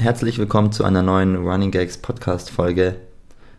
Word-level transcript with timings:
Herzlich 0.00 0.38
willkommen 0.38 0.72
zu 0.72 0.84
einer 0.84 1.02
neuen 1.02 1.36
Running 1.36 1.70
Gags 1.70 1.98
Podcast 1.98 2.48
Folge. 2.50 2.94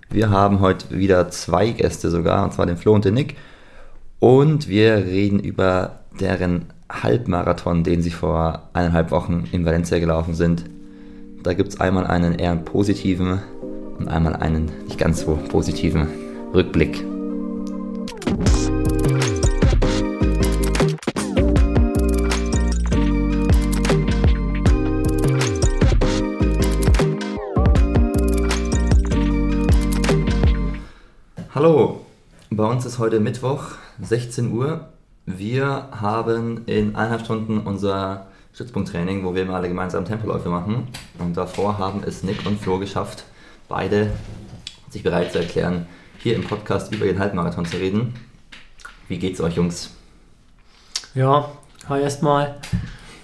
Wir 0.10 0.32
haben 0.32 0.60
heute 0.60 0.90
wieder 0.90 1.30
zwei 1.30 1.70
Gäste 1.70 2.10
sogar, 2.10 2.44
und 2.44 2.52
zwar 2.52 2.66
den 2.66 2.78
Flo 2.78 2.96
und 2.96 3.06
den 3.06 3.14
Nick. 3.14 3.36
Und 4.18 4.68
wir 4.68 4.96
reden 5.06 5.40
über 5.40 6.00
deren 6.20 6.66
Halbmarathon, 6.92 7.84
den 7.84 8.02
sie 8.02 8.10
vor 8.10 8.70
eineinhalb 8.74 9.12
Wochen 9.12 9.48
in 9.52 9.66
Valencia 9.68 10.00
gelaufen 10.00 10.34
sind. 10.34 10.66
Da 11.44 11.54
gibt 11.54 11.70
es 11.74 11.80
einmal 11.80 12.08
einen 12.08 12.34
eher 12.34 12.56
positiven 12.56 13.40
und 14.00 14.08
einmal 14.08 14.36
einen 14.36 14.72
nicht 14.88 14.98
ganz 14.98 15.22
so 15.22 15.38
positiven 15.48 16.08
Rückblick. 16.56 17.06
Uns 32.82 32.94
ist 32.94 32.98
heute 32.98 33.20
Mittwoch, 33.20 33.62
16 34.02 34.52
Uhr. 34.52 34.90
Wir 35.28 35.90
haben 35.92 36.66
in 36.66 36.96
eineinhalb 36.96 37.24
Stunden 37.24 37.60
unser 37.60 38.26
Stützpunkttraining, 38.56 39.24
wo 39.24 39.36
wir 39.36 39.44
immer 39.44 39.54
alle 39.54 39.68
gemeinsam 39.68 40.04
Tempoläufe 40.04 40.50
machen. 40.50 40.88
Und 41.20 41.38
davor 41.38 41.78
haben 41.78 42.02
es 42.04 42.24
Nick 42.24 42.44
und 42.44 42.60
Flo 42.60 42.80
geschafft, 42.80 43.26
beide 43.70 44.10
sich 44.90 45.04
bereit 45.04 45.32
zu 45.32 45.38
erklären, 45.38 45.86
hier 46.18 46.36
im 46.36 46.44
Podcast 46.44 46.92
über 46.92 47.06
den 47.06 47.20
Halbmarathon 47.20 47.66
zu 47.66 47.78
reden. 47.78 48.16
Wie 49.08 49.20
geht's 49.20 49.40
euch, 49.42 49.58
Jungs? 49.58 49.92
Ja, 51.14 51.52
hi 51.88 52.02
erstmal. 52.02 52.56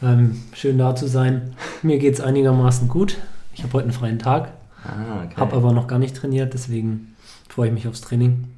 Ähm, 0.03 0.39
schön 0.53 0.77
da 0.77 0.95
zu 0.95 1.07
sein. 1.07 1.55
Mir 1.81 1.97
geht's 1.97 2.21
einigermaßen 2.21 2.87
gut. 2.87 3.17
Ich 3.55 3.63
habe 3.63 3.73
heute 3.73 3.85
einen 3.85 3.93
freien 3.93 4.19
Tag, 4.19 4.51
Ah, 4.83 5.23
okay. 5.25 5.35
habe 5.35 5.55
aber 5.55 5.71
noch 5.71 5.87
gar 5.87 5.97
nicht 5.97 6.15
trainiert, 6.15 6.53
deswegen 6.53 7.15
freue 7.49 7.69
ich 7.69 7.73
mich 7.73 7.87
aufs 7.87 8.01
Training. 8.01 8.49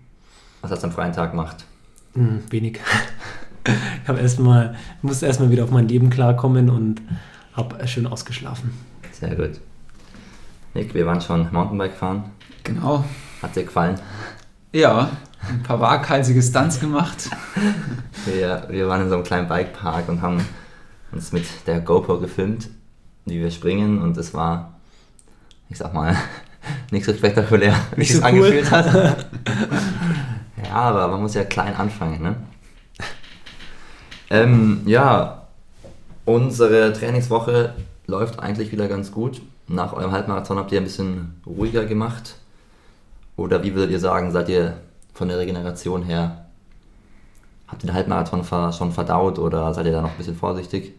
Was 0.61 0.71
hast 0.71 0.83
du 0.83 0.87
am 0.87 0.93
freien 0.93 1.13
Tag 1.13 1.31
gemacht? 1.31 1.65
Hm, 2.13 2.43
wenig. 2.49 2.79
ich 4.03 4.07
habe 4.07 4.19
erstmal, 4.19 4.75
musste 5.01 5.25
erstmal 5.25 5.49
wieder 5.51 5.63
auf 5.63 5.71
mein 5.71 5.87
Leben 5.87 6.09
klarkommen 6.09 6.69
und 6.69 7.01
habe 7.53 7.87
schön 7.87 8.07
ausgeschlafen. 8.07 8.71
Sehr 9.11 9.35
gut. 9.35 9.59
Nick, 10.73 10.93
wir 10.93 11.05
waren 11.05 11.21
schon 11.21 11.51
Mountainbike 11.51 11.95
fahren. 11.95 12.25
Genau. 12.63 13.03
Hat 13.41 13.55
dir 13.55 13.63
gefallen? 13.63 13.95
Ja, 14.73 15.09
ein 15.49 15.63
paar 15.63 15.79
waghalsige 15.79 16.41
Stunts 16.41 16.79
gemacht. 16.79 17.29
Wir, 18.25 18.67
wir 18.69 18.87
waren 18.87 19.01
in 19.01 19.09
so 19.09 19.15
einem 19.15 19.23
kleinen 19.23 19.47
Bikepark 19.47 20.09
und 20.09 20.21
haben 20.21 20.45
uns 21.11 21.31
mit 21.31 21.45
der 21.65 21.79
GoPro 21.79 22.19
gefilmt, 22.19 22.69
wie 23.25 23.39
wir 23.39 23.49
springen 23.49 24.01
und 24.01 24.17
es 24.17 24.33
war, 24.33 24.75
ich 25.69 25.77
sag 25.77 25.93
mal, 25.93 26.15
nicht 26.91 27.05
so 27.05 27.13
spektakulär, 27.13 27.73
wie 27.95 27.99
Nicht 28.01 28.11
es 28.11 28.17
so 28.17 28.21
cool. 28.23 28.27
angefühlt 28.29 28.71
hat. 28.71 29.25
ja, 30.69 30.75
aber 30.75 31.07
man 31.09 31.21
muss 31.21 31.33
ja 31.33 31.43
klein 31.43 31.75
anfangen, 31.75 32.21
ne? 32.21 32.35
Ähm, 34.31 34.81
ja, 34.85 35.47
unsere 36.25 36.93
Trainingswoche 36.93 37.73
läuft 38.05 38.39
eigentlich 38.39 38.71
wieder 38.71 38.87
ganz 38.87 39.11
gut. 39.11 39.41
Nach 39.67 39.93
eurem 39.93 40.11
Halbmarathon 40.11 40.57
habt 40.57 40.71
ihr 40.71 40.79
ein 40.79 40.83
bisschen 40.83 41.41
ruhiger 41.47 41.85
gemacht. 41.85 42.35
Oder 43.37 43.63
wie 43.63 43.73
würdet 43.73 43.89
ihr 43.89 43.99
sagen, 43.99 44.31
seid 44.31 44.49
ihr 44.49 44.77
von 45.13 45.29
der 45.29 45.39
Regeneration 45.39 46.03
her 46.03 46.45
Habt 47.69 47.83
ihr 47.83 47.87
den 47.87 47.95
Halbmarathon 47.95 48.43
schon 48.73 48.91
verdaut 48.91 49.37
oder 49.37 49.73
seid 49.73 49.85
ihr 49.85 49.91
da 49.91 50.01
noch 50.01 50.11
ein 50.11 50.17
bisschen 50.17 50.35
vorsichtig? 50.35 50.93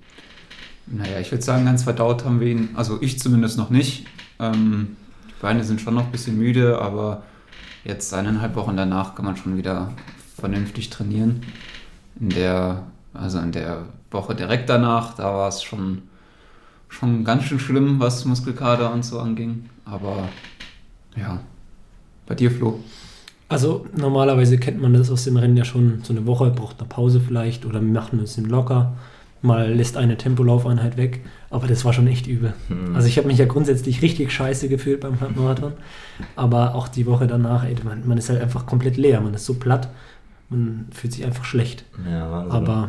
Naja, 0.86 1.18
ich 1.18 1.30
würde 1.30 1.42
sagen, 1.42 1.64
ganz 1.64 1.82
verdaut 1.82 2.24
haben 2.24 2.40
wir 2.40 2.46
ihn, 2.46 2.70
also 2.74 2.98
ich 3.00 3.18
zumindest 3.18 3.58
noch 3.58 3.70
nicht. 3.70 4.06
Ähm, 4.38 4.96
die 5.28 5.42
Beine 5.42 5.64
sind 5.64 5.80
schon 5.80 5.94
noch 5.94 6.04
ein 6.04 6.12
bisschen 6.12 6.38
müde, 6.38 6.80
aber 6.80 7.22
jetzt 7.84 8.12
eineinhalb 8.14 8.56
Wochen 8.56 8.76
danach 8.76 9.14
kann 9.14 9.24
man 9.24 9.36
schon 9.36 9.56
wieder 9.56 9.92
vernünftig 10.38 10.90
trainieren. 10.90 11.42
In 12.18 12.30
der, 12.30 12.84
also 13.14 13.38
in 13.38 13.52
der 13.52 13.86
Woche 14.10 14.34
direkt 14.34 14.68
danach, 14.68 15.14
da 15.14 15.24
war 15.24 15.48
es 15.48 15.62
schon, 15.62 16.02
schon 16.88 17.24
ganz 17.24 17.44
schön 17.44 17.60
schlimm, 17.60 18.00
was 18.00 18.24
Muskelkater 18.24 18.92
und 18.92 19.04
so 19.04 19.20
anging. 19.20 19.68
Aber 19.84 20.28
ja, 21.16 21.40
bei 22.26 22.34
dir, 22.34 22.50
Flo. 22.50 22.80
Also 23.48 23.86
normalerweise 23.96 24.58
kennt 24.58 24.80
man 24.80 24.94
das 24.94 25.10
aus 25.10 25.24
den 25.24 25.36
Rennen 25.36 25.56
ja 25.56 25.64
schon 25.64 26.02
so 26.04 26.12
eine 26.12 26.24
Woche, 26.26 26.50
braucht 26.50 26.78
eine 26.78 26.88
Pause 26.88 27.20
vielleicht 27.20 27.66
oder 27.66 27.80
wir 27.80 27.92
machen 27.92 28.18
ein 28.18 28.22
bisschen 28.22 28.48
locker. 28.48 28.92
Mal 29.42 29.72
lässt 29.72 29.96
eine 29.96 30.18
Tempolaufeinheit 30.18 30.96
weg, 30.98 31.20
aber 31.48 31.66
das 31.66 31.84
war 31.84 31.94
schon 31.94 32.06
echt 32.06 32.26
übel. 32.26 32.52
Hm. 32.68 32.94
Also 32.94 33.08
ich 33.08 33.16
habe 33.16 33.26
mich 33.26 33.38
ja 33.38 33.46
grundsätzlich 33.46 34.02
richtig 34.02 34.32
scheiße 34.32 34.68
gefühlt 34.68 35.00
beim 35.00 35.18
Halbmarathon, 35.20 35.72
aber 36.36 36.74
auch 36.74 36.88
die 36.88 37.06
Woche 37.06 37.26
danach, 37.26 37.64
ey, 37.64 37.74
man, 37.82 38.06
man 38.06 38.18
ist 38.18 38.28
halt 38.28 38.42
einfach 38.42 38.66
komplett 38.66 38.98
leer, 38.98 39.20
man 39.22 39.32
ist 39.32 39.46
so 39.46 39.54
platt, 39.54 39.88
man 40.50 40.88
fühlt 40.92 41.14
sich 41.14 41.24
einfach 41.24 41.44
schlecht. 41.44 41.84
Ja, 42.04 42.30
Wahnsinn. 42.30 42.52
Aber 42.52 42.88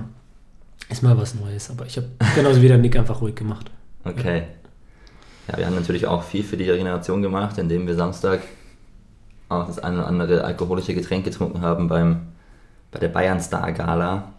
ist 0.91 1.03
mal 1.03 1.17
was 1.17 1.35
Neues. 1.35 1.71
Aber 1.71 1.85
ich 1.85 1.95
habe 1.97 2.07
genauso 2.35 2.61
wie 2.61 2.67
der 2.67 2.77
Nick 2.77 2.97
einfach 2.97 3.21
ruhig 3.21 3.35
gemacht. 3.35 3.71
Okay. 4.03 4.43
Ja, 5.47 5.57
wir 5.57 5.65
haben 5.65 5.75
natürlich 5.75 6.05
auch 6.05 6.23
viel 6.23 6.43
für 6.43 6.57
die 6.57 6.69
Regeneration 6.69 7.21
gemacht, 7.21 7.57
indem 7.57 7.87
wir 7.87 7.95
Samstag 7.95 8.41
auch 9.49 9.67
das 9.67 9.79
eine 9.79 9.99
oder 9.99 10.07
andere 10.07 10.43
alkoholische 10.43 10.93
Getränk 10.93 11.25
getrunken 11.25 11.61
haben 11.61 11.87
beim, 11.87 12.27
bei 12.91 12.99
der 12.99 13.09
Bayern 13.09 13.39
Star 13.39 13.71
Gala. 13.71 14.33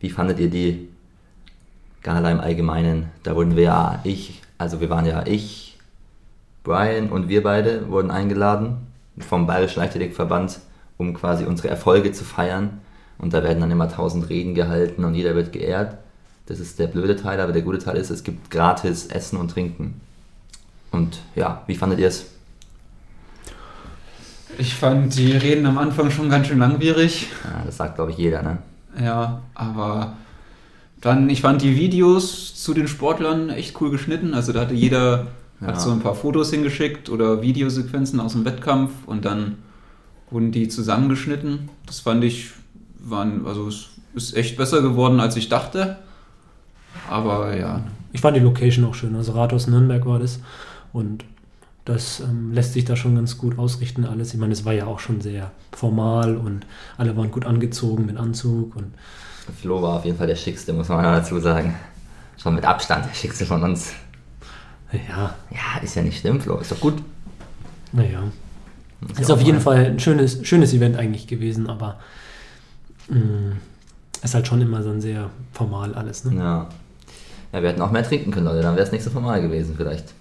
Wie 0.00 0.10
fandet 0.10 0.38
ihr 0.40 0.50
die 0.50 0.88
Gala 2.06 2.30
im 2.30 2.38
Allgemeinen? 2.38 3.10
Da 3.24 3.34
wurden 3.34 3.56
wir 3.56 3.64
ja, 3.64 4.00
ich, 4.04 4.40
also 4.58 4.80
wir 4.80 4.88
waren 4.88 5.06
ja 5.06 5.26
ich, 5.26 5.76
Brian 6.62 7.10
und 7.10 7.28
wir 7.28 7.42
beide 7.42 7.90
wurden 7.90 8.12
eingeladen 8.12 8.76
vom 9.18 9.48
Bayerischen 9.48 9.80
Leichtathletikverband, 9.80 10.60
um 10.98 11.14
quasi 11.14 11.44
unsere 11.44 11.68
Erfolge 11.68 12.12
zu 12.12 12.22
feiern. 12.22 12.80
Und 13.18 13.34
da 13.34 13.42
werden 13.42 13.60
dann 13.60 13.72
immer 13.72 13.88
tausend 13.88 14.28
Reden 14.28 14.54
gehalten 14.54 15.04
und 15.04 15.16
jeder 15.16 15.34
wird 15.34 15.52
geehrt. 15.52 15.98
Das 16.46 16.60
ist 16.60 16.78
der 16.78 16.86
blöde 16.86 17.16
Teil, 17.16 17.40
aber 17.40 17.50
der 17.50 17.62
gute 17.62 17.78
Teil 17.78 17.96
ist, 17.96 18.10
es 18.10 18.22
gibt 18.22 18.52
gratis 18.52 19.06
Essen 19.06 19.36
und 19.36 19.50
Trinken. 19.50 20.00
Und 20.92 21.18
ja, 21.34 21.64
wie 21.66 21.74
fandet 21.74 21.98
ihr 21.98 22.06
es? 22.06 22.26
Ich 24.58 24.76
fand 24.76 25.16
die 25.16 25.32
Reden 25.32 25.66
am 25.66 25.76
Anfang 25.76 26.12
schon 26.12 26.30
ganz 26.30 26.46
schön 26.46 26.60
langwierig. 26.60 27.26
Ja, 27.42 27.64
das 27.66 27.78
sagt, 27.78 27.96
glaube 27.96 28.12
ich, 28.12 28.16
jeder, 28.16 28.42
ne? 28.42 28.58
Ja, 29.02 29.40
aber 29.54 30.14
dann, 31.00 31.28
ich 31.30 31.42
fand 31.42 31.62
die 31.62 31.76
Videos 31.76 32.54
zu 32.60 32.74
den 32.74 32.88
Sportlern 32.88 33.50
echt 33.50 33.80
cool 33.80 33.90
geschnitten. 33.90 34.34
Also 34.34 34.52
da 34.52 34.60
hatte 34.62 34.74
jeder 34.74 35.28
Ja. 35.60 35.68
hat 35.68 35.80
so 35.80 35.90
ein 35.90 36.00
paar 36.00 36.14
Fotos 36.14 36.50
hingeschickt 36.50 37.08
oder 37.10 37.42
Videosequenzen 37.42 38.20
aus 38.20 38.32
dem 38.32 38.44
Wettkampf 38.44 38.90
und 39.06 39.24
dann 39.24 39.56
wurden 40.30 40.52
die 40.52 40.68
zusammengeschnitten. 40.68 41.68
Das 41.86 42.00
fand 42.00 42.24
ich, 42.24 42.50
waren, 42.98 43.46
also 43.46 43.68
es 43.68 43.88
ist 44.14 44.36
echt 44.36 44.56
besser 44.56 44.82
geworden, 44.82 45.20
als 45.20 45.36
ich 45.36 45.48
dachte. 45.48 45.98
Aber 47.08 47.54
ja, 47.56 47.82
Ich 48.12 48.20
fand 48.22 48.36
die 48.36 48.40
Location 48.40 48.84
auch 48.86 48.94
schön. 48.94 49.14
Also 49.14 49.32
Rathaus 49.32 49.66
Nürnberg 49.66 50.04
war 50.06 50.18
das. 50.18 50.40
Und 50.92 51.24
das 51.84 52.20
ähm, 52.20 52.52
lässt 52.52 52.72
sich 52.72 52.84
da 52.84 52.96
schon 52.96 53.14
ganz 53.14 53.38
gut 53.38 53.58
ausrichten 53.58 54.04
alles. 54.04 54.34
Ich 54.34 54.40
meine, 54.40 54.52
es 54.54 54.64
war 54.64 54.72
ja 54.72 54.86
auch 54.86 54.98
schon 54.98 55.20
sehr 55.20 55.52
formal 55.72 56.36
und 56.36 56.66
alle 56.96 57.16
waren 57.16 57.30
gut 57.30 57.44
angezogen 57.46 58.06
mit 58.06 58.16
Anzug 58.16 58.74
und 58.74 58.92
Flo 59.60 59.82
war 59.82 59.94
auf 59.96 60.04
jeden 60.04 60.18
Fall 60.18 60.26
der 60.26 60.36
Schickste, 60.36 60.72
muss 60.72 60.88
man 60.88 61.02
dazu 61.02 61.38
sagen. 61.40 61.74
Schon 62.40 62.54
mit 62.54 62.64
Abstand 62.64 63.06
der 63.06 63.14
Schickste 63.14 63.46
von 63.46 63.62
uns. 63.62 63.92
ja, 64.92 65.34
Ja, 65.50 65.82
ist 65.82 65.94
ja 65.94 66.02
nicht 66.02 66.20
schlimm, 66.20 66.40
Flo, 66.40 66.56
ist 66.58 66.72
doch 66.72 66.80
gut. 66.80 67.02
naja. 67.92 68.22
Ist 69.18 69.28
ja 69.28 69.34
auf 69.34 69.42
jeden 69.42 69.60
Fall 69.60 69.86
ein 69.86 70.00
schönes, 70.00 70.40
schönes 70.46 70.72
Event 70.72 70.96
eigentlich 70.96 71.26
gewesen, 71.26 71.68
aber 71.68 71.98
mh, 73.08 73.56
ist 74.22 74.34
halt 74.34 74.46
schon 74.48 74.62
immer 74.62 74.82
so 74.82 74.90
ein 74.90 75.00
sehr 75.02 75.28
formal 75.52 75.94
alles. 75.94 76.24
Ne? 76.24 76.34
Ja. 76.38 76.68
Ja, 77.52 77.62
wir 77.62 77.68
hätten 77.68 77.82
auch 77.82 77.90
mehr 77.90 78.02
trinken 78.02 78.30
können, 78.32 78.46
Leute, 78.46 78.62
dann 78.62 78.74
wäre 78.74 78.84
es 78.86 78.92
nicht 78.92 79.04
so 79.04 79.10
formal 79.10 79.40
gewesen, 79.42 79.74
vielleicht. 79.76 80.12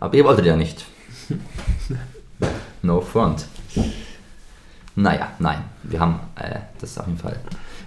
Aber 0.00 0.14
ihr 0.14 0.24
wolltet 0.24 0.46
ja 0.46 0.56
nicht. 0.56 0.84
No 2.82 3.00
front. 3.00 3.46
Naja, 4.96 5.28
nein. 5.38 5.62
Wir 5.82 6.00
haben 6.00 6.20
äh, 6.36 6.60
das 6.80 6.98
auf 6.98 7.06
jeden 7.06 7.18
Fall 7.18 7.36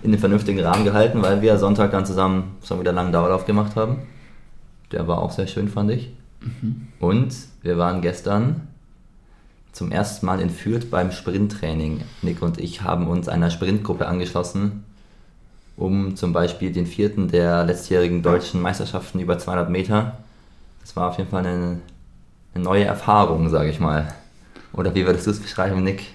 in 0.04 0.12
den 0.12 0.19
vernünftigen 0.19 0.59
Rahmen 0.59 0.83
gehalten, 0.83 1.21
weil 1.21 1.42
wir 1.42 1.57
Sonntag 1.57 1.92
dann 1.92 2.06
zusammen 2.06 2.57
schon 2.63 2.80
wieder 2.80 2.92
einen 2.92 2.98
langen 2.98 3.12
Dauerlauf 3.12 3.45
gemacht 3.45 3.75
haben. 3.75 4.00
Der 4.92 5.07
war 5.07 5.19
auch 5.19 5.31
sehr 5.31 5.48
schön, 5.48 5.69
fand 5.69 5.92
ich. 5.92 6.12
Und 7.00 7.36
wir 7.62 7.77
waren 7.77 8.01
gestern 8.01 8.68
zum 9.71 9.92
ersten 9.92 10.25
Mal 10.25 10.39
in 10.39 10.50
Fürth 10.50 10.89
beim 10.89 11.12
Sprinttraining. 11.12 12.01
Nick 12.21 12.42
und 12.42 12.59
ich 12.59 12.81
haben 12.81 13.07
uns 13.07 13.27
einer 13.27 13.50
Sprintgruppe 13.50 14.07
angeschlossen, 14.07 14.83
um 15.75 16.15
zum 16.15 16.33
Beispiel 16.33 16.71
den 16.71 16.88
vierten 16.88 17.27
der 17.27 17.63
letztjährigen 17.63 18.24
deutschen 18.24 18.62
Meisterschaften 18.62 19.19
über 19.19 19.38
200 19.38 19.69
Meter. 19.69 20.18
Das 20.81 20.95
war 20.95 21.09
auf 21.09 21.18
jeden 21.18 21.30
Fall 21.30 21.45
eine, 21.45 21.80
eine 22.54 22.63
neue 22.63 22.86
Erfahrung, 22.86 23.50
sage 23.50 23.69
ich 23.69 23.80
mal. 23.80 24.13
Oder 24.74 24.95
wie 24.95 25.06
würdest 25.06 25.27
du 25.27 25.31
es 25.31 25.39
beschreiben, 25.39 25.83
Nick? 25.83 26.06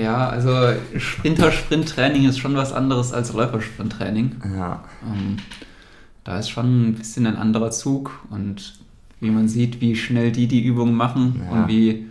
Ja, 0.00 0.28
also 0.28 0.50
Sprinter-Sprint-Training 0.96 2.28
ist 2.28 2.38
schon 2.38 2.54
was 2.56 2.72
anderes 2.72 3.12
als 3.12 3.32
Läufer-Sprint-Training. 3.32 4.36
Ja, 4.56 4.84
Ähm, 5.04 5.36
da 6.24 6.38
ist 6.38 6.48
schon 6.50 6.88
ein 6.90 6.94
bisschen 6.94 7.26
ein 7.26 7.36
anderer 7.36 7.70
Zug 7.70 8.10
und 8.30 8.74
wie 9.20 9.30
man 9.30 9.48
sieht, 9.48 9.80
wie 9.80 9.96
schnell 9.96 10.32
die 10.32 10.46
die 10.46 10.62
Übungen 10.62 10.94
machen 10.94 11.42
Ja. 11.44 11.52
und 11.62 11.68
wie 11.68 12.06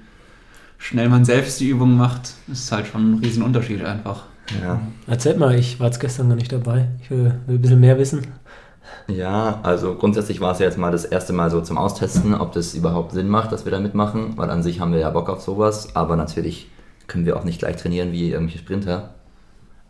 schnell 0.77 1.09
man 1.09 1.25
selbst 1.25 1.59
die 1.59 1.69
Übungen 1.69 1.97
macht, 1.97 2.33
ist 2.51 2.71
halt 2.71 2.87
schon 2.87 3.11
ein 3.13 3.19
Riesenunterschied 3.19 3.83
einfach. 3.83 4.23
Ja. 4.61 4.81
Erzählt 5.07 5.37
mal, 5.39 5.55
ich 5.55 5.79
war 5.79 5.87
jetzt 5.87 5.99
gestern 5.99 6.27
gar 6.29 6.35
nicht 6.35 6.51
dabei. 6.51 6.89
Ich 7.01 7.09
will, 7.09 7.33
will 7.47 7.55
ein 7.55 7.61
bisschen 7.61 7.79
mehr 7.79 7.97
wissen. 7.97 8.21
Ja, 9.07 9.59
also 9.63 9.95
grundsätzlich 9.95 10.41
war 10.41 10.51
es 10.51 10.59
ja 10.59 10.65
jetzt 10.65 10.77
mal 10.77 10.91
das 10.91 11.05
erste 11.05 11.33
Mal 11.33 11.49
so 11.49 11.61
zum 11.61 11.77
Austesten, 11.77 12.33
ob 12.35 12.51
das 12.51 12.73
überhaupt 12.73 13.13
Sinn 13.13 13.29
macht, 13.29 13.51
dass 13.51 13.65
wir 13.65 13.71
da 13.71 13.79
mitmachen, 13.79 14.33
weil 14.37 14.49
an 14.49 14.61
sich 14.63 14.79
haben 14.79 14.91
wir 14.91 14.99
ja 14.99 15.09
Bock 15.09 15.29
auf 15.29 15.41
sowas, 15.41 15.95
aber 15.95 16.15
natürlich 16.15 16.67
können 17.07 17.25
wir 17.25 17.37
auch 17.37 17.43
nicht 17.43 17.59
gleich 17.59 17.77
trainieren 17.77 18.11
wie 18.11 18.31
irgendwelche 18.31 18.59
Sprinter. 18.59 19.13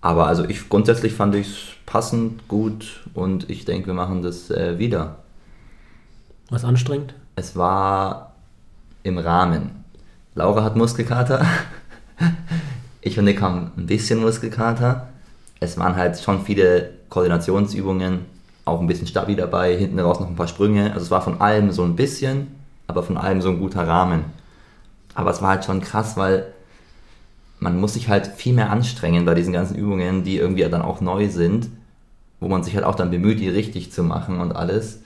Aber 0.02 0.28
also 0.28 0.44
ich 0.44 0.68
grundsätzlich 0.68 1.14
fand 1.14 1.34
ich 1.36 1.48
es 1.48 1.58
passend, 1.86 2.48
gut 2.48 3.02
und 3.14 3.50
ich 3.50 3.66
denke, 3.66 3.88
wir 3.88 3.94
machen 3.94 4.22
das 4.22 4.52
äh, 4.52 4.78
wieder. 4.78 5.18
Was 6.50 6.66
anstrengend? 6.66 7.14
Es 7.36 7.56
war 7.56 8.34
im 9.04 9.18
Rahmen. 9.18 9.84
Laura 10.36 10.64
hat 10.64 10.76
Muskelkater. 10.76 11.46
Ich 13.06 13.20
und 13.20 13.26
Nick 13.26 13.42
haben 13.42 13.72
ein 13.76 13.86
bisschen 13.86 14.22
Muskelkater. 14.22 15.10
Es 15.60 15.78
waren 15.78 15.98
halt 15.98 16.18
schon 16.18 16.46
viele 16.46 16.92
Koordinationsübungen, 17.10 18.20
auch 18.64 18.80
ein 18.80 18.88
bisschen 18.88 19.08
Stabi 19.08 19.36
dabei, 19.36 19.76
hinten 19.76 20.00
raus 20.00 20.22
noch 20.22 20.30
ein 20.30 20.38
paar 20.38 20.48
Sprünge. 20.48 20.94
Also 20.94 21.02
es 21.02 21.12
war 21.12 21.22
von 21.22 21.42
allem 21.42 21.72
so 21.72 21.84
ein 21.84 21.98
bisschen, 21.98 22.56
aber 22.88 23.04
von 23.04 23.18
allem 23.18 23.42
so 23.42 23.50
ein 23.50 23.60
guter 23.60 23.86
Rahmen. 23.86 24.24
Aber 25.16 25.32
es 25.32 25.42
war 25.42 25.50
halt 25.50 25.66
schon 25.66 25.82
krass, 25.82 26.16
weil 26.16 26.53
man 27.64 27.80
muss 27.80 27.94
sich 27.94 28.10
halt 28.10 28.28
viel 28.28 28.54
mehr 28.54 28.70
anstrengen 28.70 29.24
bei 29.26 29.34
diesen 29.34 29.54
ganzen 29.54 29.76
Übungen, 29.76 30.24
die 30.24 30.38
irgendwie 30.38 30.64
dann 30.64 30.82
auch 30.82 31.00
neu 31.00 31.30
sind, 31.30 31.70
wo 32.42 32.50
man 32.50 32.62
sich 32.62 32.76
halt 32.76 32.86
auch 32.86 32.96
dann 32.96 33.10
bemüht, 33.10 33.40
die 33.40 33.48
richtig 33.48 33.92
zu 33.92 34.04
machen 34.04 34.42
und 34.42 34.54
alles. 34.54 35.02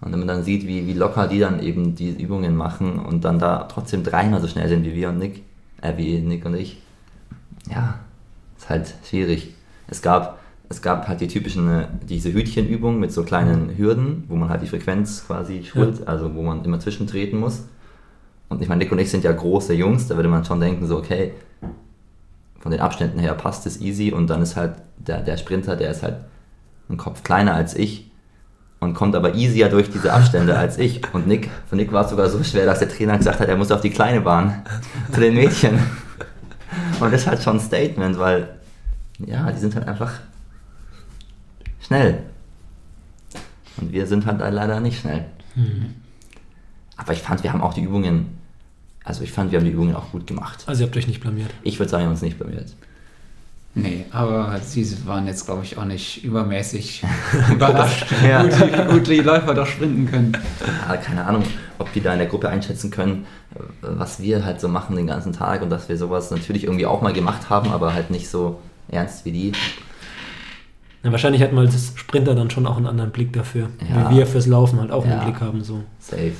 Und 0.00 0.12
wenn 0.12 0.20
man 0.20 0.28
dann 0.28 0.44
sieht, 0.44 0.68
wie, 0.68 0.86
wie 0.86 0.92
locker 0.92 1.26
die 1.26 1.40
dann 1.40 1.60
eben 1.60 1.96
die 1.96 2.10
Übungen 2.10 2.54
machen 2.54 3.00
und 3.00 3.24
dann 3.24 3.40
da 3.40 3.64
trotzdem 3.64 4.04
dreimal 4.04 4.40
so 4.40 4.46
schnell 4.46 4.68
sind 4.68 4.84
wie 4.84 4.94
wir 4.94 5.08
und 5.08 5.18
Nick, 5.18 5.42
äh, 5.82 5.96
wie 5.96 6.18
Nick 6.20 6.46
und 6.46 6.54
ich, 6.54 6.80
ja, 7.68 7.98
ist 8.56 8.68
halt 8.68 8.94
schwierig. 9.04 9.54
Es 9.88 10.00
gab, 10.00 10.38
es 10.68 10.82
gab 10.82 11.08
halt 11.08 11.20
die 11.20 11.28
typischen, 11.28 11.68
äh, 11.68 11.88
diese 12.08 12.32
Hütchenübungen 12.32 13.00
mit 13.00 13.10
so 13.10 13.24
kleinen 13.24 13.76
Hürden, 13.76 14.24
wo 14.28 14.36
man 14.36 14.48
halt 14.48 14.62
die 14.62 14.68
Frequenz 14.68 15.24
quasi 15.26 15.64
schult, 15.64 16.06
also 16.06 16.34
wo 16.36 16.42
man 16.42 16.64
immer 16.64 16.78
zwischentreten 16.78 17.40
muss. 17.40 17.64
Und 18.48 18.62
ich 18.62 18.68
meine, 18.68 18.84
Nick 18.84 18.92
und 18.92 19.00
ich 19.00 19.10
sind 19.10 19.24
ja 19.24 19.32
große 19.32 19.74
Jungs, 19.74 20.06
da 20.06 20.14
würde 20.14 20.28
man 20.28 20.44
schon 20.44 20.60
denken, 20.60 20.86
so, 20.86 20.98
okay, 20.98 21.32
von 22.66 22.72
den 22.72 22.80
Abständen 22.80 23.20
her 23.20 23.32
passt 23.34 23.64
es 23.66 23.80
easy 23.80 24.10
und 24.10 24.26
dann 24.26 24.42
ist 24.42 24.56
halt 24.56 24.74
der, 24.96 25.20
der 25.20 25.36
Sprinter, 25.36 25.76
der 25.76 25.92
ist 25.92 26.02
halt 26.02 26.16
einen 26.88 26.98
Kopf 26.98 27.22
kleiner 27.22 27.54
als 27.54 27.76
ich 27.76 28.10
und 28.80 28.92
kommt 28.92 29.14
aber 29.14 29.36
easier 29.36 29.68
durch 29.68 29.88
diese 29.88 30.12
Abstände 30.12 30.58
als 30.58 30.76
ich. 30.76 31.00
Und 31.14 31.28
Nick, 31.28 31.48
für 31.68 31.76
Nick 31.76 31.92
war 31.92 32.02
es 32.02 32.10
sogar 32.10 32.28
so 32.28 32.42
schwer, 32.42 32.66
dass 32.66 32.80
der 32.80 32.88
Trainer 32.88 33.18
gesagt 33.18 33.38
hat, 33.38 33.46
er 33.46 33.54
muss 33.54 33.70
auf 33.70 33.82
die 33.82 33.90
kleine 33.90 34.20
Bahn 34.20 34.64
zu 35.12 35.20
den 35.20 35.34
Mädchen. 35.34 35.78
Und 36.98 37.12
das 37.12 37.20
ist 37.20 37.28
halt 37.28 37.40
schon 37.40 37.58
ein 37.58 37.60
Statement, 37.60 38.18
weil 38.18 38.48
ja, 39.24 39.48
die 39.52 39.60
sind 39.60 39.76
halt 39.76 39.86
einfach 39.86 40.14
schnell. 41.86 42.24
Und 43.76 43.92
wir 43.92 44.08
sind 44.08 44.26
halt 44.26 44.40
leider 44.40 44.80
nicht 44.80 45.02
schnell. 45.02 45.26
Aber 46.96 47.12
ich 47.12 47.22
fand, 47.22 47.44
wir 47.44 47.52
haben 47.52 47.62
auch 47.62 47.74
die 47.74 47.84
Übungen, 47.84 48.35
also 49.06 49.22
ich 49.24 49.32
fand, 49.32 49.50
wir 49.52 49.58
haben 49.58 49.64
die 49.66 49.72
Übungen 49.72 49.94
auch 49.96 50.10
gut 50.12 50.26
gemacht. 50.26 50.64
Also 50.66 50.82
ihr 50.82 50.86
habt 50.88 50.96
euch 50.98 51.06
nicht 51.06 51.20
blamiert. 51.20 51.48
Ich 51.62 51.78
würde 51.78 51.88
sagen, 51.90 52.02
wir 52.02 52.06
haben 52.06 52.12
uns 52.12 52.22
nicht 52.22 52.38
blamiert. 52.38 52.74
Nee, 53.78 54.06
aber 54.10 54.58
sie 54.64 55.06
waren 55.06 55.26
jetzt, 55.26 55.44
glaube 55.44 55.62
ich, 55.62 55.76
auch 55.76 55.84
nicht 55.84 56.24
übermäßig 56.24 57.04
überrascht, 57.52 58.06
Ja. 58.26 58.42
wie, 58.44 58.48
gut, 58.48 58.60
die- 58.60 58.72
wie 58.78 58.92
gut 58.92 59.06
die 59.08 59.20
Läufer 59.20 59.54
doch 59.54 59.66
sprinten 59.66 60.10
können. 60.10 60.32
Ja, 60.88 60.96
keine 60.96 61.24
Ahnung, 61.26 61.42
ob 61.78 61.92
die 61.92 62.00
da 62.00 62.12
in 62.14 62.18
der 62.20 62.28
Gruppe 62.28 62.48
einschätzen 62.48 62.90
können, 62.90 63.26
was 63.82 64.20
wir 64.20 64.44
halt 64.46 64.60
so 64.62 64.68
machen 64.68 64.96
den 64.96 65.06
ganzen 65.06 65.32
Tag 65.34 65.60
und 65.62 65.68
dass 65.70 65.88
wir 65.90 65.98
sowas 65.98 66.30
natürlich 66.30 66.64
irgendwie 66.64 66.86
auch 66.86 67.02
mal 67.02 67.12
gemacht 67.12 67.50
haben, 67.50 67.70
aber 67.70 67.92
halt 67.92 68.10
nicht 68.10 68.28
so 68.30 68.58
ernst 68.88 69.26
wie 69.26 69.32
die. 69.32 69.52
Ja, 71.02 71.12
wahrscheinlich 71.12 71.42
hat 71.42 71.52
man 71.52 71.66
als 71.66 71.92
Sprinter 71.96 72.34
dann 72.34 72.50
schon 72.50 72.66
auch 72.66 72.78
einen 72.78 72.86
anderen 72.86 73.10
Blick 73.12 73.32
dafür. 73.34 73.68
Ja. 73.90 74.10
Wie 74.10 74.16
wir 74.16 74.26
fürs 74.26 74.46
Laufen 74.46 74.80
halt 74.80 74.90
auch 74.90 75.04
Ja. 75.04 75.18
einen 75.20 75.30
Blick 75.32 75.40
haben. 75.42 75.62
So. 75.62 75.84
Safe. 76.00 76.32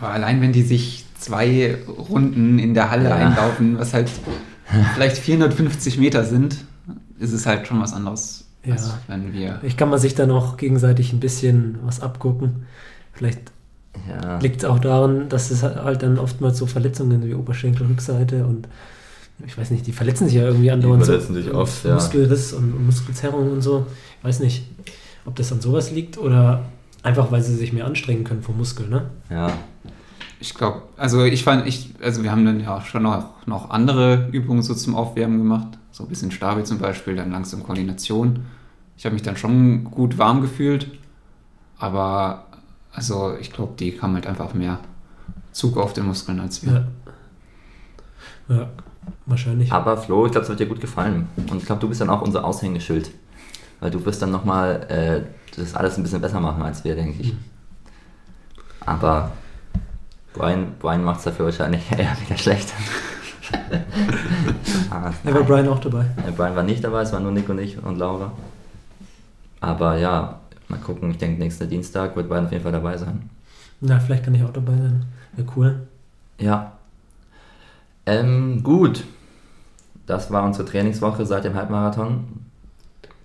Aber 0.00 0.10
allein 0.12 0.40
wenn 0.40 0.52
die 0.52 0.62
sich 0.62 1.04
zwei 1.18 1.76
Runden 1.86 2.58
in 2.58 2.74
der 2.74 2.90
Halle 2.90 3.08
Ja. 3.08 3.16
einlaufen, 3.16 3.78
was 3.78 3.94
halt 3.94 4.10
vielleicht 4.94 5.18
450 5.18 5.98
Meter 5.98 6.24
sind, 6.24 6.58
ist 7.18 7.32
es 7.32 7.46
halt 7.46 7.66
schon 7.66 7.80
was 7.80 7.92
anderes, 7.92 8.46
Ja. 8.64 8.72
als 8.74 8.92
wenn 9.08 9.32
wir. 9.32 9.60
Ich 9.62 9.76
kann 9.76 9.88
man 9.88 9.98
sich 9.98 10.14
dann 10.14 10.30
auch 10.30 10.56
gegenseitig 10.56 11.12
ein 11.12 11.20
bisschen 11.20 11.78
was 11.84 12.00
abgucken. 12.00 12.66
Vielleicht 13.12 13.40
Ja. 14.08 14.38
liegt 14.40 14.58
es 14.58 14.64
auch 14.64 14.78
daran, 14.78 15.28
dass 15.30 15.50
es 15.50 15.62
halt 15.62 16.02
dann 16.02 16.18
oftmals 16.18 16.58
so 16.58 16.66
Verletzungen 16.66 17.24
wie 17.24 17.34
Oberschenkelrückseite 17.34 18.44
und 18.46 18.68
ich 19.46 19.56
weiß 19.56 19.70
nicht, 19.70 19.86
die 19.86 19.92
verletzen 19.92 20.26
sich 20.26 20.34
ja 20.36 20.44
irgendwie 20.44 20.70
andauernd. 20.70 21.04
verletzen 21.04 21.34
sich 21.34 21.50
oft, 21.52 21.84
ja. 21.84 21.94
Muskelriss 21.94 22.52
und, 22.54 22.72
und 22.72 22.86
Muskelzerrung 22.86 23.50
und 23.52 23.60
so. 23.62 23.86
Ich 24.18 24.24
weiß 24.24 24.40
nicht, 24.40 24.64
ob 25.26 25.36
das 25.36 25.52
an 25.52 25.60
sowas 25.60 25.90
liegt 25.90 26.16
oder 26.18 26.62
einfach, 27.02 27.30
weil 27.32 27.42
sie 27.42 27.54
sich 27.54 27.72
mehr 27.72 27.84
anstrengen 27.86 28.24
können 28.24 28.42
vom 28.42 28.56
Muskel, 28.58 28.88
ne? 28.88 29.02
ja. 29.30 29.52
Ich 30.38 30.54
glaube, 30.54 30.82
also 30.96 31.24
ich 31.24 31.44
fand, 31.44 31.66
ich, 31.66 31.94
also 32.02 32.22
wir 32.22 32.30
haben 32.30 32.44
dann 32.44 32.60
ja 32.60 32.80
schon 32.82 33.02
noch, 33.02 33.46
noch 33.46 33.70
andere 33.70 34.28
Übungen 34.32 34.62
so 34.62 34.74
zum 34.74 34.94
Aufwärmen 34.94 35.38
gemacht. 35.38 35.78
So 35.92 36.04
ein 36.04 36.08
bisschen 36.08 36.30
Stabi 36.30 36.64
zum 36.64 36.78
Beispiel, 36.78 37.16
dann 37.16 37.30
langsam 37.30 37.62
Koordination. 37.62 38.44
Ich 38.98 39.06
habe 39.06 39.14
mich 39.14 39.22
dann 39.22 39.36
schon 39.36 39.84
gut 39.84 40.18
warm 40.18 40.42
gefühlt. 40.42 40.88
Aber 41.78 42.46
also 42.92 43.34
ich 43.40 43.52
glaube, 43.52 43.74
die 43.78 44.00
haben 44.00 44.14
halt 44.14 44.26
einfach 44.26 44.54
mehr 44.54 44.78
Zug 45.52 45.76
auf 45.78 45.92
den 45.94 46.06
Muskeln 46.06 46.40
als 46.40 46.64
wir. 46.64 46.72
Ja. 46.72 46.86
Ja, 48.48 48.70
wahrscheinlich. 49.26 49.72
Aber 49.72 49.96
Flo, 49.96 50.26
ich 50.26 50.32
glaube, 50.32 50.44
es 50.44 50.48
wird 50.48 50.60
dir 50.60 50.66
gut 50.66 50.80
gefallen. 50.80 51.28
Und 51.36 51.56
ich 51.56 51.66
glaube, 51.66 51.80
du 51.80 51.88
bist 51.88 52.00
dann 52.00 52.10
auch 52.10 52.22
unser 52.22 52.44
Aushängeschild. 52.44 53.10
Weil 53.80 53.90
du 53.90 54.04
wirst 54.04 54.22
dann 54.22 54.30
nochmal 54.30 54.86
äh, 54.88 55.56
das 55.56 55.74
alles 55.74 55.96
ein 55.96 56.02
bisschen 56.02 56.20
besser 56.20 56.40
machen 56.40 56.62
als 56.62 56.84
wir, 56.84 56.94
denke 56.94 57.22
ich. 57.22 57.34
Aber 58.84 59.32
Brian, 60.36 60.74
Brian 60.78 61.02
macht 61.02 61.18
es 61.18 61.24
dafür 61.24 61.46
wahrscheinlich 61.46 61.90
eher 61.96 62.16
wieder 62.20 62.36
schlechter. 62.36 62.74
ah, 64.90 65.12
Da 65.24 65.34
war 65.34 65.42
Brian 65.44 65.68
auch 65.68 65.80
dabei. 65.80 66.04
Äh, 66.26 66.30
Brian 66.32 66.54
war 66.54 66.62
nicht 66.62 66.84
dabei, 66.84 67.02
es 67.02 67.12
waren 67.12 67.22
nur 67.22 67.32
Nick 67.32 67.48
und 67.48 67.58
ich 67.58 67.82
und 67.82 67.98
Laura. 67.98 68.32
Aber 69.60 69.96
ja, 69.96 70.40
mal 70.68 70.78
gucken. 70.78 71.10
Ich 71.10 71.18
denke, 71.18 71.40
nächsten 71.40 71.68
Dienstag 71.68 72.14
wird 72.16 72.28
Brian 72.28 72.46
auf 72.46 72.52
jeden 72.52 72.62
Fall 72.62 72.72
dabei 72.72 72.96
sein. 72.98 73.30
Na, 73.80 73.98
vielleicht 73.98 74.24
kann 74.24 74.34
ich 74.34 74.44
auch 74.44 74.52
dabei 74.52 74.72
sein. 74.72 75.06
Wäre 75.34 75.48
cool. 75.56 75.86
Ja. 76.38 76.72
Ähm, 78.04 78.62
gut. 78.62 79.04
Das 80.06 80.30
war 80.30 80.44
unsere 80.44 80.68
Trainingswoche 80.68 81.24
seit 81.24 81.44
dem 81.44 81.54
Halbmarathon. 81.54 82.24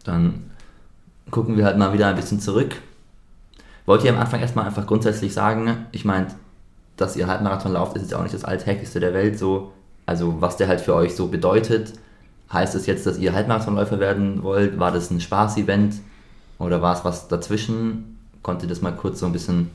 Dann 0.03 0.49
gucken 1.29 1.57
wir 1.57 1.65
halt 1.65 1.77
mal 1.77 1.93
wieder 1.93 2.07
ein 2.07 2.15
bisschen 2.15 2.39
zurück. 2.39 2.75
Wollt 3.85 4.03
ihr 4.03 4.13
am 4.13 4.19
Anfang 4.19 4.39
erstmal 4.39 4.65
einfach 4.65 4.87
grundsätzlich 4.87 5.33
sagen, 5.33 5.85
ich 5.91 6.05
meine, 6.05 6.27
dass 6.97 7.15
ihr 7.15 7.27
Halbmarathon 7.27 7.73
lauft, 7.73 7.95
ist 7.95 8.03
jetzt 8.03 8.13
auch 8.13 8.23
nicht 8.23 8.35
das 8.35 8.43
Alltäglichste 8.43 8.99
der 8.99 9.13
Welt 9.13 9.37
so. 9.37 9.71
Also 10.05 10.41
was 10.41 10.57
der 10.57 10.67
halt 10.67 10.81
für 10.81 10.95
euch 10.95 11.15
so 11.15 11.27
bedeutet. 11.27 11.93
Heißt 12.51 12.75
es 12.75 12.85
jetzt, 12.85 13.05
dass 13.05 13.17
ihr 13.17 13.33
Halbmarathonläufer 13.33 13.99
werden 13.99 14.43
wollt? 14.43 14.77
War 14.77 14.91
das 14.91 15.09
ein 15.09 15.21
Spaß-Event? 15.21 15.95
Oder 16.59 16.81
war 16.81 16.93
es 16.95 17.05
was 17.05 17.27
dazwischen? 17.27 18.19
Konnt 18.43 18.61
ihr 18.61 18.69
das 18.69 18.81
mal 18.81 18.91
kurz 18.91 19.19
so 19.19 19.25
ein 19.25 19.31
bisschen 19.31 19.69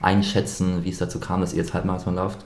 einschätzen, 0.00 0.84
wie 0.84 0.90
es 0.90 0.98
dazu 0.98 1.20
kam, 1.20 1.40
dass 1.40 1.52
ihr 1.52 1.58
jetzt 1.58 1.74
Halbmarathon 1.74 2.16
lauft? 2.16 2.44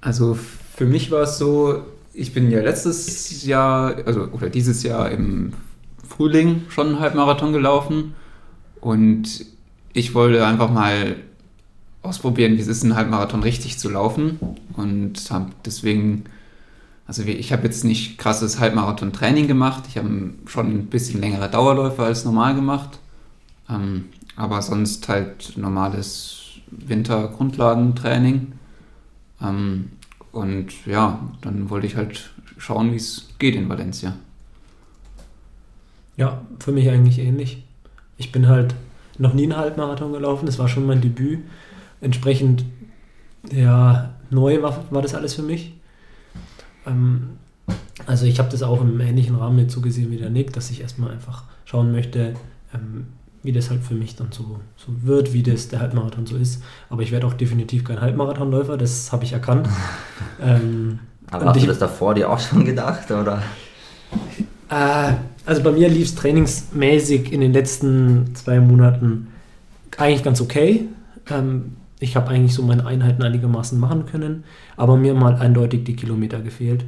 Also 0.00 0.34
für 0.74 0.86
mich 0.86 1.10
war 1.10 1.22
es 1.22 1.38
so, 1.38 1.82
ich 2.14 2.32
bin 2.32 2.50
ja 2.50 2.60
letztes 2.60 3.44
Jahr, 3.44 3.96
also 4.06 4.28
oder 4.32 4.48
dieses 4.48 4.82
Jahr 4.82 5.10
im 5.10 5.52
Frühling 6.08 6.62
schon 6.68 6.88
einen 6.88 7.00
Halbmarathon 7.00 7.52
gelaufen 7.52 8.14
und 8.80 9.44
ich 9.92 10.14
wollte 10.14 10.46
einfach 10.46 10.70
mal 10.70 11.16
ausprobieren, 12.02 12.56
wie 12.56 12.60
es 12.60 12.66
ist, 12.66 12.82
einen 12.82 12.96
Halbmarathon 12.96 13.42
richtig 13.42 13.78
zu 13.78 13.90
laufen 13.90 14.38
und 14.76 15.30
habe 15.30 15.50
deswegen, 15.64 16.24
also 17.06 17.22
ich 17.22 17.52
habe 17.52 17.64
jetzt 17.64 17.84
nicht 17.84 18.18
krasses 18.18 18.58
Halbmarathon-Training 18.58 19.46
gemacht, 19.46 19.84
ich 19.88 19.98
habe 19.98 20.08
schon 20.46 20.66
ein 20.66 20.86
bisschen 20.86 21.20
längere 21.20 21.50
Dauerläufe 21.50 22.02
als 22.02 22.24
normal 22.24 22.54
gemacht, 22.54 22.98
ähm, 23.68 24.06
aber 24.36 24.62
sonst 24.62 25.08
halt 25.08 25.56
normales 25.56 26.40
Wintergrundlagentraining. 26.70 28.52
Ähm, 29.42 29.90
und 30.32 30.86
ja, 30.86 31.20
dann 31.40 31.70
wollte 31.70 31.86
ich 31.86 31.96
halt 31.96 32.30
schauen, 32.56 32.92
wie 32.92 32.96
es 32.96 33.28
geht 33.38 33.56
in 33.56 33.68
Valencia. 33.68 34.14
Ja, 36.16 36.42
für 36.58 36.72
mich 36.72 36.88
eigentlich 36.88 37.18
ähnlich. 37.18 37.64
Ich 38.16 38.30
bin 38.32 38.46
halt 38.46 38.74
noch 39.18 39.34
nie 39.34 39.44
einen 39.44 39.56
Halbmarathon 39.56 40.12
gelaufen, 40.12 40.46
das 40.46 40.58
war 40.58 40.68
schon 40.68 40.86
mein 40.86 41.00
Debüt. 41.00 41.40
Entsprechend, 42.00 42.64
ja, 43.50 44.14
neu 44.30 44.62
war, 44.62 44.84
war 44.90 45.02
das 45.02 45.14
alles 45.14 45.34
für 45.34 45.42
mich. 45.42 45.74
Ähm, 46.86 47.30
also 48.06 48.26
ich 48.26 48.38
habe 48.38 48.50
das 48.50 48.62
auch 48.62 48.80
im 48.80 49.00
ähnlichen 49.00 49.36
Rahmen 49.36 49.58
jetzt 49.58 49.74
so 49.74 49.80
gesehen 49.80 50.10
wie 50.10 50.16
der 50.16 50.30
Nick, 50.30 50.52
dass 50.52 50.70
ich 50.70 50.80
erstmal 50.80 51.10
einfach 51.10 51.44
schauen 51.64 51.92
möchte, 51.92 52.34
ähm, 52.74 53.08
wie 53.42 53.52
das 53.52 53.70
halt 53.70 53.82
für 53.82 53.94
mich 53.94 54.16
dann 54.16 54.32
so, 54.32 54.60
so 54.76 55.02
wird, 55.02 55.32
wie 55.32 55.42
das 55.42 55.68
der 55.68 55.80
Halbmarathon 55.80 56.26
so 56.26 56.36
ist. 56.36 56.62
Aber 56.88 57.02
ich 57.02 57.12
werde 57.12 57.26
auch 57.26 57.34
definitiv 57.34 57.84
kein 57.84 58.00
Halbmarathonläufer, 58.00 58.76
das 58.76 59.12
habe 59.12 59.24
ich 59.24 59.32
erkannt. 59.32 59.68
ähm, 60.42 60.98
Aber 61.30 61.46
hast 61.46 61.62
du 61.62 61.66
das 61.66 61.78
davor 61.78 62.14
dir 62.14 62.30
auch 62.30 62.40
schon 62.40 62.64
gedacht, 62.64 63.10
oder? 63.10 63.42
Äh, 64.68 65.12
also 65.46 65.62
bei 65.62 65.72
mir 65.72 65.88
lief 65.88 66.08
es 66.08 66.14
trainingsmäßig 66.14 67.32
in 67.32 67.40
den 67.40 67.52
letzten 67.52 68.34
zwei 68.34 68.60
Monaten 68.60 69.28
eigentlich 69.96 70.22
ganz 70.22 70.40
okay. 70.40 70.86
Ähm, 71.28 71.76
ich 72.00 72.16
habe 72.16 72.28
eigentlich 72.30 72.54
so 72.54 72.62
meine 72.62 72.86
Einheiten 72.86 73.22
einigermaßen 73.22 73.78
machen 73.78 74.06
können, 74.06 74.44
aber 74.76 74.96
mir 74.96 75.14
mal 75.14 75.36
eindeutig 75.36 75.84
die 75.84 75.96
Kilometer 75.96 76.40
gefehlt. 76.40 76.84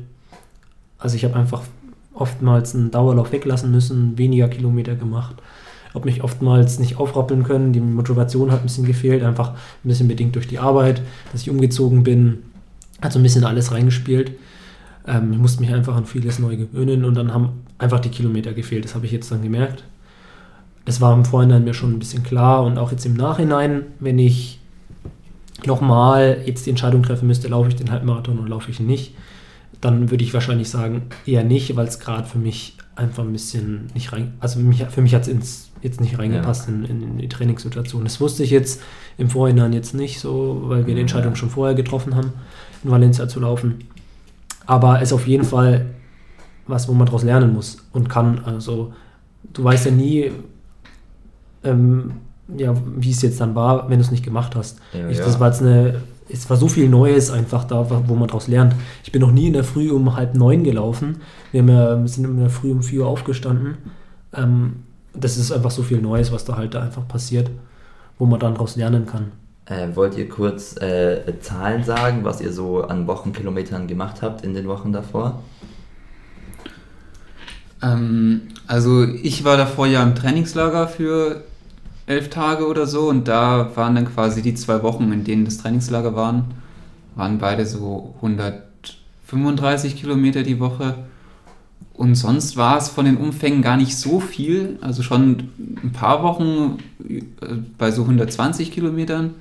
Also 0.99 1.17
ich 1.17 1.25
habe 1.25 1.37
einfach 1.37 1.63
oftmals 2.15 2.75
einen 2.75 2.91
Dauerlauf 2.91 3.31
weglassen 3.33 3.71
müssen, 3.71 4.17
weniger 4.17 4.49
Kilometer 4.49 4.95
gemacht, 4.95 5.37
habe 5.95 6.07
mich 6.07 6.25
oftmals 6.25 6.79
nicht 6.79 6.97
aufrappeln 6.97 7.45
können, 7.45 7.73
die 7.73 7.81
Motivation 7.81 8.51
hat 8.51 8.61
ein 8.61 8.65
bisschen 8.65 8.87
gefehlt, 8.87 9.23
einfach 9.23 9.51
ein 9.51 9.89
bisschen 9.89 10.09
bedingt 10.09 10.35
durch 10.35 10.49
die 10.49 10.59
Arbeit, 10.59 11.03
dass 11.33 11.43
ich 11.43 11.51
umgezogen 11.51 12.03
bin, 12.03 12.39
hat 13.03 13.13
so 13.13 13.19
ein 13.19 13.23
bisschen 13.23 13.45
alles 13.45 13.73
reingespielt. 13.73 14.33
Ähm, 15.07 15.33
ich 15.33 15.39
musste 15.39 15.61
mich 15.61 15.73
einfach 15.73 15.97
an 15.97 16.07
vieles 16.07 16.39
neu 16.39 16.57
gewöhnen 16.57 17.05
und 17.05 17.15
dann 17.15 17.35
haben 17.35 17.63
einfach 17.79 18.01
die 18.01 18.09
Kilometer 18.09 18.55
gefehlt, 18.55 18.85
das 18.85 18.95
habe 18.95 19.05
ich 19.05 19.13
jetzt 19.13 19.31
dann 19.31 19.43
gemerkt. 19.43 19.85
Das 20.87 21.01
war 21.01 21.15
im 21.15 21.25
Vorhinein 21.25 21.65
mir 21.65 21.75
schon 21.75 21.93
ein 21.93 21.99
bisschen 21.99 22.23
klar 22.23 22.65
und 22.65 22.79
auch 22.79 22.91
jetzt 22.91 23.05
im 23.05 23.15
Nachhinein, 23.15 23.83
wenn 24.01 24.19
ich 24.19 24.62
nochmal 25.67 26.43
jetzt 26.45 26.67
die 26.67 26.71
Entscheidung 26.71 27.03
treffen 27.03 27.27
müsste, 27.27 27.49
laufe 27.49 27.69
ich 27.69 27.77
den 27.77 27.91
Halbmarathon 27.91 28.39
oder 28.39 28.49
laufe 28.49 28.71
ich 28.71 28.81
nicht, 28.81 29.15
dann 29.81 30.11
würde 30.11 30.25
ich 30.25 30.35
wahrscheinlich 30.35 30.71
sagen, 30.71 31.03
eher 31.27 31.45
nicht, 31.45 31.75
weil 31.77 31.87
es 31.87 31.99
gerade 31.99 32.27
für 32.27 32.39
mich 32.39 32.77
einfach 32.95 33.25
ein 33.25 33.33
bisschen 33.33 33.89
nicht 33.95 34.13
rein, 34.13 34.35
also 34.41 34.61
mich, 34.61 34.85
für 34.85 35.03
mich 35.03 35.15
hat 35.15 35.27
es 35.27 35.71
jetzt 35.83 36.01
nicht 36.01 36.19
reingepasst 36.19 36.69
ja. 36.69 36.75
in, 36.75 36.85
in, 36.85 37.19
die 37.19 37.29
Trainingssituation. 37.29 38.05
Das 38.05 38.21
wusste 38.21 38.45
ich 38.45 38.51
jetzt 38.51 38.81
im 39.19 39.29
Vorhinein 39.29 39.73
jetzt 39.73 39.95
nicht 39.95 40.21
so, 40.21 40.63
weil 40.67 40.87
wir 40.87 40.95
die 40.95 41.01
Entscheidung 41.01 41.35
schon 41.35 41.51
vorher 41.51 41.75
getroffen 41.75 42.15
haben, 42.15 42.33
in 42.85 42.91
Valencia 42.91 43.29
zu 43.29 43.41
laufen. 43.41 43.81
Aber 44.67 44.97
es 44.97 45.09
ist 45.09 45.13
auf 45.13 45.27
jeden 45.27 45.45
Fall 45.45 45.87
was, 46.67 46.89
wo 46.89 46.93
man 46.93 47.07
daraus 47.07 47.25
lernen 47.25 47.53
muss 47.53 47.79
und 47.93 48.09
kann. 48.09 48.43
Also 48.45 48.93
du 49.53 49.65
weißt 49.65 49.87
ja 49.87 49.91
nie, 49.91 50.31
ähm, 51.65 52.13
ja, 52.49 52.75
wie 52.97 53.11
es 53.11 53.23
jetzt 53.23 53.41
dann 53.41 53.55
war, 53.55 53.89
wenn 53.89 53.99
du 53.99 54.05
es 54.05 54.11
nicht 54.11 54.25
gemacht 54.25 54.57
hast. 54.57 54.79
Ja, 54.93 55.09
ich, 55.09 55.19
das 55.19 55.39
war 55.41 55.49
jetzt 55.49 55.63
eine, 55.63 56.03
es 56.29 56.49
war 56.49 56.57
so 56.57 56.69
viel 56.69 56.89
Neues 56.89 57.31
einfach 57.31 57.65
da, 57.65 57.87
wo 58.09 58.15
man 58.15 58.29
daraus 58.29 58.49
lernt. 58.49 58.75
Ich 59.05 59.13
bin 59.13 59.21
noch 59.21 59.33
nie 59.33 59.49
in 59.49 59.53
der 59.53 59.65
Früh 59.65 59.91
um 59.91 60.17
halb 60.17 60.35
neun 60.35 60.65
gelaufen. 60.65 61.21
Wir, 61.53 61.65
ja, 61.65 62.07
sind 62.07 62.25
in 62.25 62.39
der 62.39 62.51
Früh 62.51 62.73
um 62.73 62.83
vier 62.83 63.03
Uhr 63.03 63.09
aufgestanden. 63.09 63.77
Ähm, 64.35 64.85
das 65.15 65.37
ist 65.37 65.53
einfach 65.53 65.71
so 65.71 65.83
viel 65.83 66.01
Neues, 66.01 66.33
was 66.33 66.45
da 66.45 66.57
halt 66.57 66.75
da 66.75 66.83
einfach 66.83 67.07
passiert, 67.07 67.51
wo 68.19 68.27
man 68.27 68.41
dann 68.41 68.55
daraus 68.55 68.77
lernen 68.77 69.07
kann. 69.07 69.33
Äh, 69.67 69.95
wollt 69.95 70.17
ihr 70.17 70.29
kurz 70.29 70.77
äh, 70.81 71.21
Zahlen 71.41 71.85
sagen, 71.85 72.25
was 72.25 72.41
ihr 72.41 72.53
so 72.53 72.83
an 72.83 73.07
Wochenkilometern 73.07 73.87
gemacht 73.87 74.23
habt 74.23 74.45
in 74.45 74.55
den 74.55 74.67
Wochen 74.67 74.93
davor? 74.93 75.43
Ähm, 77.83 78.43
also 78.67 79.05
ich 79.05 79.45
war 79.45 79.57
davor 79.57 79.87
ja 79.87 80.03
im 80.03 80.15
Trainingslager 80.15 80.89
für 80.89 81.45
elf 82.07 82.31
Tage 82.31 82.67
oder 82.67 82.87
so 82.87 83.09
und 83.09 83.29
da 83.29 83.71
waren 83.75 83.95
dann 83.95 84.13
quasi 84.13 84.43
die 84.43 84.55
zwei 84.55 84.83
Wochen, 84.83 85.13
in 85.13 85.25
denen 85.25 85.45
das 85.45 85.59
Trainingslager 85.59 86.15
waren, 86.15 86.45
waren 87.15 87.39
beide 87.39 87.67
so 87.67 88.15
135 88.17 89.97
Kilometer 89.97 90.43
die 90.43 90.61
Woche. 90.61 90.95
Und 91.95 92.15
sonst 92.15 92.57
war 92.57 92.79
es 92.79 92.89
von 92.89 93.05
den 93.05 93.17
Umfängen 93.17 93.63
gar 93.63 93.77
nicht 93.77 93.97
so 93.97 94.19
viel, 94.19 94.79
also 94.81 95.03
schon 95.03 95.51
ein 95.83 95.93
paar 95.93 96.23
Wochen 96.23 96.79
äh, 97.09 97.23
bei 97.79 97.91
so 97.91 98.03
120 98.03 98.73
Kilometern, 98.73 99.35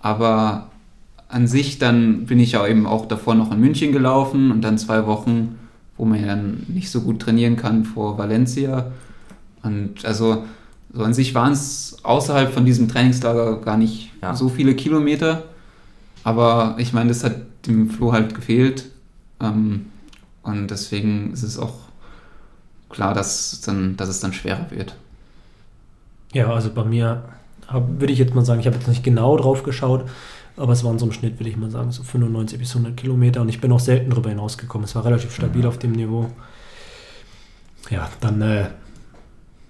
aber 0.00 0.70
an 1.28 1.46
sich 1.46 1.78
dann 1.78 2.26
bin 2.26 2.38
ich 2.38 2.52
ja 2.52 2.66
eben 2.66 2.86
auch 2.86 3.06
davor 3.06 3.34
noch 3.34 3.52
in 3.52 3.60
München 3.60 3.92
gelaufen 3.92 4.50
und 4.50 4.60
dann 4.62 4.76
zwei 4.76 5.06
Wochen, 5.06 5.58
wo 5.96 6.04
man 6.04 6.20
ja 6.20 6.26
dann 6.26 6.64
nicht 6.68 6.90
so 6.90 7.00
gut 7.00 7.20
trainieren 7.20 7.56
kann 7.56 7.84
vor 7.84 8.18
Valencia. 8.18 8.92
Und 9.62 10.04
also 10.04 10.44
so 10.94 11.02
an 11.02 11.12
sich 11.12 11.34
waren 11.34 11.52
es 11.52 11.96
außerhalb 12.02 12.52
von 12.52 12.64
diesem 12.64 12.88
Trainingslager 12.88 13.60
gar 13.60 13.76
nicht 13.76 14.12
ja. 14.22 14.34
so 14.34 14.48
viele 14.48 14.74
Kilometer. 14.74 15.42
Aber 16.22 16.76
ich 16.78 16.92
meine, 16.92 17.08
das 17.08 17.24
hat 17.24 17.36
dem 17.66 17.90
Flo 17.90 18.12
halt 18.12 18.34
gefehlt. 18.34 18.86
Ähm, 19.40 19.86
und 20.42 20.70
deswegen 20.70 21.32
ist 21.32 21.42
es 21.42 21.58
auch 21.58 21.74
klar, 22.88 23.12
dass, 23.12 23.60
dann, 23.62 23.96
dass 23.96 24.08
es 24.08 24.20
dann 24.20 24.32
schwerer 24.32 24.70
wird. 24.70 24.94
Ja, 26.32 26.52
also 26.52 26.70
bei 26.72 26.84
mir 26.84 27.24
würde 27.70 28.12
ich 28.12 28.18
jetzt 28.18 28.34
mal 28.34 28.44
sagen, 28.44 28.60
ich 28.60 28.66
habe 28.66 28.76
jetzt 28.76 28.88
nicht 28.88 29.02
genau 29.02 29.36
drauf 29.36 29.62
geschaut, 29.62 30.04
aber 30.56 30.72
es 30.72 30.84
waren 30.84 30.98
so 30.98 31.06
im 31.06 31.12
Schnitt, 31.12 31.40
würde 31.40 31.50
ich 31.50 31.56
mal 31.56 31.70
sagen, 31.70 31.90
so 31.90 32.02
95 32.02 32.58
bis 32.58 32.70
100 32.70 32.96
Kilometer 32.96 33.40
und 33.40 33.48
ich 33.48 33.60
bin 33.60 33.72
auch 33.72 33.80
selten 33.80 34.10
darüber 34.10 34.28
hinausgekommen. 34.28 34.84
Es 34.84 34.94
war 34.94 35.04
relativ 35.04 35.34
stabil 35.34 35.62
mhm. 35.62 35.68
auf 35.68 35.78
dem 35.78 35.92
Niveau. 35.92 36.30
Ja, 37.90 38.08
dann 38.20 38.40
äh, 38.42 38.66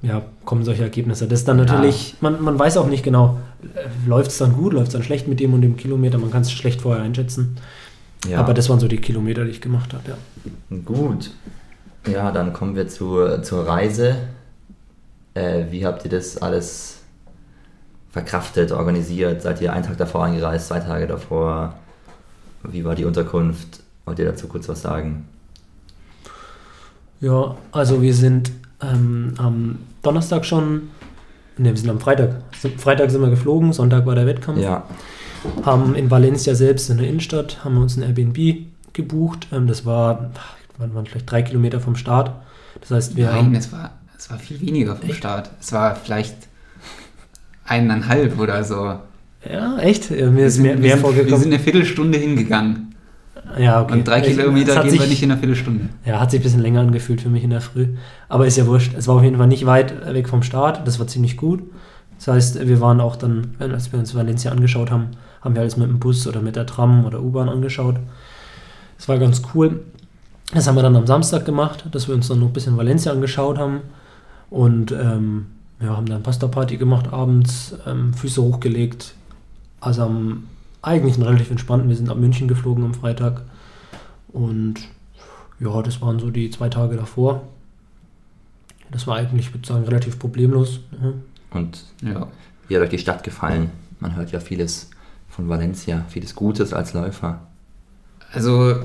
ja, 0.04 0.22
kommen 0.44 0.64
solche 0.64 0.82
Ergebnisse. 0.82 1.26
Das 1.26 1.40
ist 1.40 1.48
dann 1.48 1.56
natürlich, 1.56 2.12
ja. 2.12 2.16
man, 2.20 2.42
man 2.42 2.58
weiß 2.58 2.76
auch 2.76 2.86
nicht 2.86 3.02
genau, 3.02 3.38
läuft 4.06 4.30
es 4.30 4.38
dann 4.38 4.52
gut, 4.52 4.74
läuft 4.74 4.88
es 4.88 4.92
dann 4.92 5.02
schlecht 5.02 5.26
mit 5.26 5.40
dem 5.40 5.54
und 5.54 5.62
dem 5.62 5.76
Kilometer, 5.76 6.18
man 6.18 6.30
kann 6.30 6.42
es 6.42 6.52
schlecht 6.52 6.82
vorher 6.82 7.02
einschätzen. 7.02 7.56
Ja. 8.28 8.38
Aber 8.40 8.54
das 8.54 8.68
waren 8.68 8.80
so 8.80 8.88
die 8.88 8.98
Kilometer, 8.98 9.44
die 9.44 9.50
ich 9.50 9.60
gemacht 9.60 9.92
habe, 9.92 10.02
ja. 10.10 10.76
Gut. 10.84 11.30
Ja, 12.10 12.30
dann 12.32 12.52
kommen 12.52 12.76
wir 12.76 12.86
zu, 12.88 13.40
zur 13.42 13.66
Reise. 13.66 14.16
Äh, 15.32 15.64
wie 15.70 15.86
habt 15.86 16.04
ihr 16.04 16.10
das 16.10 16.40
alles 16.40 17.00
verkraftet, 18.10 18.72
organisiert? 18.72 19.42
Seid 19.42 19.60
ihr 19.60 19.72
einen 19.72 19.84
Tag 19.84 19.96
davor 19.96 20.24
angereist, 20.24 20.68
zwei 20.68 20.80
Tage 20.80 21.06
davor? 21.06 21.74
Wie 22.62 22.84
war 22.84 22.94
die 22.94 23.04
Unterkunft? 23.04 23.80
Wollt 24.04 24.18
ihr 24.18 24.26
dazu 24.26 24.48
kurz 24.48 24.68
was 24.68 24.82
sagen? 24.82 25.26
Ja, 27.20 27.56
also 27.72 28.02
wir 28.02 28.14
sind 28.14 28.52
ähm, 28.82 29.34
am 29.38 29.78
Donnerstag 30.04 30.44
schon, 30.44 30.90
ne, 31.58 31.70
wir 31.70 31.76
sind 31.76 31.90
am 31.90 32.00
Freitag. 32.00 32.36
Freitag 32.78 33.10
sind 33.10 33.20
wir 33.20 33.30
geflogen, 33.30 33.72
Sonntag 33.72 34.06
war 34.06 34.14
der 34.14 34.26
Wettkampf. 34.26 34.60
Ja. 34.60 34.84
Haben 35.64 35.94
in 35.94 36.10
Valencia 36.10 36.54
selbst 36.54 36.88
in 36.90 36.98
der 36.98 37.08
Innenstadt, 37.08 37.64
haben 37.64 37.74
wir 37.74 37.82
uns 37.82 37.96
ein 37.96 38.02
Airbnb 38.02 38.66
gebucht. 38.92 39.48
Ähm, 39.52 39.66
das 39.66 39.84
war, 39.84 40.30
waren 40.78 41.06
vielleicht 41.06 41.30
drei 41.30 41.42
Kilometer 41.42 41.80
vom 41.80 41.96
Start. 41.96 42.32
Das 42.80 42.90
heißt, 42.90 43.16
wir 43.16 43.26
Nein, 43.26 43.36
haben. 43.36 43.54
es 43.54 43.72
war, 43.72 43.92
es 44.16 44.30
war 44.30 44.38
viel 44.38 44.60
weniger 44.60 44.96
vom 44.96 45.08
echt? 45.08 45.18
Start. 45.18 45.50
Es 45.60 45.72
war 45.72 45.96
vielleicht 45.96 46.34
eineinhalb 47.64 48.38
oder 48.38 48.64
so. 48.64 48.98
Ja, 49.50 49.78
echt? 49.78 50.10
Mir 50.10 50.46
ist 50.46 50.58
mehr, 50.58 50.76
mehr 50.76 50.96
vorgekommen. 50.96 51.32
Wir 51.32 51.38
sind 51.38 51.52
eine 51.52 51.62
Viertelstunde 51.62 52.18
hingegangen. 52.18 52.93
Ja, 53.58 53.82
okay. 53.82 53.92
Und 53.92 54.08
drei 54.08 54.20
Kilometer 54.20 54.82
gehen 54.82 54.90
sich, 54.90 55.00
wir 55.00 55.06
nicht 55.06 55.22
in 55.22 55.30
einer 55.30 55.38
Viertelstunde. 55.38 55.88
Ja, 56.04 56.20
hat 56.20 56.30
sich 56.30 56.40
ein 56.40 56.42
bisschen 56.42 56.60
länger 56.60 56.80
angefühlt 56.80 57.20
für 57.20 57.28
mich 57.28 57.44
in 57.44 57.50
der 57.50 57.60
Früh. 57.60 57.88
Aber 58.28 58.46
ist 58.46 58.56
ja 58.56 58.66
wurscht. 58.66 58.94
Es 58.96 59.06
war 59.06 59.16
auf 59.16 59.22
jeden 59.22 59.36
Fall 59.36 59.46
nicht 59.46 59.66
weit 59.66 60.12
weg 60.12 60.28
vom 60.28 60.42
Start. 60.42 60.86
Das 60.86 60.98
war 60.98 61.06
ziemlich 61.06 61.36
gut. 61.36 61.62
Das 62.18 62.28
heißt, 62.28 62.66
wir 62.66 62.80
waren 62.80 63.00
auch 63.00 63.16
dann, 63.16 63.54
als 63.58 63.92
wir 63.92 63.98
uns 63.98 64.14
Valencia 64.14 64.50
angeschaut 64.50 64.90
haben, 64.90 65.08
haben 65.42 65.54
wir 65.54 65.60
alles 65.60 65.76
mit 65.76 65.88
dem 65.88 65.98
Bus 65.98 66.26
oder 66.26 66.40
mit 66.40 66.56
der 66.56 66.66
Tram 66.66 67.04
oder 67.04 67.22
U-Bahn 67.22 67.48
angeschaut. 67.48 67.96
Das 68.96 69.08
war 69.08 69.18
ganz 69.18 69.42
cool. 69.54 69.80
Das 70.52 70.66
haben 70.66 70.76
wir 70.76 70.82
dann 70.82 70.96
am 70.96 71.06
Samstag 71.06 71.44
gemacht, 71.44 71.84
dass 71.90 72.08
wir 72.08 72.14
uns 72.14 72.28
dann 72.28 72.40
noch 72.40 72.48
ein 72.48 72.52
bisschen 72.52 72.76
Valencia 72.76 73.12
angeschaut 73.12 73.58
haben. 73.58 73.80
Und 74.50 74.92
ähm, 74.92 75.46
ja, 75.80 75.96
haben 75.96 76.06
dann 76.06 76.22
Pasta-Party 76.22 76.76
gemacht 76.76 77.12
abends, 77.12 77.76
ähm, 77.86 78.14
Füße 78.14 78.40
hochgelegt. 78.40 79.14
Also 79.80 80.02
am 80.02 80.44
eigentlich 80.86 81.18
relativ 81.18 81.50
entspannt. 81.50 81.88
Wir 81.88 81.96
sind 81.96 82.08
ab 82.08 82.18
München 82.18 82.48
geflogen 82.48 82.84
am 82.84 82.94
Freitag. 82.94 83.42
Und 84.28 84.74
ja, 85.60 85.82
das 85.82 86.00
waren 86.00 86.18
so 86.18 86.30
die 86.30 86.50
zwei 86.50 86.68
Tage 86.68 86.96
davor. 86.96 87.42
Das 88.90 89.06
war 89.06 89.16
eigentlich, 89.16 89.46
ich 89.46 89.54
würde 89.54 89.66
sagen, 89.66 89.84
relativ 89.84 90.18
problemlos. 90.18 90.80
Mhm. 90.92 91.22
Und 91.50 91.84
ja. 92.02 92.28
wie 92.68 92.76
hat 92.76 92.82
euch 92.82 92.90
die 92.90 92.98
Stadt 92.98 93.22
gefallen? 93.22 93.70
Man 94.00 94.16
hört 94.16 94.32
ja 94.32 94.40
vieles 94.40 94.90
von 95.28 95.48
Valencia, 95.48 96.04
vieles 96.08 96.34
Gutes 96.34 96.72
als 96.72 96.92
Läufer. 96.92 97.46
Also 98.32 98.76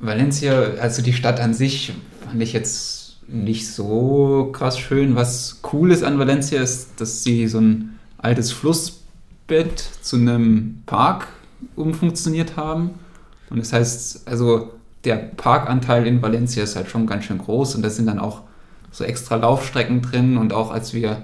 Valencia, 0.00 0.52
also 0.80 1.02
die 1.02 1.12
Stadt 1.12 1.40
an 1.40 1.54
sich 1.54 1.92
fand 2.26 2.42
ich 2.42 2.52
jetzt 2.52 3.18
nicht 3.28 3.70
so 3.70 4.50
krass 4.52 4.78
schön. 4.78 5.14
Was 5.14 5.60
cool 5.72 5.92
ist 5.92 6.02
an 6.02 6.18
Valencia 6.18 6.60
ist, 6.60 7.00
dass 7.00 7.22
sie 7.22 7.46
so 7.46 7.58
ein 7.58 7.98
altes 8.18 8.52
Fluss 8.52 9.01
Bett 9.46 9.78
zu 9.78 10.16
einem 10.16 10.82
Park 10.86 11.28
umfunktioniert 11.76 12.56
haben. 12.56 12.90
Und 13.50 13.58
das 13.58 13.72
heißt, 13.72 14.28
also 14.28 14.72
der 15.04 15.16
Parkanteil 15.16 16.06
in 16.06 16.22
Valencia 16.22 16.62
ist 16.62 16.76
halt 16.76 16.88
schon 16.88 17.06
ganz 17.06 17.24
schön 17.24 17.38
groß 17.38 17.74
und 17.74 17.82
da 17.82 17.90
sind 17.90 18.06
dann 18.06 18.18
auch 18.18 18.42
so 18.90 19.04
extra 19.04 19.36
Laufstrecken 19.36 20.02
drin 20.02 20.36
und 20.36 20.52
auch 20.52 20.70
als 20.70 20.94
wir 20.94 21.22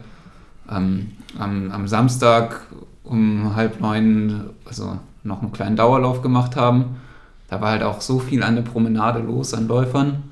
ähm, 0.71 1.13
am, 1.39 1.71
am, 1.71 1.87
Samstag 1.87 2.63
um 3.05 3.55
halb 3.55 3.81
neun 3.81 4.51
also 4.65 4.99
noch 5.23 5.43
einen 5.43 5.53
kleinen 5.53 5.77
Dauerlauf 5.77 6.23
gemacht 6.23 6.57
haben, 6.57 6.97
da 7.49 7.61
war 7.61 7.71
halt 7.71 7.83
auch 7.83 8.01
so 8.01 8.19
viel 8.19 8.43
an 8.43 8.57
der 8.57 8.63
Promenade 8.63 9.21
los 9.21 9.55
an 9.55 9.69
Läufern. 9.69 10.25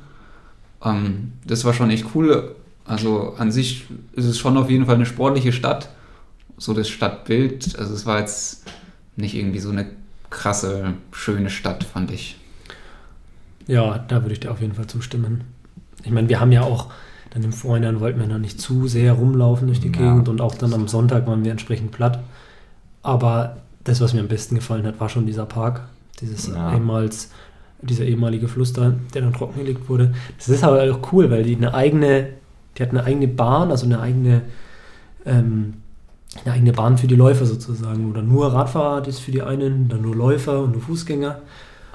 Ähm, 0.84 1.32
das 1.46 1.64
war 1.64 1.72
schon 1.72 1.90
echt 1.90 2.06
cool. 2.14 2.54
Also 2.84 3.34
an 3.38 3.50
sich 3.50 3.86
ist 4.12 4.26
es 4.26 4.38
schon 4.38 4.56
auf 4.56 4.70
jeden 4.70 4.86
Fall 4.86 4.96
eine 4.96 5.06
sportliche 5.06 5.52
Stadt. 5.52 5.90
So 6.58 6.72
das 6.74 6.88
Stadtbild. 6.88 7.78
Also 7.78 7.94
es 7.94 8.06
war 8.06 8.20
jetzt 8.20 8.64
nicht 9.16 9.34
irgendwie 9.34 9.58
so 9.58 9.70
eine 9.70 9.86
krasse, 10.30 10.94
schöne 11.12 11.50
Stadt, 11.50 11.84
fand 11.84 12.10
ich. 12.10 12.38
Ja, 13.66 13.98
da 14.08 14.22
würde 14.22 14.32
ich 14.32 14.40
dir 14.40 14.50
auf 14.50 14.60
jeden 14.60 14.74
Fall 14.74 14.86
zustimmen. 14.86 15.42
Ich 16.04 16.10
meine, 16.10 16.28
wir 16.28 16.40
haben 16.40 16.52
ja 16.52 16.62
auch 16.62 16.88
dann 17.30 17.42
im 17.42 17.52
Vorhinein 17.52 18.00
wollten 18.00 18.20
wir 18.20 18.26
noch 18.28 18.38
nicht 18.38 18.60
zu 18.60 18.86
sehr 18.86 19.12
rumlaufen 19.12 19.66
durch 19.66 19.80
die 19.80 19.88
Ja. 19.88 19.92
Gegend 19.98 20.28
und 20.28 20.40
auch 20.40 20.54
dann 20.54 20.72
am 20.72 20.88
Sonntag 20.88 21.26
waren 21.26 21.44
wir 21.44 21.50
entsprechend 21.50 21.90
platt. 21.90 22.20
Aber 23.02 23.58
das, 23.84 24.00
was 24.00 24.14
mir 24.14 24.20
am 24.20 24.28
besten 24.28 24.54
gefallen 24.54 24.86
hat, 24.86 25.00
war 25.00 25.08
schon 25.08 25.26
dieser 25.26 25.44
Park. 25.46 25.82
Dieses 26.20 26.46
Ja. 26.48 26.72
ehemals, 26.72 27.30
dieser 27.82 28.04
ehemalige 28.04 28.48
Fluss 28.48 28.72
da, 28.72 28.94
der 29.12 29.22
dann 29.22 29.32
trockengelegt 29.34 29.88
wurde. 29.88 30.14
Das 30.38 30.48
ist 30.48 30.64
aber 30.64 30.82
auch 30.90 31.12
cool, 31.12 31.30
weil 31.30 31.42
die 31.42 31.56
eine 31.56 31.74
eigene, 31.74 32.28
die 32.78 32.82
hat 32.82 32.90
eine 32.90 33.04
eigene 33.04 33.28
Bahn, 33.28 33.70
also 33.70 33.84
eine 33.84 34.00
eigene, 34.00 34.42
ähm, 35.26 35.74
eine 36.44 36.54
eigene 36.54 36.72
Bahn 36.72 36.98
für 36.98 37.06
die 37.06 37.14
Läufer 37.16 37.46
sozusagen. 37.46 38.10
Oder 38.10 38.22
nur 38.22 38.52
Radfahrer 38.52 39.06
ist 39.06 39.20
für 39.20 39.32
die 39.32 39.42
einen, 39.42 39.88
dann 39.88 40.02
nur 40.02 40.14
Läufer 40.14 40.60
und 40.62 40.72
nur 40.72 40.82
Fußgänger. 40.82 41.38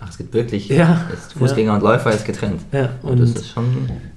Ach, 0.04 0.10
es 0.10 0.18
gibt 0.18 0.34
wirklich. 0.34 0.68
Ja, 0.70 1.08
Fußgänger 1.38 1.76
und 1.76 1.84
Läufer 1.84 2.12
ist 2.12 2.26
getrennt. 2.26 2.62
Ja, 2.72 2.90
Und, 3.04 3.12
und 3.12 3.20
das 3.22 3.30
ist 3.32 3.50
schon. 3.50 3.66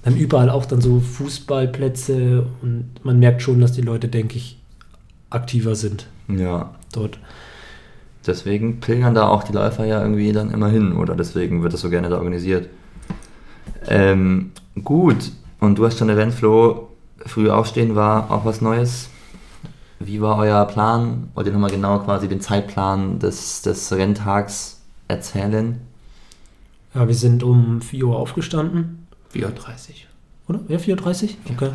dann 0.03 0.17
überall 0.17 0.49
auch 0.49 0.65
dann 0.65 0.81
so 0.81 0.99
Fußballplätze 1.01 2.47
und 2.63 2.91
man 3.05 3.19
merkt 3.19 3.43
schon, 3.43 3.61
dass 3.61 3.73
die 3.73 3.83
Leute, 3.83 4.09
denke 4.09 4.37
ich, 4.39 4.59
aktiver 5.29 5.75
sind 5.75 6.07
Ja. 6.29 6.71
dort. 6.93 7.19
Deswegen 8.27 8.81
pilgern 8.81 9.15
da 9.15 9.29
auch 9.29 9.43
die 9.45 9.53
Läufer 9.53 9.85
ja 9.85 10.01
irgendwie 10.01 10.33
dann 10.33 10.51
immer 10.51 10.69
hin. 10.71 10.93
Oder 10.97 11.15
deswegen 11.15 11.63
wird 11.63 11.75
das 11.75 11.83
so 11.83 11.91
gerne 11.91 12.09
da 12.09 12.17
organisiert. 12.17 12.71
Ähm, 13.87 14.53
gut. 14.83 15.33
Und 15.61 15.79
du 15.79 15.85
hast 15.85 15.99
schon 15.99 16.09
erwähnt, 16.09 16.33
Flo, 16.33 16.89
früh 17.27 17.51
aufstehen 17.51 17.95
war 17.95 18.31
auch 18.31 18.47
was 18.47 18.63
Neues. 18.63 19.11
Wie 20.05 20.21
war 20.21 20.37
euer 20.39 20.65
Plan? 20.67 21.29
Wollt 21.35 21.47
ihr 21.47 21.53
nochmal 21.53 21.71
genau 21.71 21.99
quasi 22.01 22.29
den 22.29 22.41
Zeitplan 22.41 23.19
des, 23.19 23.63
des 23.63 23.93
Renntags 23.93 24.81
erzählen? 25.09 25.81
Ja, 26.95 27.07
wir 27.09 27.15
sind 27.15 27.43
um 27.43 27.81
4 27.81 28.05
Uhr 28.07 28.17
aufgestanden, 28.19 29.07
4.30 29.35 30.07
oder? 30.49 30.61
Ja, 30.69 30.77
4.30 30.79 31.25
Uhr? 31.25 31.29
Okay. 31.53 31.71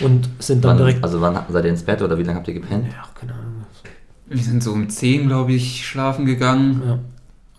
4.30. 0.00 0.04
Und 0.04 0.28
sind 0.40 0.64
dann 0.64 0.72
Wann, 0.72 0.78
direkt. 0.78 1.04
also 1.04 1.20
wann 1.20 1.38
seid 1.48 1.64
ihr 1.64 1.70
ins 1.70 1.84
Bett 1.84 2.02
oder 2.02 2.18
wie 2.18 2.22
lange 2.24 2.38
habt 2.38 2.48
ihr 2.48 2.54
gepennt? 2.54 2.86
ja, 2.88 3.04
keine 3.14 3.32
Ahnung. 3.34 3.64
Wir 4.26 4.42
sind 4.42 4.62
so 4.62 4.72
um 4.72 4.88
10, 4.90 5.28
glaube 5.28 5.52
ich, 5.52 5.86
schlafen 5.86 6.26
gegangen. 6.26 6.82
Ja. 6.84 6.98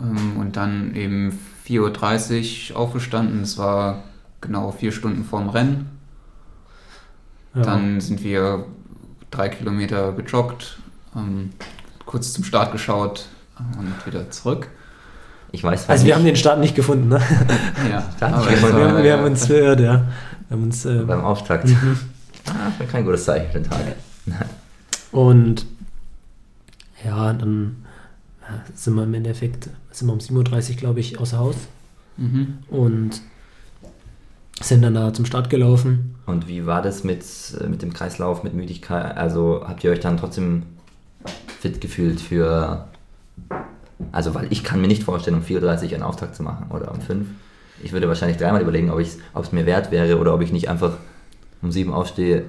Ähm, 0.05 0.37
Und 0.37 0.55
dann 0.55 0.95
eben 0.95 1.37
4.30 1.67 2.71
Uhr 2.73 2.77
aufgestanden. 2.77 3.41
Es 3.41 3.57
war 3.57 4.03
genau 4.41 4.71
vier 4.71 4.91
Stunden 4.91 5.23
vorm 5.23 5.49
Rennen. 5.49 5.89
Ja. 7.55 7.61
Dann 7.61 7.99
sind 8.01 8.23
wir 8.23 8.65
drei 9.31 9.49
Kilometer 9.49 10.11
gejoggt, 10.13 10.79
ähm, 11.15 11.51
kurz 12.05 12.33
zum 12.33 12.43
Start 12.43 12.71
geschaut 12.71 13.27
äh, 13.57 13.77
und 13.79 14.05
wieder 14.05 14.29
zurück. 14.31 14.69
Ich 15.51 15.63
weiß 15.63 15.89
also, 15.89 16.05
wir 16.05 16.15
haben 16.15 16.25
den 16.25 16.35
Start 16.35 16.59
nicht 16.59 16.75
gefunden, 16.75 17.07
ne? 17.09 17.19
Ja, 17.89 17.99
nicht 18.37 18.49
gefunden. 18.49 18.77
Wir, 18.77 18.87
haben, 18.89 19.03
wir 19.03 19.13
haben 19.17 19.23
uns 19.25 19.45
verirrt, 19.47 19.79
ja. 19.79 20.05
Wir 20.47 20.57
haben 20.57 20.63
uns, 20.63 20.85
äh, 20.85 20.99
beim 21.05 21.23
Auftakt. 21.23 21.65
mhm. 21.67 21.97
Ah, 22.47 22.71
kein 22.91 23.05
gutes 23.05 23.25
Zeichen 23.25 23.51
für 23.51 23.59
den 23.59 23.69
Tag. 23.69 23.79
Und 25.11 25.65
ja, 27.03 27.33
dann 27.33 27.83
sind 28.73 28.95
wir 28.95 29.03
im 29.03 29.13
Endeffekt, 29.13 29.69
sind 29.91 30.07
wir 30.07 30.13
um 30.13 30.19
7.30 30.19 30.69
Uhr, 30.71 30.75
glaube 30.77 30.99
ich, 30.99 31.19
außer 31.19 31.37
Haus 31.37 31.55
Mhm. 32.17 32.57
und 32.69 33.21
sind 34.61 34.81
dann 34.81 34.93
da 34.93 35.13
zum 35.13 35.25
Start 35.25 35.49
gelaufen. 35.49 36.15
Und 36.25 36.47
wie 36.47 36.65
war 36.65 36.81
das 36.81 37.03
mit, 37.03 37.23
äh, 37.59 37.67
mit 37.67 37.81
dem 37.81 37.93
Kreislauf, 37.93 38.43
mit 38.43 38.53
Müdigkeit? 38.53 39.17
Also 39.17 39.63
habt 39.65 39.83
ihr 39.83 39.91
euch 39.91 39.99
dann 39.99 40.17
trotzdem 40.17 40.63
fit 41.59 41.81
gefühlt 41.81 42.19
für. 42.19 42.87
Also, 44.11 44.33
weil 44.33 44.47
ich 44.49 44.63
kann 44.63 44.81
mir 44.81 44.87
nicht 44.87 45.03
vorstellen, 45.03 45.37
um 45.37 45.43
4.30 45.43 45.87
Uhr 45.87 45.93
einen 45.93 46.03
Auftakt 46.03 46.35
zu 46.35 46.43
machen 46.43 46.71
oder 46.71 46.91
um 46.91 47.01
5. 47.01 47.27
Ich 47.83 47.91
würde 47.93 48.07
wahrscheinlich 48.07 48.37
dreimal 48.37 48.61
überlegen, 48.61 48.91
ob 48.91 48.99
es 48.99 49.51
mir 49.51 49.65
wert 49.65 49.91
wäre 49.91 50.19
oder 50.19 50.33
ob 50.33 50.41
ich 50.41 50.51
nicht 50.51 50.69
einfach 50.69 50.93
um 51.61 51.71
7 51.71 51.93
aufstehe, 51.93 52.45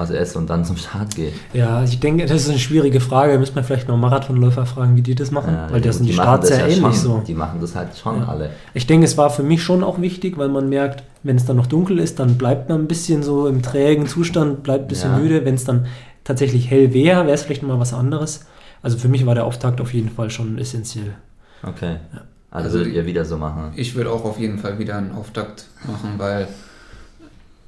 was 0.00 0.10
esse 0.10 0.38
und 0.38 0.48
dann 0.50 0.64
zum 0.64 0.76
Start 0.76 1.14
gehe. 1.14 1.32
Ja, 1.52 1.84
ich 1.84 2.00
denke, 2.00 2.26
das 2.26 2.42
ist 2.42 2.48
eine 2.48 2.58
schwierige 2.58 3.00
Frage. 3.00 3.34
Da 3.34 3.38
müssen 3.38 3.54
wir 3.54 3.62
vielleicht 3.62 3.86
mal 3.88 3.96
Marathonläufer 3.96 4.66
fragen, 4.66 4.96
wie 4.96 5.02
die 5.02 5.14
das 5.14 5.30
machen. 5.30 5.54
Ja, 5.54 5.70
weil 5.70 5.80
das 5.80 5.98
sind 5.98 6.06
die 6.06 6.12
machen 6.14 6.24
Starts 6.26 6.48
ja 6.50 6.56
ja 6.58 6.62
ähnlich 6.66 6.80
schon, 6.80 6.92
so. 6.94 7.22
Die 7.26 7.34
machen 7.34 7.60
das 7.60 7.74
halt 7.76 7.96
schon 7.96 8.18
Ja. 8.20 8.28
alle. 8.28 8.50
Ich 8.74 8.86
denke, 8.86 9.04
es 9.04 9.16
war 9.16 9.30
für 9.30 9.42
mich 9.42 9.62
schon 9.62 9.84
auch 9.84 10.00
wichtig, 10.00 10.38
weil 10.38 10.48
man 10.48 10.68
merkt, 10.68 11.04
wenn 11.22 11.36
es 11.36 11.44
dann 11.44 11.56
noch 11.56 11.66
dunkel 11.66 11.98
ist, 11.98 12.18
dann 12.18 12.36
bleibt 12.38 12.68
man 12.68 12.80
ein 12.80 12.86
bisschen 12.88 13.22
so 13.22 13.46
im 13.46 13.62
trägen 13.62 14.06
Zustand, 14.06 14.62
bleibt 14.62 14.84
ein 14.86 14.88
bisschen 14.88 15.12
Ja. 15.12 15.18
müde. 15.18 15.44
Wenn 15.44 15.54
es 15.54 15.64
dann 15.64 15.86
tatsächlich 16.24 16.70
hell 16.70 16.92
wäre, 16.94 17.22
wäre 17.26 17.34
es 17.34 17.42
vielleicht 17.42 17.62
mal 17.62 17.78
was 17.78 17.92
anderes. 17.94 18.46
Also 18.82 18.96
für 18.98 19.08
mich 19.08 19.26
war 19.26 19.34
der 19.34 19.44
Auftakt 19.44 19.80
auf 19.80 19.92
jeden 19.92 20.08
Fall 20.10 20.30
schon 20.30 20.56
essentiell. 20.58 21.14
Okay. 21.62 21.96
Ja. 22.12 22.20
Also, 22.52 22.66
Also 22.66 22.78
würdet 22.78 22.94
ihr 22.94 23.06
wieder 23.06 23.24
so 23.24 23.36
machen. 23.36 23.72
Ich 23.76 23.94
würde 23.94 24.10
auch 24.10 24.24
auf 24.24 24.38
jeden 24.40 24.58
Fall 24.58 24.78
wieder 24.78 24.96
einen 24.96 25.12
Auftakt 25.12 25.66
machen, 25.86 26.14
weil 26.16 26.48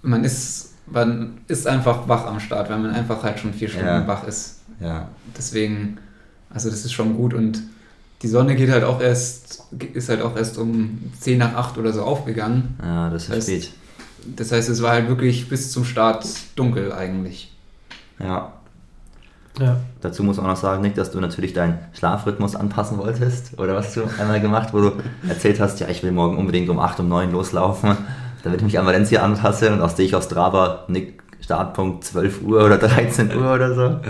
man 0.02 0.24
ist, 0.24 0.71
man 0.86 1.38
ist 1.48 1.66
einfach 1.66 2.08
wach 2.08 2.26
am 2.26 2.40
Start, 2.40 2.70
weil 2.70 2.78
man 2.78 2.90
einfach 2.92 3.22
halt 3.22 3.38
schon 3.38 3.52
vier 3.54 3.68
Stunden 3.68 3.86
Ja. 3.86 4.06
wach 4.06 4.26
ist. 4.26 4.60
Ja. 4.80 5.08
Deswegen, 5.36 5.98
also 6.50 6.68
das 6.70 6.84
ist 6.84 6.92
schon 6.92 7.16
gut 7.16 7.34
und 7.34 7.62
die 8.22 8.28
Sonne 8.28 8.54
geht 8.54 8.70
halt 8.70 8.84
auch 8.84 9.00
erst, 9.00 9.64
ist 9.94 10.08
halt 10.08 10.22
auch 10.22 10.36
erst 10.36 10.58
um 10.58 11.10
10 11.18 11.38
nach 11.38 11.54
8 11.54 11.78
oder 11.78 11.92
so 11.92 12.02
aufgegangen. 12.02 12.76
Ja, 12.82 13.10
das 13.10 13.24
ist 13.24 13.32
Das- 13.32 13.44
spät. 13.44 13.70
Das 14.36 14.52
heißt, 14.52 14.68
es 14.68 14.80
war 14.82 14.92
halt 14.92 15.08
wirklich 15.08 15.48
bis 15.48 15.72
zum 15.72 15.84
Start 15.84 16.24
dunkel 16.54 16.92
eigentlich. 16.92 17.52
Ja. 18.20 18.52
Ja. 19.58 19.80
Dazu 20.00 20.22
muss 20.22 20.36
man 20.36 20.46
auch 20.46 20.50
noch 20.50 20.56
sagen, 20.56 20.80
Nick, 20.82 20.94
dass 20.94 21.10
du 21.10 21.20
natürlich 21.20 21.52
deinen 21.52 21.78
Schlafrhythmus 21.92 22.54
anpassen 22.56 22.98
wolltest. 22.98 23.58
Oder 23.58 23.74
was 23.74 23.86
hast 23.88 23.96
du 23.96 24.02
einmal 24.20 24.40
gemacht, 24.40 24.68
wo 24.72 24.80
du 24.80 24.92
erzählt 25.28 25.58
hast, 25.60 25.80
ja, 25.80 25.88
ich 25.88 26.02
will 26.04 26.12
morgen 26.12 26.38
unbedingt 26.38 26.68
um 26.70 26.78
8, 26.78 27.00
um 27.00 27.08
9 27.08 27.32
loslaufen, 27.32 27.96
damit 28.42 28.60
ich 28.60 28.64
mich 28.64 28.78
an 28.78 28.86
Valencia 28.86 29.22
anpasse 29.22 29.72
und 29.72 29.80
aus 29.80 29.96
sehe 29.96 30.06
ich 30.06 30.14
auf 30.14 30.24
Strava, 30.24 30.84
Nick, 30.88 31.22
Startpunkt 31.40 32.04
12 32.04 32.42
Uhr 32.42 32.64
oder 32.64 32.78
13 32.78 33.36
Uhr 33.36 33.54
oder 33.54 33.74
so. 33.74 34.00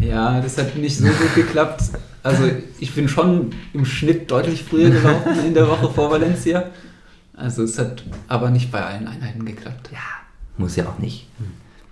Ja, 0.00 0.40
das 0.40 0.56
hat 0.58 0.76
nicht 0.76 0.96
so 0.96 1.06
gut 1.06 1.34
geklappt. 1.34 1.82
Also 2.22 2.44
ich 2.78 2.94
bin 2.94 3.08
schon 3.08 3.50
im 3.72 3.84
Schnitt 3.84 4.30
deutlich 4.30 4.64
früher 4.64 4.90
gelaufen 4.90 5.46
in 5.46 5.54
der 5.54 5.68
Woche 5.68 5.90
vor 5.90 6.10
Valencia. 6.10 6.64
Also 7.34 7.62
es 7.62 7.78
hat 7.78 8.04
aber 8.28 8.50
nicht 8.50 8.70
bei 8.70 8.84
allen 8.84 9.06
Einheiten 9.06 9.44
geklappt. 9.44 9.90
Ja, 9.92 9.98
muss 10.56 10.76
ja 10.76 10.84
auch 10.86 10.98
nicht. 10.98 11.28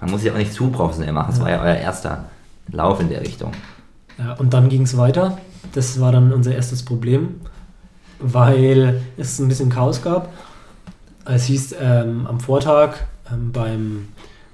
Man 0.00 0.10
muss 0.10 0.22
ja 0.22 0.32
auch 0.32 0.36
nicht 0.36 0.52
zu 0.52 0.70
professionell 0.70 1.12
machen. 1.12 1.32
Es 1.32 1.40
war 1.40 1.50
ja 1.50 1.62
euer 1.62 1.76
erster 1.76 2.26
Lauf 2.70 3.00
in 3.00 3.08
der 3.08 3.20
Richtung. 3.20 3.52
Ja, 4.18 4.34
und 4.34 4.52
dann 4.52 4.68
ging 4.68 4.82
es 4.82 4.96
weiter. 4.96 5.38
Das 5.72 6.00
war 6.00 6.12
dann 6.12 6.32
unser 6.32 6.54
erstes 6.54 6.84
Problem, 6.84 7.40
weil 8.18 9.00
es 9.16 9.38
ein 9.38 9.48
bisschen 9.48 9.70
Chaos 9.70 10.02
gab. 10.02 10.30
Es 11.30 11.44
hieß 11.44 11.76
ähm, 11.78 12.26
am 12.26 12.40
Vortag 12.40 12.96
ähm, 13.30 13.52
beim, 13.52 14.08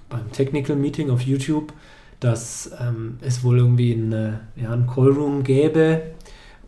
beim 0.09 0.33
Technical 0.33 0.75
Meeting 0.75 1.09
auf 1.09 1.21
YouTube, 1.21 1.73
dass 2.19 2.73
ähm, 2.81 3.19
es 3.21 3.45
wohl 3.45 3.59
irgendwie 3.59 3.95
eine, 3.95 4.41
ja, 4.57 4.73
einen 4.73 4.89
Callroom 4.89 5.45
gäbe 5.45 6.03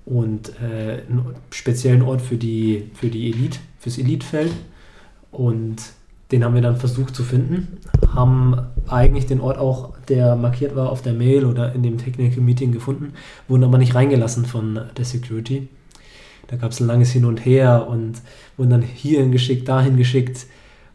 und 0.05 0.51
äh, 0.61 1.03
einen 1.09 1.35
speziellen 1.51 2.03
Ort 2.03 2.23
für 2.23 2.37
die, 2.37 2.89
für 2.95 3.09
die 3.09 3.33
Elite, 3.33 3.59
fürs 3.81 3.99
Elitefeld. 3.99 4.53
Und 5.33 5.83
den 6.31 6.45
haben 6.45 6.55
wir 6.55 6.63
dann 6.63 6.77
versucht 6.77 7.17
zu 7.17 7.25
finden, 7.25 7.79
haben 8.15 8.61
eigentlich 8.87 9.27
den 9.27 9.41
Ort 9.41 9.59
auch, 9.59 9.95
der 10.09 10.37
markiert 10.37 10.77
war 10.77 10.91
auf 10.91 11.03
der 11.03 11.15
Mail 11.15 11.45
oder 11.45 11.73
in 11.75 11.83
dem 11.83 11.99
Technical 11.99 12.43
Meeting 12.43 12.71
gefunden, 12.71 13.15
wurden 13.49 13.65
aber 13.65 13.79
nicht 13.79 13.97
reingelassen 13.97 14.47
von 14.47 14.81
der 14.97 15.05
Security. 15.05 15.69
Da 16.49 16.57
gab 16.57 16.71
es 16.71 16.81
ein 16.81 16.87
langes 16.87 17.11
Hin 17.11 17.25
und 17.25 17.45
Her 17.45 17.89
und 17.89 18.21
wurden 18.57 18.71
dann 18.71 18.83
hierhin 18.83 19.33
geschickt, 19.33 19.69
dahin 19.69 19.97
geschickt. 19.97 20.47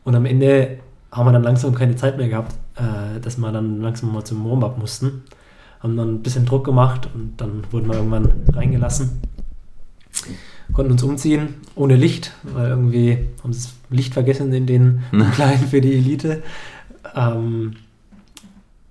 Und 0.03 0.15
am 0.15 0.25
Ende 0.25 0.79
haben 1.11 1.27
wir 1.27 1.31
dann 1.33 1.43
langsam 1.43 1.75
keine 1.75 1.95
Zeit 1.95 2.17
mehr 2.17 2.29
gehabt, 2.29 2.55
äh, 2.75 3.19
dass 3.19 3.37
wir 3.37 3.51
dann 3.51 3.81
langsam 3.81 4.13
mal 4.13 4.23
zum 4.23 4.43
Warm-up 4.49 4.77
mussten. 4.77 5.23
Haben 5.81 5.97
dann 5.97 6.15
ein 6.15 6.23
bisschen 6.23 6.45
Druck 6.45 6.63
gemacht 6.65 7.07
und 7.13 7.33
dann 7.37 7.63
wurden 7.71 7.87
wir 7.87 7.95
irgendwann 7.95 8.31
reingelassen. 8.53 9.19
Konnten 10.73 10.91
uns 10.93 11.03
umziehen, 11.03 11.55
ohne 11.75 11.95
Licht, 11.95 12.31
weil 12.43 12.69
irgendwie 12.69 13.17
haben 13.43 13.51
sie 13.51 13.63
das 13.67 13.73
Licht 13.89 14.13
vergessen 14.13 14.53
in 14.53 14.65
den 14.67 15.01
Kleinen 15.33 15.67
für 15.67 15.81
die 15.81 15.93
Elite. 15.93 16.43
Ähm, 17.15 17.73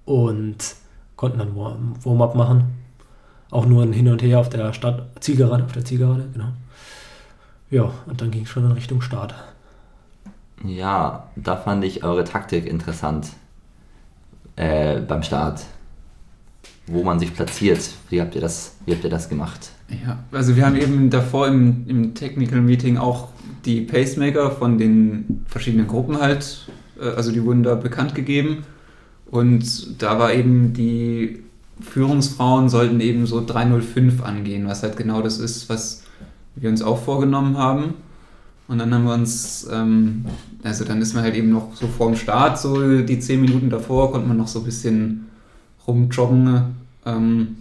und 0.04 0.56
konnten 1.16 1.38
dann 1.38 1.56
Warm- 1.56 1.94
Warm-up 2.02 2.34
machen. 2.34 2.64
Auch 3.50 3.66
nur 3.66 3.82
ein 3.82 3.92
Hin 3.92 4.08
und 4.08 4.22
Her 4.22 4.38
auf 4.40 4.48
der 4.48 4.72
Stadt, 4.72 5.06
Zielgerade, 5.20 5.64
auf 5.64 5.72
der 5.72 5.84
Zielgerade, 5.84 6.28
genau. 6.32 6.48
Ja, 7.70 7.92
und 8.06 8.20
dann 8.20 8.30
ging 8.30 8.42
es 8.42 8.48
schon 8.48 8.64
in 8.64 8.72
Richtung 8.72 9.00
Start. 9.00 9.34
Ja, 10.64 11.28
da 11.36 11.56
fand 11.56 11.84
ich 11.84 12.04
eure 12.04 12.24
Taktik 12.24 12.66
interessant 12.66 13.28
äh, 14.56 15.00
beim 15.00 15.22
Start. 15.22 15.64
Wo 16.86 17.04
man 17.04 17.20
sich 17.20 17.32
platziert. 17.32 17.90
Wie 18.08 18.20
habt 18.20 18.34
ihr 18.34 18.40
das, 18.40 18.74
wie 18.84 18.92
habt 18.92 19.04
ihr 19.04 19.10
das 19.10 19.28
gemacht? 19.28 19.70
Ja, 19.88 20.18
also 20.32 20.56
wir 20.56 20.66
haben 20.66 20.76
eben 20.76 21.08
davor 21.08 21.46
im, 21.46 21.86
im 21.86 22.14
Technical 22.14 22.60
Meeting 22.60 22.98
auch 22.98 23.28
die 23.64 23.82
Pacemaker 23.82 24.50
von 24.50 24.76
den 24.76 25.44
verschiedenen 25.46 25.86
Gruppen 25.86 26.20
halt 26.20 26.66
äh, 27.00 27.08
also 27.08 27.32
die 27.32 27.44
wurden 27.44 27.62
da 27.62 27.74
bekannt 27.74 28.14
gegeben. 28.14 28.64
Und 29.30 30.02
da 30.02 30.18
war 30.18 30.32
eben 30.32 30.72
die 30.72 31.44
Führungsfrauen 31.80 32.68
sollten 32.68 33.00
eben 33.00 33.26
so 33.26 33.44
305 33.44 34.22
angehen, 34.22 34.66
was 34.66 34.82
halt 34.82 34.96
genau 34.96 35.22
das 35.22 35.38
ist, 35.38 35.68
was 35.70 36.02
wir 36.56 36.70
uns 36.70 36.82
auch 36.82 37.02
vorgenommen 37.02 37.56
haben. 37.56 37.94
Und 38.68 38.78
dann 38.78 38.94
haben 38.94 39.04
wir 39.04 39.14
uns, 39.14 39.68
ähm, 39.70 40.24
also 40.62 40.84
dann 40.84 41.02
ist 41.02 41.14
man 41.14 41.24
halt 41.24 41.34
eben 41.34 41.50
noch 41.50 41.74
so 41.74 41.88
vorm 41.88 42.14
Start, 42.14 42.58
so 42.58 43.02
die 43.02 43.18
10 43.18 43.40
Minuten 43.40 43.70
davor, 43.70 44.12
konnte 44.12 44.28
man 44.28 44.36
noch 44.36 44.46
so 44.46 44.60
ein 44.60 44.64
bisschen 44.64 45.26
rumjoggen. 45.86 46.76
Ähm, 47.04 47.56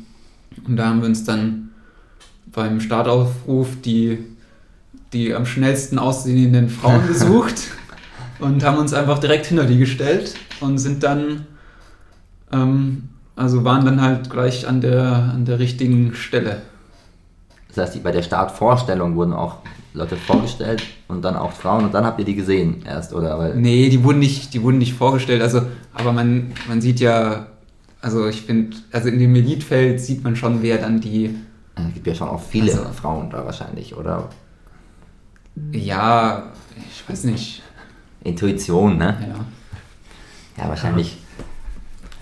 und 0.68 0.76
da 0.76 0.88
haben 0.88 1.02
wir 1.02 1.08
uns 1.08 1.24
dann 1.24 1.70
beim 2.52 2.80
Startaufruf 2.80 3.70
die, 3.84 4.20
die 5.14 5.34
am 5.34 5.46
schnellsten 5.46 5.98
aussehenden 5.98 6.70
Frauen 6.70 7.08
gesucht 7.08 7.70
und 8.40 8.64
haben 8.64 8.78
uns 8.78 8.94
einfach 8.94 9.20
direkt 9.20 9.48
hinter 9.48 9.66
die 9.66 9.80
gestellt 9.80 10.36
und 10.60 10.78
sind 10.78 11.02
dann 11.04 11.48
ähm, 12.52 13.10
also 13.40 13.64
waren 13.64 13.86
dann 13.86 14.02
halt 14.02 14.30
gleich 14.30 14.68
an 14.68 14.82
der, 14.82 15.32
an 15.34 15.46
der 15.46 15.60
richtigen 15.60 16.14
Stelle. 16.14 16.62
Das 17.70 17.78
heißt, 17.78 18.04
bei 18.04 18.12
der 18.12 18.24
Startvorstellung 18.24 19.16
wurden 19.16 19.34
auch 19.34 19.58
Leute 19.94 20.16
vorgestellt 20.16 20.84
und 21.08 21.24
dann 21.24 21.36
auch 21.36 21.52
Frauen 21.52 21.86
und 21.86 21.94
dann 21.94 22.06
habt 22.06 22.20
ihr 22.20 22.26
die 22.26 22.36
gesehen 22.36 22.84
erst, 22.86 23.14
oder? 23.14 23.38
Weil 23.38 23.56
nee, 23.56 23.90
die 23.90 24.04
wurden 24.04 24.20
nicht, 24.20 24.54
die 24.54 24.62
wurden 24.62 24.78
nicht 24.78 24.94
vorgestellt. 24.94 25.42
Also, 25.42 25.62
aber 25.94 26.12
man, 26.12 26.52
man 26.68 26.82
sieht 26.82 27.00
ja, 27.00 27.48
also 28.02 28.28
ich 28.28 28.42
finde, 28.42 28.78
also 28.92 29.10
in 29.10 29.20
dem 29.20 29.36
Elitfeld 29.36 30.00
sieht 30.00 30.24
man 30.24 30.36
schon, 30.36 30.62
wer 30.62 30.78
dann 30.78 31.00
die. 31.00 31.36
Es 31.76 31.94
gibt 31.94 32.08
ja 32.08 32.16
schon 32.16 32.28
auch 32.28 32.42
viele 32.42 32.72
also, 32.72 32.84
Frauen 32.92 33.30
da 33.30 33.46
wahrscheinlich, 33.46 33.96
oder? 33.96 34.30
Ja, 35.72 36.52
ich 36.76 37.10
weiß 37.10 37.24
nicht. 37.26 37.62
Intuition, 38.24 38.98
ne? 38.98 39.18
Ja. 39.22 40.64
Ja, 40.64 40.70
wahrscheinlich. 40.70 41.14
Ja 41.14 41.29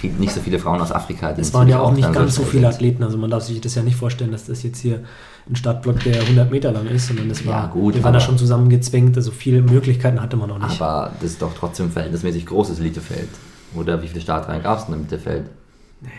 nicht 0.03 0.33
so 0.33 0.41
viele 0.41 0.59
Frauen 0.59 0.79
aus 0.79 0.91
Afrika. 0.91 1.31
Es 1.31 1.53
waren 1.53 1.67
ja 1.67 1.79
auch 1.79 1.91
nicht 1.91 2.11
ganz 2.13 2.35
so 2.35 2.43
viele 2.43 2.67
Athleten, 2.67 3.03
also 3.03 3.17
man 3.17 3.29
darf 3.29 3.43
sich 3.43 3.59
das 3.61 3.75
ja 3.75 3.83
nicht 3.83 3.95
vorstellen, 3.95 4.31
dass 4.31 4.45
das 4.45 4.63
jetzt 4.63 4.79
hier 4.79 5.03
ein 5.49 5.55
Startblock, 5.55 6.03
der 6.03 6.21
100 6.21 6.51
Meter 6.51 6.71
lang 6.71 6.87
ist, 6.87 7.07
sondern 7.07 7.29
das 7.29 7.45
war, 7.45 7.63
ja, 7.63 7.65
gut, 7.67 7.95
wir 7.95 8.03
waren 8.03 8.13
da 8.13 8.19
schon 8.19 8.37
zusammengezwängt, 8.37 9.15
also 9.15 9.31
viele 9.31 9.61
Möglichkeiten 9.61 10.21
hatte 10.21 10.37
man 10.37 10.51
auch 10.51 10.59
nicht. 10.59 10.81
Aber 10.81 11.11
das 11.19 11.31
ist 11.31 11.41
doch 11.41 11.53
trotzdem 11.53 11.87
ein 11.87 11.91
verhältnismäßig 11.91 12.45
großes 12.45 12.79
Elitefeld. 12.79 13.29
Oder 13.75 14.01
wie 14.01 14.07
viele 14.07 14.21
Startreihen 14.21 14.63
gab 14.63 14.79
es 14.79 14.85
denn 14.85 14.95
im 14.95 15.01
Mittelfeld? 15.01 15.45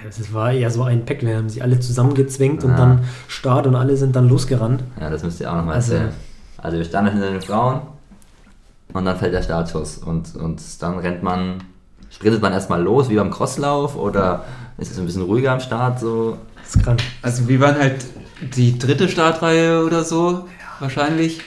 Das 0.05 0.33
war 0.33 0.53
eher 0.53 0.71
so 0.71 0.83
ein 0.83 1.05
Pack, 1.05 1.23
wir 1.23 1.37
haben 1.37 1.49
sie 1.49 1.63
alle 1.63 1.79
zusammengezwängt 1.79 2.63
ja. 2.63 2.69
und 2.69 2.77
dann 2.77 3.05
Start 3.29 3.67
und 3.67 3.77
alle 3.77 3.97
sind 3.97 4.17
dann 4.17 4.29
losgerannt. 4.29 4.83
Ja, 5.01 5.09
das 5.09 5.23
müsst 5.23 5.41
ihr 5.41 5.51
auch 5.51 5.57
nochmal 5.57 5.77
also, 5.77 5.93
erzählen. 5.93 6.13
Also 6.59 6.79
wir 6.79 6.85
standen 6.85 7.13
hinter 7.13 7.31
den 7.31 7.43
Frauen 7.43 7.83
und 8.93 9.05
dann 9.05 9.17
fällt 9.17 9.35
der 9.35 9.43
Startschuss 9.43 9.99
und, 9.99 10.35
und 10.35 10.61
dann 10.83 10.99
rennt 10.99 11.23
man 11.23 11.63
Sprintet 12.11 12.43
man 12.43 12.53
erstmal 12.53 12.83
los, 12.83 13.09
wie 13.09 13.17
beim 13.17 13.31
Crosslauf, 13.31 13.97
oder 13.97 14.45
ist 14.79 14.91
es 14.91 14.99
ein 14.99 15.07
bisschen 15.07 15.23
ruhiger 15.23 15.53
am 15.53 15.61
Start? 15.61 16.01
So? 16.01 16.39
Das 16.57 16.77
ist 16.77 16.83
krank. 16.83 17.01
Also 17.23 17.49
wir 17.49 17.61
waren 17.61 17.79
halt 17.79 18.05
die 18.55 18.79
dritte 18.79 19.09
Startreihe 19.09 19.85
oder 19.85 20.05
so, 20.05 20.31
ja. 20.31 20.45
wahrscheinlich. 20.81 21.41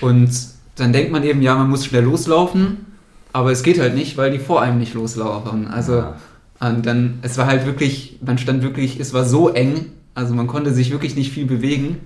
Und 0.00 0.30
dann 0.76 0.92
denkt 0.92 1.12
man 1.12 1.22
eben, 1.24 1.42
ja, 1.42 1.54
man 1.54 1.70
muss 1.70 1.84
schnell 1.84 2.04
loslaufen, 2.04 2.86
aber 3.32 3.52
es 3.52 3.62
geht 3.62 3.80
halt 3.80 3.94
nicht, 3.94 4.16
weil 4.16 4.30
die 4.30 4.38
vor 4.38 4.62
einem 4.62 4.78
nicht 4.78 4.94
loslaufen. 4.94 5.68
Also 5.68 5.96
ja. 5.98 6.16
und 6.60 6.84
dann, 6.84 7.18
es 7.22 7.38
war 7.38 7.46
halt 7.46 7.66
wirklich, 7.66 8.18
man 8.24 8.38
stand 8.38 8.62
wirklich, 8.62 9.00
es 9.00 9.12
war 9.12 9.24
so 9.24 9.48
eng, 9.48 9.92
also 10.14 10.34
man 10.34 10.46
konnte 10.46 10.72
sich 10.72 10.90
wirklich 10.90 11.16
nicht 11.16 11.32
viel 11.32 11.46
bewegen. 11.46 12.00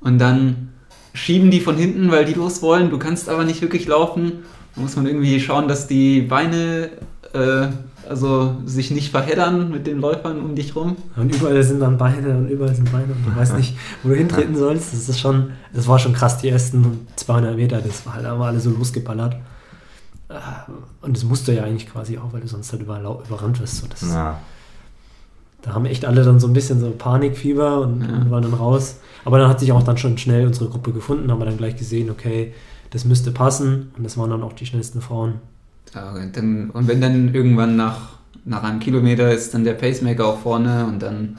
Und 0.00 0.18
dann 0.18 0.70
schieben 1.12 1.50
die 1.50 1.60
von 1.60 1.76
hinten, 1.76 2.10
weil 2.10 2.24
die 2.24 2.34
los 2.34 2.62
wollen. 2.62 2.90
Du 2.90 2.98
kannst 2.98 3.28
aber 3.28 3.44
nicht 3.44 3.60
wirklich 3.62 3.86
laufen. 3.86 4.44
Da 4.74 4.80
muss 4.80 4.96
man 4.96 5.06
irgendwie 5.06 5.40
schauen, 5.40 5.68
dass 5.68 5.86
die 5.86 6.22
Beine 6.22 6.90
äh, 7.32 7.68
also 8.08 8.56
sich 8.64 8.90
nicht 8.90 9.10
verheddern 9.10 9.70
mit 9.70 9.86
den 9.86 10.00
Läufern 10.00 10.40
um 10.40 10.54
dich 10.54 10.74
rum. 10.74 10.96
Und 11.16 11.34
überall 11.34 11.62
sind 11.62 11.80
dann 11.80 11.98
Beine 11.98 12.36
und 12.36 12.48
überall 12.48 12.74
sind 12.74 12.90
Beine 12.90 13.12
und 13.12 13.24
du 13.24 13.36
weißt 13.36 13.56
nicht, 13.56 13.76
wo 14.02 14.08
du 14.08 14.16
hintreten 14.16 14.56
sollst. 14.56 14.92
Das 14.92 15.08
ist 15.08 15.20
schon, 15.20 15.52
das 15.72 15.86
war 15.86 15.98
schon 15.98 16.12
krass, 16.12 16.38
die 16.38 16.48
ersten 16.48 17.06
200 17.16 17.56
Meter, 17.56 17.80
das 17.80 18.04
war 18.06 18.14
halt 18.14 18.26
aber 18.26 18.46
alle 18.46 18.60
so 18.60 18.70
losgeballert. 18.70 19.36
Äh, 20.28 20.34
und 21.02 21.16
das 21.16 21.24
musst 21.24 21.46
du 21.46 21.52
ja 21.52 21.64
eigentlich 21.64 21.90
quasi 21.90 22.18
auch, 22.18 22.32
weil 22.32 22.40
du 22.40 22.48
sonst 22.48 22.72
halt 22.72 22.82
überall 22.82 23.02
überrannt 23.02 23.60
wirst. 23.60 23.78
So, 23.78 23.86
das, 23.86 24.02
ja. 24.02 24.38
Da 25.62 25.74
haben 25.74 25.84
echt 25.84 26.06
alle 26.06 26.24
dann 26.24 26.40
so 26.40 26.46
ein 26.46 26.54
bisschen 26.54 26.80
so 26.80 26.90
Panikfieber 26.90 27.80
und, 27.80 28.02
ja. 28.02 28.08
und 28.08 28.30
waren 28.30 28.42
dann 28.42 28.54
raus. 28.54 28.96
Aber 29.24 29.38
dann 29.38 29.48
hat 29.48 29.60
sich 29.60 29.72
auch 29.72 29.82
dann 29.82 29.98
schon 29.98 30.16
schnell 30.16 30.46
unsere 30.46 30.70
Gruppe 30.70 30.92
gefunden, 30.92 31.30
haben 31.30 31.38
wir 31.38 31.44
dann 31.44 31.58
gleich 31.58 31.76
gesehen, 31.76 32.10
okay, 32.10 32.54
das 32.90 33.04
müsste 33.04 33.30
passen. 33.30 33.92
Und 33.96 34.04
das 34.04 34.16
waren 34.16 34.30
dann 34.30 34.42
auch 34.42 34.54
die 34.54 34.66
schnellsten 34.66 35.00
Frauen. 35.00 35.34
Dann, 35.92 36.70
und 36.70 36.88
wenn 36.88 37.00
dann 37.00 37.34
irgendwann 37.34 37.76
nach, 37.76 38.18
nach 38.44 38.62
einem 38.62 38.80
Kilometer 38.80 39.32
ist 39.32 39.54
dann 39.54 39.64
der 39.64 39.74
Pacemaker 39.74 40.26
auch 40.26 40.40
vorne 40.40 40.86
und 40.86 41.00
dann 41.00 41.38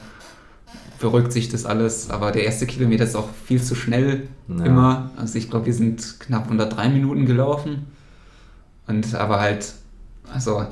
verrückt 0.98 1.32
sich 1.32 1.48
das 1.48 1.66
alles. 1.66 2.10
Aber 2.10 2.30
der 2.30 2.44
erste 2.44 2.66
Kilometer 2.66 3.04
ist 3.04 3.16
auch 3.16 3.28
viel 3.44 3.62
zu 3.62 3.74
schnell 3.74 4.28
ja. 4.48 4.64
immer. 4.64 5.10
Also 5.16 5.38
ich 5.38 5.50
glaube, 5.50 5.66
wir 5.66 5.74
sind 5.74 6.20
knapp 6.20 6.50
unter 6.50 6.66
drei 6.66 6.88
Minuten 6.88 7.26
gelaufen. 7.26 7.86
Und 8.86 9.14
aber 9.14 9.40
halt, 9.40 9.72
also 10.32 10.66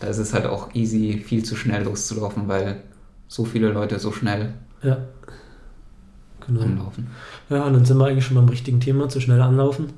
da 0.00 0.06
ist 0.06 0.18
es 0.18 0.34
halt 0.34 0.46
auch 0.46 0.74
easy, 0.74 1.22
viel 1.24 1.44
zu 1.44 1.56
schnell 1.56 1.84
loszulaufen, 1.84 2.48
weil 2.48 2.82
so 3.28 3.44
viele 3.44 3.70
Leute 3.70 3.98
so 3.98 4.12
schnell 4.12 4.54
ja. 4.82 4.98
genau. 6.46 6.62
anlaufen. 6.62 7.08
Ja, 7.48 7.64
und 7.64 7.74
dann 7.74 7.84
sind 7.84 7.98
wir 7.98 8.06
eigentlich 8.06 8.26
schon 8.26 8.36
beim 8.36 8.48
richtigen 8.48 8.80
Thema, 8.80 9.08
zu 9.08 9.20
schnell 9.20 9.40
anlaufen. 9.40 9.92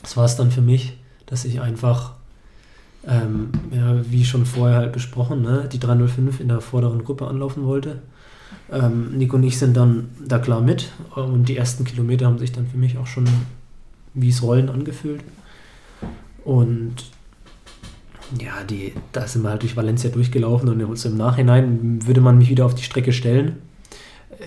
Das 0.00 0.16
war 0.16 0.24
es 0.24 0.36
dann 0.36 0.50
für 0.50 0.60
mich 0.60 0.98
dass 1.26 1.44
ich 1.44 1.60
einfach, 1.60 2.12
ähm, 3.06 3.50
ja, 3.70 4.00
wie 4.10 4.24
schon 4.24 4.46
vorher 4.46 4.78
halt 4.78 4.92
besprochen, 4.92 5.42
ne, 5.42 5.68
die 5.70 5.78
305 5.78 6.40
in 6.40 6.48
der 6.48 6.60
vorderen 6.60 7.04
Gruppe 7.04 7.26
anlaufen 7.26 7.64
wollte. 7.64 7.98
Ähm, 8.70 9.16
Nico 9.16 9.36
und 9.36 9.42
ich 9.42 9.58
sind 9.58 9.76
dann 9.76 10.10
da 10.26 10.38
klar 10.38 10.60
mit 10.60 10.90
und 11.14 11.48
die 11.48 11.56
ersten 11.56 11.84
Kilometer 11.84 12.26
haben 12.26 12.38
sich 12.38 12.52
dann 12.52 12.66
für 12.66 12.76
mich 12.76 12.98
auch 12.98 13.06
schon 13.06 13.26
wie 14.14 14.28
es 14.28 14.42
Rollen 14.42 14.68
angefühlt. 14.68 15.22
Und 16.44 16.94
ja, 18.40 18.52
die, 18.68 18.92
da 19.12 19.26
sind 19.26 19.42
wir 19.42 19.50
halt 19.50 19.62
durch 19.62 19.76
Valencia 19.76 20.10
durchgelaufen 20.10 20.68
und 20.68 20.98
so 20.98 21.08
im 21.08 21.16
Nachhinein 21.16 22.06
würde 22.06 22.20
man 22.20 22.38
mich 22.38 22.50
wieder 22.50 22.66
auf 22.66 22.74
die 22.74 22.82
Strecke 22.82 23.12
stellen. 23.12 23.56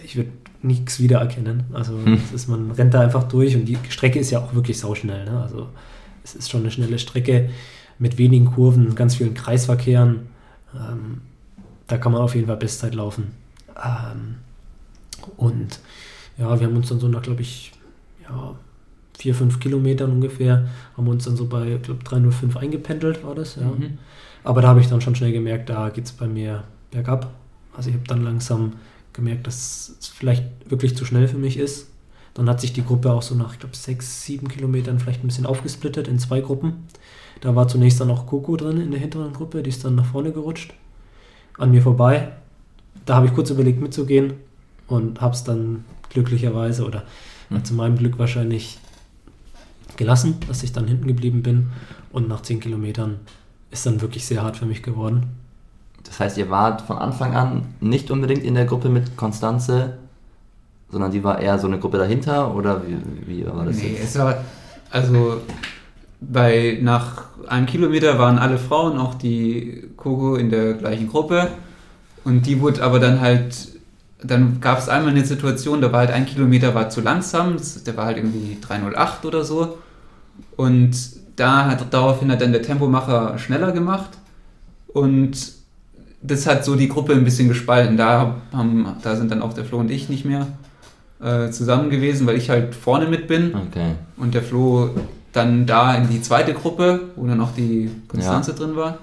Ich 0.04 0.16
würde 0.16 0.32
nichts 0.62 1.00
wiedererkennen. 1.00 1.64
Also 1.74 1.94
hm. 2.04 2.20
ist, 2.34 2.48
man 2.48 2.72
rennt 2.72 2.94
da 2.94 3.02
einfach 3.02 3.24
durch 3.24 3.56
und 3.56 3.66
die 3.66 3.78
Strecke 3.90 4.20
ist 4.20 4.32
ja 4.32 4.40
auch 4.40 4.54
wirklich 4.54 4.80
sauschnell. 4.80 5.26
Ne? 5.26 5.42
Also 5.42 5.70
es 6.26 6.36
ist 6.36 6.50
schon 6.50 6.62
eine 6.62 6.72
schnelle 6.72 7.00
Strecke 7.00 7.50
mit 8.00 8.18
wenigen 8.18 8.48
Kurven, 8.48 8.96
ganz 8.96 9.16
vielen 9.16 9.36
Kreisverkehren. 9.36 10.28
Ähm, 10.74 11.22
da 11.88 11.98
kann 11.98 12.12
man 12.12 12.22
auf 12.22 12.36
jeden 12.36 12.48
Fall 12.48 12.58
Bestzeit 12.58 12.96
laufen. 12.96 13.32
Ähm, 13.78 14.36
und 15.38 15.80
ja, 16.38 16.60
wir 16.60 16.68
haben 16.68 16.76
uns 16.76 16.90
dann 16.90 17.00
so 17.00 17.08
nach, 17.08 17.22
glaube 17.22 17.42
ich, 17.42 17.72
ja, 18.24 18.56
vier, 19.18 19.36
fünf 19.36 19.60
Kilometern 19.60 20.12
ungefähr, 20.12 20.68
haben 20.98 21.08
uns 21.08 21.26
dann 21.26 21.38
so 21.38 21.46
bei, 21.46 21.80
glaube 21.82 22.04
305 22.04 22.58
eingependelt, 22.58 23.24
war 23.24 23.36
das, 23.36 23.56
ja. 23.56 23.64
Mhm. 23.64 24.00
Aber 24.44 24.62
da 24.62 24.70
habe 24.70 24.82
ich 24.82 24.88
dann 24.88 25.02
schon 25.02 25.16
schnell 25.16 25.32
gemerkt, 25.32 25.70
da 25.70 25.90
geht 25.90 26.06
es 26.06 26.12
bei 26.12 26.28
mir 26.28 26.64
bergab. 26.92 27.32
Also 27.76 27.90
ich 27.90 27.96
habe 27.96 28.08
dann 28.08 28.24
langsam 28.24 28.74
gemerkt, 29.14 29.48
dass 29.48 29.96
es 30.00 30.08
vielleicht 30.08 30.44
wirklich 30.70 30.98
zu 30.98 31.06
schnell 31.06 31.28
für 31.28 31.38
mich 31.38 31.58
ist. 31.58 31.88
Dann 32.36 32.50
hat 32.50 32.62
sich 32.62 32.74
die 32.74 32.84
Gruppe 32.84 33.12
auch 33.12 33.21
so 33.21 33.34
nach, 33.34 33.54
ich 33.54 33.60
glaube, 33.60 33.76
sechs, 33.76 34.24
sieben 34.24 34.48
Kilometern 34.48 35.00
vielleicht 35.00 35.24
ein 35.24 35.28
bisschen 35.28 35.45
aufgesplittet 35.45 36.08
in 36.08 36.19
zwei 36.19 36.41
Gruppen. 36.41 36.86
Da 37.41 37.56
war 37.56 37.67
zunächst 37.67 38.00
dann 38.00 38.12
auch 38.12 38.28
Coco 38.28 38.58
drin 38.58 38.80
in 38.80 38.91
der 38.91 39.00
hinteren 39.00 39.34
Gruppe, 39.34 39.63
die 39.63 39.69
ist 39.69 39.84
dann 39.84 39.95
nach 39.95 40.06
vorne 40.06 40.32
gerutscht, 40.32 40.74
an 41.58 41.71
mir 41.71 41.82
vorbei. 41.82 42.34
Da 43.06 43.15
habe 43.15 43.28
ich 43.28 43.34
kurz 43.34 43.50
überlegt 43.50 43.82
mitzugehen 43.82 44.34
und 44.88 45.21
habe 45.21 45.34
es 45.34 45.43
dann 45.43 45.86
glücklicherweise 46.10 46.86
oder 46.86 47.04
mhm. 47.50 47.63
zu 47.63 47.74
meinem 47.74 47.98
Glück 47.98 48.19
wahrscheinlich 48.19 48.80
gelassen, 49.95 50.38
dass 50.48 50.63
ich 50.63 50.74
dann 50.74 50.88
hinten 50.88 51.08
geblieben 51.08 51.41
bin. 51.41 51.71
Und 52.12 52.28
nach 52.28 52.41
zehn 52.41 52.60
Kilometern 52.60 53.19
ist 53.71 53.86
dann 53.86 54.02
wirklich 54.02 54.26
sehr 54.26 54.43
hart 54.43 54.58
für 54.58 54.65
mich 54.65 54.84
geworden. 54.84 55.28
Das 56.04 56.19
heißt, 56.19 56.38
ihr 56.38 56.50
wart 56.50 56.82
von 56.82 56.98
Anfang 56.98 57.36
an 57.36 57.65
nicht 57.80 58.12
unbedingt 58.12 58.43
in 58.43 58.56
der 58.56 58.65
Gruppe 58.65 58.89
mit 58.89 59.17
Konstanze, 59.17 59.98
sondern 60.89 61.12
die 61.12 61.24
war 61.24 61.39
eher 61.39 61.58
so 61.60 61.67
eine 61.67 61.80
Gruppe 61.80 61.98
dahinter 61.98 62.54
oder 62.56 62.82
wie, 62.86 62.98
wie 63.28 63.45
war 63.45 63.65
das 63.65 63.78
nee, 63.78 63.93
jetzt? 63.93 64.15
Es 64.15 64.19
war, 64.19 64.38
also 64.91 65.41
bei, 66.21 66.80
nach 66.82 67.26
einem 67.48 67.65
Kilometer 67.65 68.17
waren 68.17 68.38
alle 68.38 68.58
Frauen, 68.58 68.98
auch 68.98 69.15
die 69.15 69.89
Coco 69.98 70.36
in 70.36 70.50
der 70.50 70.74
gleichen 70.74 71.08
Gruppe 71.08 71.50
und 72.24 72.45
die 72.45 72.62
wurde 72.62 72.84
aber 72.84 73.00
dann 73.00 73.21
halt, 73.21 73.69
dann 74.24 74.60
gab 74.62 74.80
es 74.80 74.89
einmal 74.89 75.12
eine 75.12 75.26
Situation, 75.26 75.82
da 75.82 75.91
war 75.91 76.00
halt 76.00 76.12
ein 76.12 76.26
Kilometer 76.26 76.74
war 76.74 76.89
zu 76.89 77.02
langsam, 77.02 77.58
das, 77.58 77.84
der 77.84 77.98
war 77.98 78.06
halt 78.06 78.17
irgendwie 78.17 78.58
308 78.62 79.26
oder 79.26 79.43
so 79.43 79.78
und 80.56 80.95
da 81.36 81.65
hat 81.65 81.93
daraufhin 81.93 82.32
hat 82.32 82.41
dann 82.41 82.54
der 82.54 82.62
Tempomacher 82.62 83.38
schneller 83.38 83.71
gemacht 83.71 84.12
und 84.88 85.56
das 86.21 86.48
hat 86.48 86.65
so 86.65 86.76
die 86.76 86.89
Gruppe 86.89 87.13
ein 87.13 87.24
bisschen 87.24 87.48
gespalten. 87.48 87.98
Da, 87.98 88.36
haben, 88.52 88.95
da 89.02 89.15
sind 89.15 89.32
dann 89.32 89.41
auch 89.41 89.54
der 89.54 89.65
Flo 89.65 89.80
und 89.80 89.91
ich 89.91 90.10
nicht 90.10 90.26
mehr 90.26 90.48
äh, 91.21 91.49
zusammen 91.49 91.89
gewesen, 91.89 92.28
weil 92.28 92.38
ich 92.38 92.49
halt 92.49 92.75
vorne 92.75 93.08
mit 93.08 93.28
bin. 93.28 93.54
Okay. 93.56 93.93
Und 94.17 94.34
der 94.34 94.43
Flo 94.43 94.89
dann 95.32 95.65
da 95.65 95.95
in 95.95 96.10
die 96.10 96.21
zweite 96.21 96.54
Gruppe, 96.54 97.10
wo 97.15 97.28
dann 97.28 97.41
auch 97.41 97.51
die 97.51 97.91
Konstanze 98.08 98.54
drin 98.54 98.75
war. 98.75 98.99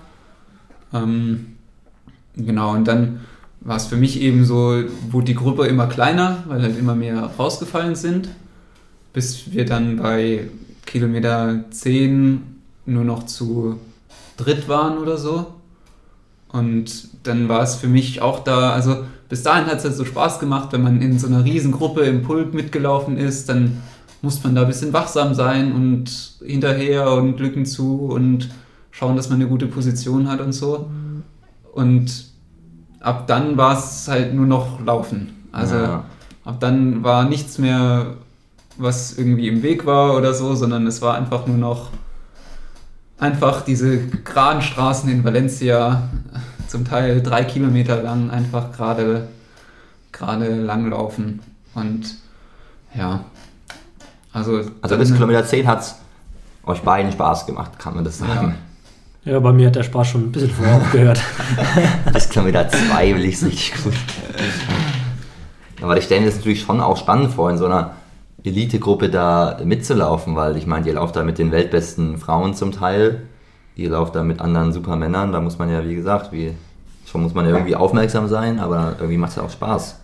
Ähm, 0.94 1.56
genau, 2.36 2.72
und 2.72 2.88
dann 2.88 3.20
war 3.60 3.76
es 3.76 3.86
für 3.86 3.96
mich 3.96 4.20
eben 4.20 4.44
so, 4.44 4.82
wurde 5.10 5.26
die 5.26 5.34
Gruppe 5.34 5.66
immer 5.66 5.86
kleiner, 5.86 6.42
weil 6.46 6.62
halt 6.62 6.78
immer 6.78 6.94
mehr 6.94 7.30
rausgefallen 7.38 7.94
sind, 7.94 8.28
bis 9.12 9.52
wir 9.52 9.66
dann 9.66 9.96
bei 9.96 10.48
Kilometer 10.86 11.64
10 11.70 12.42
nur 12.86 13.04
noch 13.04 13.26
zu 13.26 13.78
dritt 14.36 14.68
waren 14.68 14.98
oder 14.98 15.16
so. 15.16 15.46
Und 16.48 17.08
dann 17.22 17.48
war 17.48 17.62
es 17.62 17.76
für 17.76 17.88
mich 17.88 18.20
auch 18.20 18.40
da, 18.40 18.72
also 18.72 19.04
bis 19.32 19.42
dahin 19.42 19.64
hat 19.64 19.78
es 19.78 19.84
halt 19.84 19.94
so 19.94 20.04
Spaß 20.04 20.40
gemacht, 20.40 20.68
wenn 20.72 20.82
man 20.82 21.00
in 21.00 21.18
so 21.18 21.26
einer 21.26 21.42
Riesengruppe 21.42 22.02
im 22.02 22.20
Pulk 22.20 22.52
mitgelaufen 22.52 23.16
ist, 23.16 23.48
dann 23.48 23.80
muss 24.20 24.44
man 24.44 24.54
da 24.54 24.60
ein 24.60 24.66
bisschen 24.66 24.92
wachsam 24.92 25.32
sein 25.32 25.72
und 25.72 26.34
hinterher 26.44 27.10
und 27.12 27.40
Lücken 27.40 27.64
zu 27.64 27.96
und 28.10 28.50
schauen, 28.90 29.16
dass 29.16 29.30
man 29.30 29.40
eine 29.40 29.48
gute 29.48 29.68
Position 29.68 30.28
hat 30.30 30.42
und 30.42 30.52
so. 30.52 30.90
Und 31.72 32.26
ab 33.00 33.26
dann 33.26 33.56
war 33.56 33.78
es 33.78 34.06
halt 34.06 34.34
nur 34.34 34.44
noch 34.44 34.84
Laufen. 34.84 35.46
Also 35.50 35.76
Ja. 35.76 36.04
ab 36.44 36.60
dann 36.60 37.02
war 37.02 37.24
nichts 37.24 37.56
mehr, 37.56 38.16
was 38.76 39.16
irgendwie 39.16 39.48
im 39.48 39.62
Weg 39.62 39.86
war 39.86 40.14
oder 40.14 40.34
so, 40.34 40.54
sondern 40.54 40.86
es 40.86 41.00
war 41.00 41.14
einfach 41.14 41.46
nur 41.46 41.56
noch 41.56 41.88
einfach 43.18 43.62
diese 43.62 44.08
geraden 44.08 44.60
Straßen 44.60 45.08
in 45.08 45.24
Valencia, 45.24 46.10
zum 46.72 46.86
Teil 46.86 47.22
drei 47.22 47.44
Kilometer 47.44 48.02
lang, 48.02 48.30
einfach 48.30 48.72
gerade 48.72 49.28
gerade 50.10 50.54
lang 50.54 50.88
laufen. 50.88 51.40
Und 51.74 52.16
ja, 52.94 53.24
also, 54.32 54.62
Also 54.80 54.96
bis 54.96 55.12
Kilometer 55.12 55.44
10 55.44 55.66
hat 55.66 55.80
es 55.80 55.96
euch 56.64 56.80
beiden 56.80 57.12
Spaß 57.12 57.44
gemacht, 57.46 57.78
kann 57.78 57.94
man 57.94 58.04
das 58.04 58.18
sagen. 58.18 58.56
Ja, 59.24 59.38
bei 59.38 59.52
mir 59.52 59.66
hat 59.66 59.76
der 59.76 59.82
Spaß 59.82 60.08
schon 60.08 60.22
ein 60.22 60.32
bisschen 60.32 60.50
vorher 60.50 60.76
aufgehört. 60.76 61.20
Bis 62.12 62.28
Kilometer 62.28 62.68
2 62.68 63.14
will 63.14 63.24
ich 63.24 63.36
es 63.36 63.44
richtig 63.44 63.84
gut. 63.84 63.94
Aber 65.80 65.96
ich 65.96 66.04
stelle 66.04 66.22
mir 66.22 66.26
das 66.26 66.36
natürlich 66.36 66.62
schon 66.62 66.80
auch 66.80 66.96
spannend 66.96 67.32
vor, 67.32 67.48
in 67.48 67.56
so 67.56 67.66
einer 67.66 67.92
Elitegruppe 68.42 69.10
da 69.10 69.60
mitzulaufen, 69.62 70.34
weil 70.34 70.56
ich 70.56 70.66
meine, 70.66 70.88
ihr 70.88 70.94
lauft 70.94 71.14
da 71.14 71.22
mit 71.22 71.38
den 71.38 71.52
weltbesten 71.52 72.18
Frauen 72.18 72.54
zum 72.54 72.72
Teil, 72.72 73.22
ihr 73.76 73.90
lauft 73.90 74.14
da 74.14 74.22
mit 74.22 74.40
anderen 74.40 74.72
Supermännern, 74.72 75.32
da 75.32 75.40
muss 75.40 75.58
man 75.58 75.70
ja, 75.70 75.84
wie 75.84 75.94
gesagt, 75.94 76.32
wie, 76.32 76.52
schon 77.06 77.22
muss 77.22 77.34
man 77.34 77.44
ja 77.46 77.52
irgendwie 77.52 77.76
aufmerksam 77.76 78.28
sein, 78.28 78.58
aber 78.58 78.96
irgendwie 78.98 79.18
macht 79.18 79.30
es 79.30 79.36
ja 79.36 79.42
auch 79.42 79.50
Spaß. 79.50 79.98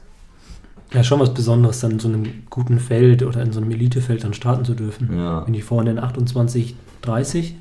Ja, 0.93 1.05
schon 1.05 1.21
was 1.21 1.35
Besonderes, 1.35 1.81
dann 1.81 1.93
in 1.93 1.99
so 1.99 2.09
einem 2.09 2.25
guten 2.49 2.79
Feld 2.81 3.23
oder 3.23 3.43
in 3.43 3.53
so 3.53 3.61
einem 3.61 3.71
Elitefeld 3.71 4.25
dann 4.25 4.33
starten 4.33 4.65
zu 4.65 4.75
dürfen. 4.75 5.17
Ja. 5.19 5.45
Wenn 5.45 5.53
die 5.53 5.61
vorne 5.61 5.91
in 5.91 5.99
28, 5.99 6.77
30, 7.03 7.57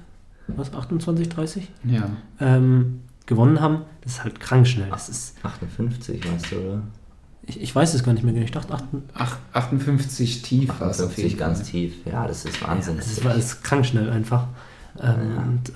was, 0.47 0.73
28, 0.73 1.27
30 1.27 1.67
ja, 1.83 2.09
ähm, 2.39 3.01
gewonnen 3.25 3.59
haben, 3.59 3.81
das 4.01 4.13
ist 4.13 4.23
halt 4.23 4.39
krank 4.39 4.65
schnell. 4.65 4.89
Das 4.89 5.09
ist, 5.09 5.35
58, 5.43 6.23
weißt 6.33 6.51
du, 6.51 6.55
oder? 6.55 6.81
ich, 7.47 7.61
ich 7.61 7.75
weiß 7.75 7.93
es 7.93 8.03
gar 8.03 8.13
nicht 8.13 8.23
mehr 8.23 8.33
genau. 8.33 8.45
Ich 8.45 8.51
dachte, 8.51 8.73
8, 8.73 8.83
Ach- 9.13 9.37
58 9.53 10.41
tief 10.41 10.69
war 10.79 10.89
es 10.89 11.01
auf 11.01 11.09
58 11.09 11.23
jeden 11.25 11.37
ganz 11.37 11.63
tief. 11.63 11.93
Ja, 12.05 12.27
das 12.27 12.45
ist 12.45 12.61
Wahnsinn. 12.65 12.97
das 12.97 13.07
ist, 13.07 13.25
das 13.25 13.37
ist 13.37 13.63
krank 13.63 13.85
schnell 13.85 14.09
einfach. 14.09 14.47
Ähm, 15.01 15.37
und 15.37 15.73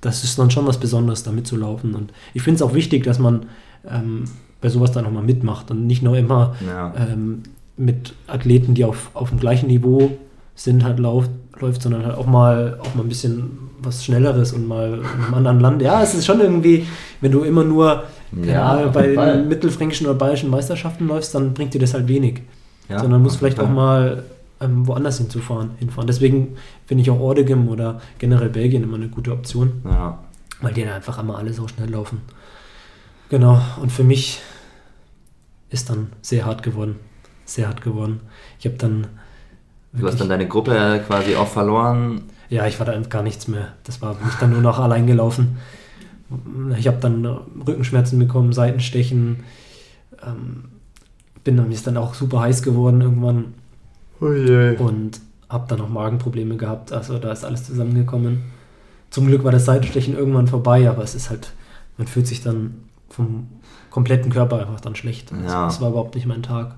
das 0.00 0.24
ist 0.24 0.38
dann 0.38 0.50
schon 0.50 0.66
was 0.66 0.78
Besonderes, 0.78 1.22
da 1.22 1.32
mitzulaufen. 1.32 1.94
Und 1.94 2.12
ich 2.34 2.42
finde 2.42 2.56
es 2.56 2.62
auch 2.62 2.74
wichtig, 2.74 3.04
dass 3.04 3.18
man 3.18 3.46
ähm, 3.88 4.24
bei 4.60 4.68
sowas 4.68 4.92
dann 4.92 5.06
auch 5.06 5.10
mal 5.10 5.22
mitmacht 5.22 5.70
und 5.70 5.86
nicht 5.86 6.02
nur 6.02 6.16
immer 6.16 6.54
ja. 6.66 6.94
ähm, 6.96 7.42
mit 7.76 8.14
Athleten, 8.26 8.74
die 8.74 8.84
auf, 8.84 9.10
auf 9.14 9.30
dem 9.30 9.38
gleichen 9.38 9.68
Niveau 9.68 10.10
sind, 10.54 10.84
halt 10.84 10.98
lauf, 10.98 11.28
läuft, 11.60 11.82
sondern 11.82 12.04
halt 12.04 12.16
auch 12.16 12.26
mal 12.26 12.78
auch 12.80 12.94
mal 12.94 13.02
ein 13.02 13.08
bisschen 13.08 13.58
was 13.80 14.04
Schnelleres 14.04 14.52
und 14.52 14.66
mal 14.66 14.98
in 14.98 15.24
einem 15.24 15.34
anderen 15.34 15.60
Land. 15.60 15.82
Ja, 15.82 16.02
es 16.02 16.14
ist 16.14 16.26
schon 16.26 16.40
irgendwie, 16.40 16.86
wenn 17.20 17.30
du 17.30 17.42
immer 17.42 17.62
nur 17.64 18.04
Ja, 18.44 18.80
ja, 18.80 18.86
bei 18.88 19.06
den 19.06 19.48
mittelfränkischen 19.48 20.06
oder 20.06 20.16
bayerischen 20.16 20.50
Meisterschaften 20.50 21.06
läufst, 21.06 21.34
dann 21.34 21.54
bringt 21.54 21.74
dir 21.74 21.80
das 21.80 21.94
halt 21.94 22.08
wenig. 22.08 22.42
Sondern 22.88 23.22
musst 23.22 23.36
vielleicht 23.36 23.60
auch 23.60 23.68
mal 23.68 24.24
ähm, 24.60 24.86
woanders 24.86 25.18
hinzufahren, 25.18 25.70
hinfahren. 25.78 26.06
Deswegen 26.06 26.56
finde 26.86 27.02
ich 27.02 27.10
auch 27.10 27.20
Ordegem 27.20 27.68
oder 27.68 28.00
generell 28.18 28.48
Belgien 28.50 28.82
immer 28.82 28.96
eine 28.96 29.08
gute 29.08 29.32
Option, 29.32 29.82
Ja. 29.84 30.18
weil 30.60 30.74
die 30.74 30.84
da 30.84 30.94
einfach 30.94 31.18
immer 31.18 31.38
alle 31.38 31.52
so 31.52 31.68
schnell 31.68 31.90
laufen. 31.90 32.20
Genau, 33.28 33.60
und 33.80 33.92
für 33.92 34.04
mich 34.04 34.40
ist 35.70 35.90
dann 35.90 36.08
sehr 36.22 36.46
hart 36.46 36.62
geworden. 36.62 36.96
Sehr 37.44 37.68
hart 37.68 37.82
geworden. 37.82 38.20
Ich 38.58 38.66
habe 38.66 38.76
dann. 38.76 39.06
Du 39.92 40.06
hast 40.06 40.20
dann 40.20 40.28
deine 40.28 40.46
Gruppe 40.48 41.02
quasi 41.06 41.34
auch 41.36 41.46
verloren. 41.48 42.22
ja, 42.50 42.66
ich 42.66 42.78
war 42.78 42.86
da 42.86 42.98
gar 43.00 43.22
nichts 43.22 43.48
mehr. 43.48 43.68
Das 43.84 44.00
war 44.02 44.14
bin 44.14 44.28
ich 44.28 44.34
dann 44.36 44.50
nur 44.52 44.60
noch 44.62 44.78
allein 44.78 45.06
gelaufen. 45.06 45.58
Ich 46.78 46.86
habe 46.86 46.98
dann 46.98 47.24
Rückenschmerzen 47.24 48.18
bekommen, 48.18 48.52
Seitenstechen. 48.52 49.44
Ähm, 50.26 50.64
bin 51.44 51.56
dann, 51.56 51.68
mir 51.68 51.74
ist 51.74 51.86
dann 51.86 51.96
auch 51.96 52.12
super 52.14 52.40
heiß 52.40 52.62
geworden 52.62 53.00
irgendwann 53.00 53.54
und 54.80 55.20
habe 55.48 55.66
dann 55.68 55.80
auch 55.80 55.88
Magenprobleme 55.88 56.56
gehabt. 56.56 56.92
Also 56.92 57.18
da 57.18 57.32
ist 57.32 57.44
alles 57.44 57.64
zusammengekommen. 57.64 58.42
Zum 59.10 59.26
Glück 59.26 59.44
war 59.44 59.52
das 59.52 59.64
Seitenstechen 59.64 60.16
irgendwann 60.16 60.46
vorbei, 60.48 60.88
aber 60.88 61.02
es 61.02 61.14
ist 61.14 61.30
halt, 61.30 61.52
man 61.96 62.06
fühlt 62.06 62.26
sich 62.26 62.42
dann 62.42 62.84
vom 63.08 63.48
kompletten 63.90 64.30
Körper 64.30 64.60
einfach 64.60 64.80
dann 64.80 64.94
schlecht. 64.94 65.32
Also 65.32 65.44
Ja. 65.44 65.64
Das 65.66 65.80
war 65.80 65.90
überhaupt 65.90 66.14
nicht 66.14 66.26
mein 66.26 66.42
Tag. 66.42 66.74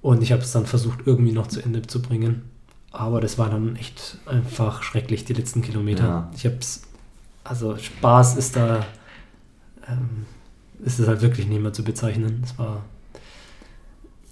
Und 0.00 0.22
ich 0.22 0.32
habe 0.32 0.42
es 0.42 0.52
dann 0.52 0.66
versucht, 0.66 1.00
irgendwie 1.06 1.32
noch 1.32 1.46
zu 1.46 1.60
Ende 1.60 1.82
zu 1.82 2.00
bringen. 2.00 2.42
Aber 2.90 3.20
das 3.20 3.38
war 3.38 3.48
dann 3.50 3.76
echt 3.76 4.18
einfach 4.26 4.82
schrecklich, 4.82 5.24
die 5.24 5.32
letzten 5.32 5.62
Kilometer. 5.62 6.04
Ja. 6.04 6.30
Ich 6.34 6.44
habe 6.44 6.56
es, 6.60 6.82
also 7.44 7.76
Spaß 7.76 8.36
ist 8.36 8.56
da, 8.56 8.84
ähm, 9.88 10.26
ist 10.84 10.98
es 10.98 11.08
halt 11.08 11.22
wirklich 11.22 11.46
nicht 11.46 11.62
mehr 11.62 11.72
zu 11.72 11.84
bezeichnen. 11.84 12.42
Es 12.44 12.58
war 12.58 12.84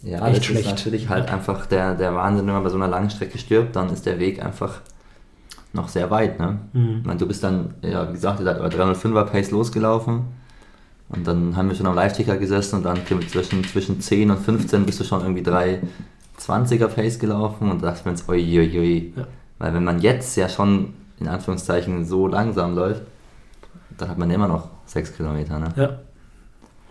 Ja, 0.03 0.27
Echt 0.27 0.39
das 0.39 0.45
schlecht. 0.47 0.67
ist 0.67 0.71
natürlich 0.71 1.09
halt 1.09 1.31
einfach 1.31 1.67
der, 1.67 1.95
der 1.95 2.15
Wahnsinn, 2.15 2.47
wenn 2.47 2.55
man 2.55 2.63
bei 2.63 2.71
so 2.71 2.77
einer 2.77 2.89
langen 2.89 3.11
Strecke 3.11 3.39
stirbt, 3.39 3.77
dann 3.77 3.91
ist 3.91 4.07
der 4.07 4.19
Weg 4.19 4.43
einfach 4.43 4.81
noch 5.73 5.89
sehr 5.89 6.11
weit. 6.11 6.39
Ne? 6.41 6.59
Mhm. 6.73 6.99
Ich 7.01 7.07
meine, 7.07 7.19
du 7.19 7.27
bist 7.27 7.45
dann, 7.45 7.75
ja, 7.83 8.09
wie 8.09 8.13
gesagt, 8.15 8.43
bei 8.45 8.51
305er 8.69 9.25
Pace 9.25 9.51
losgelaufen 9.51 10.23
und 11.11 11.27
dann 11.27 11.57
haben 11.57 11.69
wir 11.69 11.77
schon 11.77 11.87
am 11.87 11.95
Live-Ticker 11.95 12.37
gesessen 12.39 12.77
und 12.77 12.85
dann 12.85 12.99
zwischen, 13.29 13.63
zwischen 13.65 14.01
10 14.01 14.31
und 14.31 14.39
15 14.39 14.87
bist 14.87 15.01
du 15.01 15.05
schon 15.05 15.21
irgendwie 15.21 15.43
320er 15.43 16.89
Pace 16.89 17.19
gelaufen 17.19 17.71
und 17.71 17.83
da 17.83 17.91
dachten 17.91 18.07
wir 18.07 18.13
uns, 18.13 18.29
uiuiui. 18.29 19.13
Ja. 19.17 19.27
Weil 19.59 19.75
wenn 19.75 19.85
man 19.85 20.01
jetzt 20.01 20.37
ja 20.37 20.49
schon 20.49 20.95
in 21.21 21.29
Anführungszeichen 21.29 22.07
so 22.07 22.27
langsam 22.27 22.75
läuft, 22.75 23.03
dann 23.99 24.09
hat 24.09 24.19
man 24.19 24.31
immer 24.31 24.49
noch 24.49 24.69
6 24.87 25.17
Kilometer. 25.17 25.59
Ne? 25.59 25.69
Ja. 25.77 25.99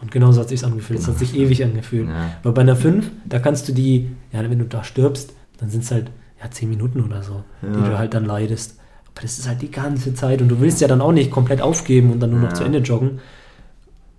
Und 0.01 0.11
genauso 0.11 0.39
hat 0.41 0.49
sich 0.49 0.63
angefühlt. 0.63 0.99
Es 0.99 1.07
hat 1.07 1.17
sich 1.19 1.35
ewig 1.35 1.63
angefühlt. 1.63 2.07
Ja. 2.07 2.31
Aber 2.43 2.53
bei 2.53 2.61
einer 2.61 2.75
5, 2.75 3.09
da 3.25 3.39
kannst 3.39 3.67
du 3.67 3.73
die, 3.73 4.09
ja, 4.31 4.41
wenn 4.49 4.59
du 4.59 4.65
da 4.65 4.83
stirbst, 4.83 5.33
dann 5.57 5.69
sind 5.69 5.83
es 5.83 5.91
halt 5.91 6.09
ja, 6.41 6.49
10 6.49 6.69
Minuten 6.69 7.01
oder 7.01 7.21
so, 7.21 7.43
die 7.61 7.67
Ja. 7.79 7.89
du 7.89 7.97
halt 7.97 8.13
dann 8.13 8.23
leidest. 8.25 8.77
Aber 9.13 9.21
das 9.23 9.37
ist 9.39 9.47
halt 9.47 9.61
die 9.61 9.71
ganze 9.71 10.13
Zeit 10.13 10.41
und 10.41 10.47
du 10.47 10.61
willst 10.61 10.79
ja 10.79 10.87
dann 10.87 11.01
auch 11.01 11.11
nicht 11.11 11.31
komplett 11.31 11.61
aufgeben 11.61 12.11
und 12.11 12.21
dann 12.21 12.29
nur 12.31 12.39
noch 12.39 12.49
Ja. 12.49 12.53
zu 12.53 12.63
Ende 12.63 12.79
joggen. 12.79 13.19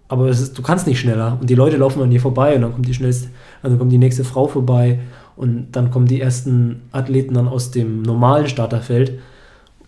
Aber 0.09 0.29
ist, 0.29 0.59
du 0.59 0.63
kannst 0.63 0.87
nicht 0.87 1.01
schneller 1.01 1.39
und 1.41 1.49
die 1.49 1.55
Leute 1.55 1.77
laufen 1.77 2.03
an 2.03 2.11
dir 2.11 2.21
vorbei 2.21 2.57
und 2.57 2.63
dann 2.63 2.73
kommt 2.73 2.87
die 2.87 2.95
schnellste, 2.95 3.29
also 3.63 3.77
kommt 3.79 3.93
die 3.93 3.99
nächste 3.99 4.25
Frau 4.25 4.49
vorbei 4.49 4.99
und 5.37 5.69
dann 5.73 5.91
kommen 5.91 6.07
die 6.07 6.21
ersten 6.21 6.83
Athleten 6.93 7.35
dann 7.35 7.49
aus 7.49 7.71
dem 7.71 8.03
normalen 8.03 8.49
Starterfeld 8.49 9.19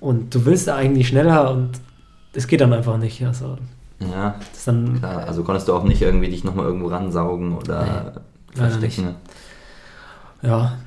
und 0.00 0.35
du 0.35 0.46
willst 0.46 0.68
da 0.68 0.76
eigentlich 0.76 1.09
schneller 1.09 1.50
und 1.52 1.70
es 2.35 2.46
geht 2.46 2.61
dann 2.61 2.72
einfach 2.72 2.96
nicht. 2.98 3.22
Also 3.26 3.59
Ja, 4.11 4.35
das 4.53 4.65
dann 4.65 4.99
klar. 4.99 5.27
Also 5.27 5.43
konntest 5.45 5.69
du 5.69 5.75
auch 5.75 5.85
nicht 5.85 6.03
irgendwie 6.03 6.29
dich 6.29 6.45
nochmal 6.45 6.67
irgendwo 6.67 6.88
ransaugen 6.88 7.53
oder 7.57 8.12
Nee, 8.55 8.59
verstecken. 8.61 9.15
ja, 10.43 10.79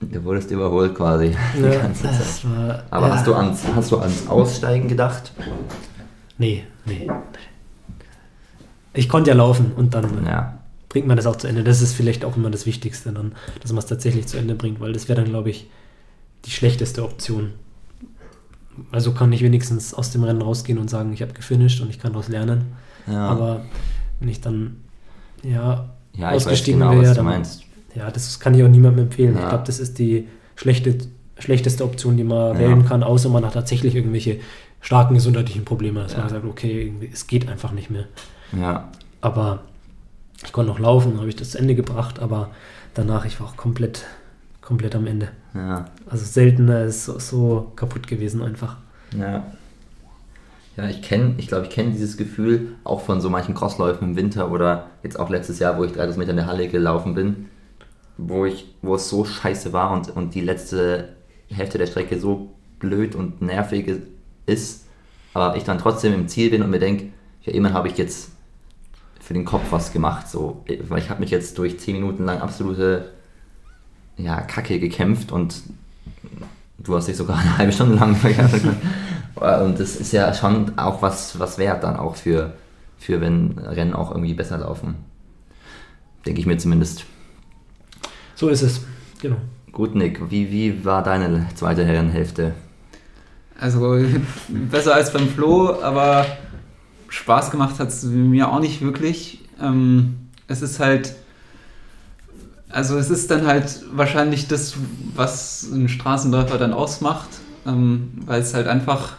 Du 0.00 0.22
wurdest 0.24 0.50
überholt 0.52 0.94
quasi 0.94 1.34
die 1.56 1.60
Ja, 1.62 1.80
ganze 1.80 2.02
Zeit. 2.04 2.44
war, 2.44 2.82
Aber 2.90 3.08
ja. 3.08 3.14
hast, 3.16 3.26
du 3.26 3.34
ans, 3.34 3.62
hast 3.74 3.90
du 3.92 3.98
ans 3.98 4.28
Aussteigen 4.28 4.86
gedacht? 4.88 5.32
Nee, 6.38 6.64
nee. 6.84 7.10
Ich 8.94 9.08
konnte 9.08 9.30
ja 9.30 9.36
laufen 9.36 9.72
und 9.76 9.94
dann 9.94 10.24
Ja. 10.24 10.58
bringt 10.88 11.06
man 11.06 11.16
das 11.16 11.26
auch 11.26 11.36
zu 11.36 11.46
Ende. 11.48 11.64
Das 11.64 11.80
ist 11.82 11.94
vielleicht 11.94 12.24
auch 12.24 12.36
immer 12.36 12.50
das 12.50 12.64
Wichtigste, 12.66 13.12
dann, 13.12 13.32
dass 13.60 13.72
man 13.72 13.78
es 13.80 13.86
tatsächlich 13.86 14.26
zu 14.26 14.36
Ende 14.38 14.54
bringt, 14.54 14.80
weil 14.80 14.92
das 14.92 15.08
wäre 15.08 15.20
dann, 15.20 15.30
glaube 15.30 15.50
ich, 15.50 15.68
die 16.44 16.50
schlechteste 16.50 17.02
Option. 17.04 17.52
Also 18.92 19.12
kann 19.12 19.32
ich 19.32 19.42
wenigstens 19.42 19.94
aus 19.94 20.10
dem 20.10 20.24
Rennen 20.24 20.42
rausgehen 20.42 20.78
und 20.78 20.88
sagen, 20.88 21.12
ich 21.12 21.22
habe 21.22 21.32
gefinisht 21.32 21.80
und 21.80 21.90
ich 21.90 21.98
kann 21.98 22.12
daraus 22.12 22.28
lernen. 22.28 22.66
ja. 23.06 23.26
Aber 23.28 23.62
wenn 24.20 24.28
ich 24.28 24.40
dann 24.40 24.76
ja, 25.42 25.88
ja, 26.16 26.30
ausgestiegen 26.30 26.80
genau, 26.80 27.00
wäre, 27.00 27.14
dann- 27.14 27.24
meinst. 27.24 27.62
ja, 27.94 28.10
das 28.10 28.40
kann 28.40 28.54
ich 28.54 28.62
auch 28.64 28.68
niemandem 28.68 29.04
empfehlen. 29.04 29.34
Ja. 29.36 29.42
Ich 29.44 29.48
glaube, 29.48 29.64
das 29.66 29.78
ist 29.78 29.98
die 29.98 30.26
schlechte, 30.56 30.98
schlechteste 31.38 31.84
Option, 31.84 32.16
die 32.16 32.24
man 32.24 32.54
Ja. 32.54 32.58
wählen 32.58 32.84
kann, 32.84 33.02
außer 33.04 33.28
man 33.28 33.44
hat 33.44 33.54
tatsächlich 33.54 33.94
irgendwelche 33.94 34.40
starken 34.80 35.14
gesundheitlichen 35.14 35.64
Probleme, 35.64 36.02
dass 36.02 36.16
man 36.16 36.28
sagt, 36.28 36.44
okay, 36.44 36.92
es 37.12 37.26
geht 37.26 37.48
einfach 37.48 37.72
nicht 37.72 37.90
mehr. 37.90 38.04
Ja. 38.58 38.88
Aber 39.20 39.60
ich 40.44 40.52
konnte 40.52 40.70
noch 40.70 40.78
laufen, 40.78 41.18
habe 41.18 41.28
ich 41.28 41.36
das 41.36 41.50
zu 41.50 41.58
Ende 41.58 41.74
gebracht, 41.74 42.18
aber 42.20 42.50
danach, 42.94 43.24
ich 43.24 43.38
war 43.40 43.48
auch 43.48 43.56
komplett, 43.56 44.04
komplett 44.68 44.94
am 44.94 45.06
Ende. 45.06 45.30
Ja, 45.54 45.86
Also 46.10 46.26
seltener 46.26 46.84
ist 46.84 47.06
so, 47.06 47.18
so 47.18 47.72
kaputt 47.74 48.06
gewesen 48.06 48.42
einfach. 48.42 48.76
ja. 49.16 49.44
Ja, 50.76 50.88
ich 50.88 51.02
kenne, 51.02 51.34
ich 51.38 51.48
glaube, 51.48 51.64
ich 51.64 51.70
kenne 51.70 51.90
dieses 51.90 52.16
Gefühl 52.16 52.76
auch 52.84 53.00
von 53.00 53.20
so 53.20 53.28
manchen 53.30 53.52
Crossläufen 53.52 54.10
im 54.10 54.16
Winter 54.16 54.52
oder 54.52 54.86
jetzt 55.02 55.18
auch 55.18 55.28
letztes 55.28 55.58
Jahr, 55.58 55.76
wo 55.76 55.82
ich 55.82 55.90
3000 55.90 56.18
Meter 56.18 56.30
in 56.30 56.36
der 56.36 56.46
Halle 56.46 56.68
gelaufen 56.68 57.14
bin, 57.14 57.46
wo 58.16 58.44
ich, 58.44 58.76
wo 58.80 58.94
es 58.94 59.08
so 59.08 59.24
scheiße 59.24 59.72
war 59.72 59.90
und, 59.90 60.14
und 60.14 60.36
die 60.36 60.40
letzte 60.40 61.16
Hälfte 61.50 61.78
der 61.78 61.88
Strecke 61.88 62.20
so 62.20 62.50
blöd 62.78 63.16
und 63.16 63.42
nervig 63.42 63.92
ist, 64.46 64.84
aber 65.34 65.56
ich 65.56 65.64
dann 65.64 65.78
trotzdem 65.78 66.14
im 66.14 66.28
Ziel 66.28 66.50
bin 66.50 66.62
und 66.62 66.70
mir 66.70 66.78
denke, 66.78 67.08
ja, 67.42 67.54
immerhin 67.54 67.76
habe 67.76 67.88
ich 67.88 67.98
jetzt 67.98 68.30
für 69.20 69.34
den 69.34 69.44
Kopf 69.44 69.72
was 69.72 69.92
gemacht, 69.92 70.28
so, 70.28 70.62
weil 70.88 71.00
ich 71.00 71.10
habe 71.10 71.20
mich 71.20 71.30
jetzt 71.30 71.58
durch 71.58 71.80
10 71.80 71.94
Minuten 71.94 72.24
lang 72.24 72.38
absolute 72.40 73.17
ja, 74.18 74.40
Kacke 74.42 74.78
gekämpft 74.78 75.32
und 75.32 75.62
du 76.78 76.96
hast 76.96 77.08
dich 77.08 77.16
sogar 77.16 77.38
eine 77.38 77.58
halbe 77.58 77.72
Stunde 77.72 77.94
lang 77.94 78.16
Und 79.34 79.78
das 79.78 79.94
ist 79.96 80.12
ja 80.12 80.34
schon 80.34 80.76
auch 80.78 81.00
was, 81.00 81.38
was 81.38 81.58
wert 81.58 81.84
dann 81.84 81.96
auch 81.96 82.16
für, 82.16 82.54
für 82.98 83.20
wenn 83.20 83.56
Rennen 83.58 83.94
auch 83.94 84.10
irgendwie 84.10 84.34
besser 84.34 84.58
laufen. 84.58 84.96
Denke 86.26 86.40
ich 86.40 86.46
mir 86.46 86.58
zumindest. 86.58 87.04
So 88.34 88.48
ist 88.48 88.62
es. 88.62 88.80
Genau. 89.20 89.36
Gut, 89.70 89.94
Nick, 89.94 90.30
wie, 90.30 90.50
wie 90.50 90.84
war 90.84 91.04
deine 91.04 91.46
zweite 91.54 91.84
Herrenhälfte? 91.84 92.52
Also 93.60 93.98
besser 94.48 94.94
als 94.94 95.12
beim 95.12 95.28
Flo, 95.28 95.80
aber 95.82 96.26
Spaß 97.08 97.50
gemacht 97.50 97.78
hat 97.78 97.88
es 97.88 98.02
mir 98.04 98.50
auch 98.50 98.60
nicht 98.60 98.80
wirklich. 98.80 99.44
Ähm, 99.60 100.16
es 100.48 100.62
ist 100.62 100.80
halt, 100.80 101.14
also 102.70 102.96
es 102.98 103.10
ist 103.10 103.30
dann 103.30 103.46
halt 103.46 103.82
wahrscheinlich 103.92 104.48
das, 104.48 104.74
was 105.14 105.68
ein 105.72 105.88
Straßenläufer 105.88 106.58
dann 106.58 106.72
ausmacht, 106.72 107.28
ähm, 107.66 108.10
weil 108.26 108.40
es 108.40 108.54
halt 108.54 108.66
einfach 108.66 109.16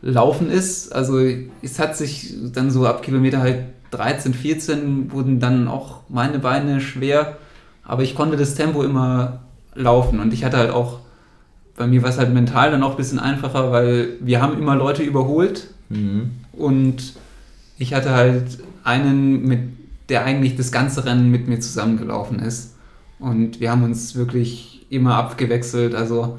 Laufen 0.00 0.50
ist. 0.50 0.92
Also 0.94 1.18
es 1.62 1.78
hat 1.78 1.96
sich 1.96 2.34
dann 2.52 2.70
so 2.70 2.86
ab 2.86 3.02
Kilometer 3.02 3.40
halt 3.40 3.64
13, 3.90 4.34
14 4.34 5.12
wurden 5.12 5.40
dann 5.40 5.66
auch 5.66 6.00
meine 6.08 6.38
Beine 6.38 6.80
schwer, 6.80 7.38
aber 7.84 8.02
ich 8.02 8.14
konnte 8.14 8.36
das 8.36 8.54
Tempo 8.54 8.82
immer 8.82 9.40
laufen 9.74 10.20
und 10.20 10.32
ich 10.34 10.44
hatte 10.44 10.58
halt 10.58 10.70
auch, 10.70 11.00
bei 11.76 11.86
mir 11.86 12.02
war 12.02 12.10
es 12.10 12.18
halt 12.18 12.32
mental 12.34 12.70
dann 12.70 12.82
auch 12.82 12.92
ein 12.92 12.96
bisschen 12.96 13.18
einfacher, 13.18 13.70
weil 13.72 14.10
wir 14.20 14.42
haben 14.42 14.58
immer 14.58 14.76
Leute 14.76 15.02
überholt 15.02 15.68
Mhm. 15.90 16.32
und 16.52 17.14
ich 17.78 17.94
hatte 17.94 18.10
halt 18.10 18.58
einen, 18.84 19.46
mit, 19.46 19.60
der 20.08 20.24
eigentlich 20.24 20.56
das 20.56 20.72
ganze 20.72 21.04
Rennen 21.04 21.30
mit 21.30 21.48
mir 21.48 21.60
zusammengelaufen 21.60 22.38
ist. 22.38 22.74
Und 23.18 23.60
wir 23.60 23.70
haben 23.70 23.82
uns 23.82 24.14
wirklich 24.14 24.86
immer 24.90 25.16
abgewechselt. 25.16 25.94
Also, 25.94 26.38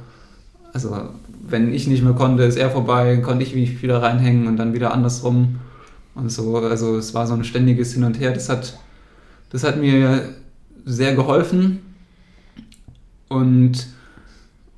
also 0.73 1.09
wenn 1.41 1.73
ich 1.73 1.87
nicht 1.87 2.03
mehr 2.03 2.13
konnte, 2.13 2.43
ist 2.43 2.57
er 2.57 2.71
vorbei, 2.71 3.17
konnte 3.17 3.43
ich 3.43 3.55
mich 3.55 3.81
wieder 3.81 4.01
reinhängen 4.01 4.47
und 4.47 4.57
dann 4.57 4.73
wieder 4.73 4.93
andersrum. 4.93 5.59
Und 6.15 6.31
so, 6.31 6.57
also 6.57 6.97
es 6.97 7.13
war 7.13 7.27
so 7.27 7.33
ein 7.33 7.43
ständiges 7.43 7.93
Hin 7.93 8.03
und 8.03 8.19
Her. 8.19 8.31
Das 8.31 8.49
hat, 8.49 8.77
das 9.51 9.63
hat 9.63 9.77
mir 9.77 10.35
sehr 10.85 11.15
geholfen. 11.15 11.79
Und 13.27 13.87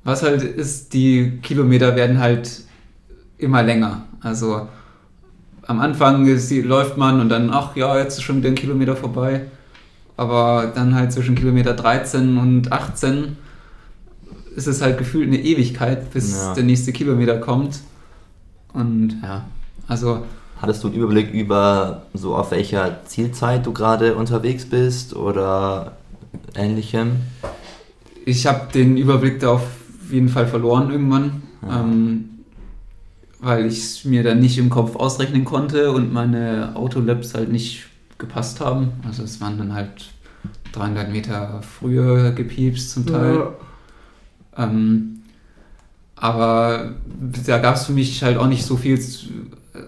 was 0.04 0.22
halt 0.22 0.42
ist, 0.42 0.92
die 0.92 1.38
Kilometer 1.42 1.96
werden 1.96 2.18
halt 2.18 2.62
immer 3.38 3.62
länger. 3.62 4.04
Also 4.20 4.68
am 5.72 5.80
Anfang 5.80 6.26
ist, 6.26 6.50
läuft 6.52 6.96
man 6.96 7.20
und 7.20 7.28
dann, 7.28 7.50
ach 7.50 7.74
ja, 7.76 7.98
jetzt 7.98 8.18
ist 8.18 8.22
schon 8.22 8.36
wieder 8.38 8.48
ein 8.50 8.54
Kilometer 8.54 8.94
vorbei. 8.94 9.42
Aber 10.16 10.70
dann 10.74 10.94
halt 10.94 11.10
zwischen 11.12 11.34
Kilometer 11.34 11.72
13 11.74 12.36
und 12.38 12.70
18 12.70 13.36
ist 14.54 14.66
es 14.68 14.82
halt 14.82 14.98
gefühlt 14.98 15.28
eine 15.28 15.38
Ewigkeit, 15.40 16.10
bis 16.12 16.32
Ja. 16.32 16.54
der 16.54 16.64
nächste 16.64 16.92
Kilometer 16.92 17.38
kommt. 17.38 17.80
Und 18.74 19.16
ja, 19.22 19.44
also 19.88 20.22
Hattest 20.60 20.84
du 20.84 20.88
einen 20.88 20.96
Überblick 20.96 21.32
über 21.32 22.02
so 22.14 22.36
auf 22.36 22.52
welcher 22.52 23.04
Zielzeit 23.06 23.66
du 23.66 23.72
gerade 23.72 24.14
unterwegs 24.14 24.64
bist 24.66 25.16
oder 25.16 25.92
ähnlichem? 26.54 27.16
ich 28.24 28.46
habe 28.46 28.68
den 28.72 28.96
Überblick 28.96 29.40
da 29.40 29.48
auf 29.54 29.64
jeden 30.10 30.28
Fall 30.28 30.46
verloren 30.46 30.90
irgendwann, 30.92 31.42
Ja. 31.66 31.80
ähm, 31.80 32.28
weil 33.42 33.66
ich 33.66 33.78
es 33.78 34.04
mir 34.04 34.22
dann 34.22 34.38
nicht 34.38 34.56
im 34.56 34.70
Kopf 34.70 34.94
ausrechnen 34.94 35.44
konnte 35.44 35.90
und 35.90 36.12
meine 36.12 36.72
Autolaps 36.74 37.34
halt 37.34 37.50
nicht 37.50 37.86
gepasst 38.16 38.60
haben. 38.60 38.92
Also 39.04 39.24
es 39.24 39.40
waren 39.40 39.58
dann 39.58 39.74
halt 39.74 40.10
300 40.72 41.10
Meter 41.10 41.60
früher 41.62 42.30
gepiepst 42.30 42.92
zum 42.92 43.04
Teil. 43.04 43.48
Ähm, 44.56 45.22
aber 46.14 46.94
da 47.44 47.58
gab 47.58 47.74
es 47.74 47.86
für 47.86 47.92
mich 47.92 48.22
halt 48.22 48.38
auch 48.38 48.46
nicht 48.46 48.64
so 48.64 48.76
viel 48.76 48.98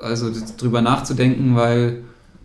also 0.00 0.32
drüber 0.58 0.82
nachzudenken, 0.82 1.54
weil 1.54 2.02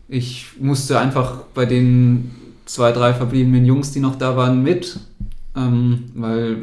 ich 0.08 0.52
musste 0.60 1.00
einfach 1.00 1.38
bei 1.56 1.66
den 1.66 2.32
zwei, 2.66 2.92
drei 2.92 3.16
verbliebenen 3.16 3.66
Jungs, 3.66 3.92
die 3.92 4.00
noch 4.00 4.16
da 4.16 4.38
waren, 4.38 4.62
mit, 4.62 5.00
ähm, 5.56 6.12
weil 6.14 6.58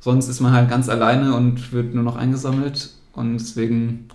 sonst 0.00 0.28
ist 0.28 0.40
man 0.40 0.52
halt 0.52 0.68
ganz 0.68 0.90
alleine 0.90 1.34
und 1.34 1.72
wird 1.72 1.94
nur 1.94 2.04
noch 2.04 2.16
eingesammelt 2.16 2.90
und 3.12 3.34
deswegen 3.34 4.08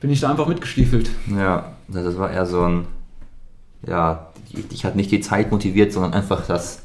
bin 0.00 0.10
ich 0.10 0.20
da 0.20 0.30
einfach 0.30 0.46
mitgestiefelt. 0.48 1.10
Ja, 1.36 1.72
das 1.88 2.16
war 2.18 2.30
eher 2.30 2.46
so 2.46 2.62
ein, 2.64 2.86
ja, 3.86 4.30
dich 4.52 4.84
hat 4.84 4.96
nicht 4.96 5.10
die 5.10 5.20
Zeit 5.20 5.50
motiviert, 5.52 5.92
sondern 5.92 6.14
einfach 6.14 6.46
das, 6.46 6.82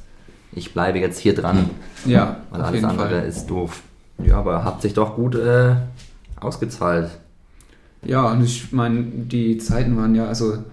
ich 0.52 0.74
bleibe 0.74 1.00
jetzt 1.00 1.20
hier 1.20 1.34
dran, 1.36 1.70
Ja, 2.06 2.38
weil 2.52 2.62
alles 2.62 2.84
andere 2.84 3.10
Fall. 3.22 3.28
ist 3.28 3.48
doof. 3.48 3.82
Ja, 4.24 4.38
aber 4.38 4.64
hat 4.64 4.82
sich 4.82 4.94
doch 4.94 5.16
gut 5.16 5.36
äh, 5.36 5.76
ausgezahlt. 6.40 7.10
Ja, 8.04 8.32
und 8.32 8.44
ich 8.44 8.72
meine, 8.72 9.04
die 9.04 9.58
Zeiten 9.58 9.98
waren 9.98 10.16
ja, 10.16 10.26
also 10.28 10.64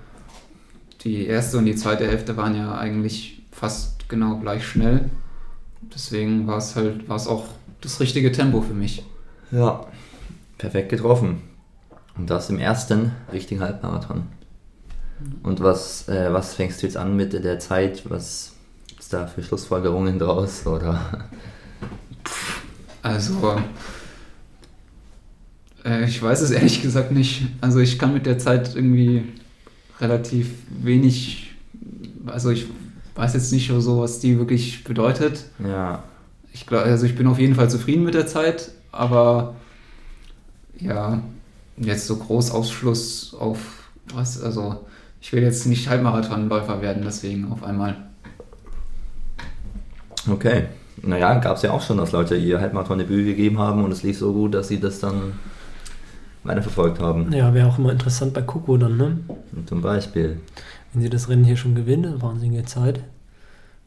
die 1.02 1.26
erste 1.26 1.58
und 1.58 1.64
die 1.64 1.74
zweite 1.74 2.06
Hälfte 2.06 2.36
waren 2.36 2.54
ja 2.54 2.76
eigentlich 2.76 3.42
fast 3.50 4.08
genau 4.08 4.36
gleich 4.36 4.64
schnell. 4.66 5.10
Deswegen 5.94 6.46
war 6.46 6.58
es 6.58 6.76
halt, 6.76 7.08
war 7.08 7.16
es 7.16 7.26
auch 7.26 7.44
das 7.80 7.98
richtige 8.00 8.30
Tempo 8.32 8.60
für 8.60 8.74
mich. 8.74 9.04
Ja, 9.50 9.84
perfekt 10.62 10.90
getroffen. 10.90 11.42
Und 12.16 12.30
das 12.30 12.48
im 12.48 12.58
ersten 12.60 13.10
richtigen 13.32 13.60
Halbmarathon. 13.60 14.28
Und 15.42 15.60
was, 15.60 16.08
äh, 16.08 16.32
was 16.32 16.54
fängst 16.54 16.80
du 16.80 16.86
jetzt 16.86 16.96
an 16.96 17.16
mit 17.16 17.32
der 17.32 17.58
Zeit? 17.58 18.08
Was 18.08 18.52
ist 18.98 19.12
da 19.12 19.26
für 19.26 19.42
Schlussfolgerungen 19.42 20.20
draus? 20.20 20.64
Oder? 20.66 21.28
Also, 23.02 23.56
äh, 25.84 26.04
ich 26.04 26.22
weiß 26.22 26.40
es 26.42 26.52
ehrlich 26.52 26.80
gesagt 26.80 27.10
nicht. 27.10 27.42
Also 27.60 27.80
ich 27.80 27.98
kann 27.98 28.14
mit 28.14 28.26
der 28.26 28.38
Zeit 28.38 28.76
irgendwie 28.76 29.24
relativ 30.00 30.50
wenig, 30.68 31.56
also 32.26 32.50
ich 32.50 32.66
weiß 33.16 33.34
jetzt 33.34 33.52
nicht 33.52 33.72
so, 33.76 34.00
was 34.00 34.20
die 34.20 34.38
wirklich 34.38 34.84
bedeutet. 34.84 35.44
Ja, 35.58 36.04
Ich 36.52 36.66
glaube, 36.66 36.84
also 36.84 37.04
ich 37.04 37.16
bin 37.16 37.26
auf 37.26 37.40
jeden 37.40 37.56
Fall 37.56 37.68
zufrieden 37.68 38.04
mit 38.04 38.14
der 38.14 38.28
Zeit, 38.28 38.70
aber 38.92 39.56
ja, 40.82 41.20
jetzt 41.76 42.06
so 42.06 42.16
groß 42.16 42.50
Ausschluss 42.50 43.34
auf 43.38 43.58
was, 44.12 44.42
also 44.42 44.84
ich 45.20 45.32
will 45.32 45.42
jetzt 45.42 45.66
nicht 45.66 45.88
Halbmarathonläufer 45.88 46.82
werden, 46.82 47.02
deswegen 47.04 47.50
auf 47.52 47.62
einmal. 47.62 47.96
okay. 50.30 50.64
Naja, 51.04 51.34
gab 51.38 51.56
es 51.56 51.62
ja 51.62 51.72
auch 51.72 51.82
schon, 51.82 51.96
dass 51.96 52.12
Leute 52.12 52.36
ihr 52.36 52.60
Halbmarathon-Debüt 52.60 53.26
gegeben 53.26 53.58
haben 53.58 53.82
und 53.84 53.90
es 53.90 54.04
lief 54.04 54.18
so 54.18 54.32
gut, 54.32 54.54
dass 54.54 54.68
sie 54.68 54.78
das 54.78 55.00
dann 55.00 55.32
weiterverfolgt 56.44 57.00
haben. 57.00 57.32
Ja, 57.32 57.54
wäre 57.54 57.66
auch 57.68 57.78
immer 57.78 57.90
interessant 57.90 58.34
bei 58.34 58.42
Coco 58.42 58.76
dann, 58.76 58.96
ne? 58.96 59.18
Zum 59.66 59.80
Beispiel. 59.80 60.38
Wenn 60.92 61.02
sie 61.02 61.10
das 61.10 61.28
Rennen 61.28 61.44
hier 61.44 61.56
schon 61.56 61.74
gewinnen, 61.74 62.22
wahnsinnige 62.22 62.64
Zeit. 62.64 63.00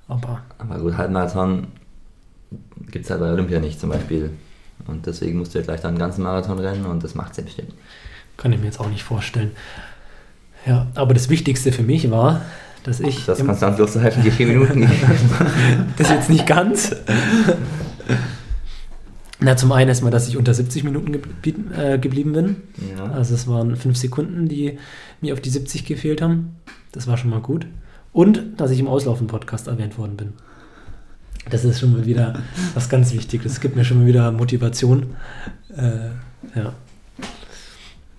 Aber 0.08 0.42
Aber 0.58 0.80
gut, 0.80 0.98
Halbmarathon 0.98 1.68
gibt 2.92 3.06
es 3.06 3.12
halt 3.12 3.22
bei 3.22 3.32
Olympia 3.32 3.60
nicht 3.60 3.80
zum 3.80 3.90
Beispiel. 3.90 4.32
Und 4.88 5.06
deswegen 5.06 5.40
musst 5.40 5.54
du 5.54 5.60
ja 5.60 5.64
gleich 5.64 5.82
dann 5.82 5.90
einen 5.90 6.00
ganzen 6.00 6.24
Marathon 6.24 6.60
rennen 6.60 6.86
und 6.86 7.04
das 7.04 7.16
macht 7.16 7.36
sie 7.36 7.42
bestimmt. 7.42 7.74
kann 8.38 8.52
ich 8.52 8.60
mir 8.60 8.66
jetzt 8.66 8.80
auch 8.80 8.90
nicht 8.90 9.04
vorstellen. 9.04 9.52
Ja, 10.66 10.88
aber 10.96 11.14
das 11.14 11.30
Wichtigste 11.30 11.72
für 11.72 11.84
mich 11.84 12.10
war, 12.12 12.42
dass 12.84 13.00
ich. 13.00 13.26
Das 13.26 13.44
kannst 13.44 13.62
du 13.62 13.66
dann 13.66 13.76
bloß 13.76 13.96
halt 13.98 14.16
die 14.24 14.32
vier 14.32 14.48
Minuten 14.48 14.90
das 15.98 16.10
jetzt 16.10 16.30
nicht 16.30 16.46
ganz. 16.46 16.96
Na, 19.40 19.58
zum 19.58 19.72
einen 19.72 19.90
erstmal, 19.90 20.12
dass 20.12 20.28
ich 20.28 20.38
unter 20.38 20.54
70 20.54 20.84
Minuten 20.84 21.12
geblieben, 21.12 21.72
äh, 21.78 22.00
geblieben 22.00 22.34
bin. 22.34 22.56
Ja. 22.98 23.06
Also 23.12 23.36
es 23.36 23.48
waren 23.48 23.76
fünf 23.76 23.98
Sekunden, 23.98 24.48
die 24.48 24.80
mir 25.22 25.34
auf 25.34 25.42
die 25.42 25.50
70 25.50 25.86
gefehlt 25.86 26.22
haben. 26.22 26.56
Das 26.92 27.08
war 27.08 27.18
schon 27.18 27.30
mal 27.30 27.42
gut. 27.42 27.68
Und 28.14 28.42
dass 28.58 28.72
ich 28.72 28.80
im 28.80 28.88
Auslaufen-Podcast 28.88 29.68
erwähnt 29.68 29.98
worden 29.98 30.16
bin. 30.16 30.34
Das 31.50 31.64
ist 31.64 31.80
schon 31.80 31.92
mal 31.92 32.06
wieder 32.06 32.42
was 32.74 32.90
ganz 32.90 33.14
Wichtiges. 33.14 33.54
Es 33.54 33.62
gibt 33.62 33.76
mir 33.76 33.86
schon 33.86 34.00
mal 34.00 34.08
wieder 34.08 34.32
Motivation. 34.32 35.16
Äh, 35.76 36.10
ja. 36.58 36.74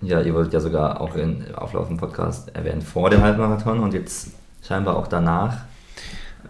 ja, 0.01 0.21
ihr 0.21 0.33
wurdet 0.33 0.53
ja 0.53 0.59
sogar 0.59 1.01
auch 1.01 1.15
in 1.15 1.43
Auflaufen-Podcast 1.53 2.55
erwähnt 2.55 2.83
vor 2.83 3.09
dem 3.09 3.21
Halbmarathon 3.21 3.79
und 3.79 3.93
jetzt 3.93 4.29
scheinbar 4.65 4.95
auch 4.95 5.07
danach. 5.07 5.57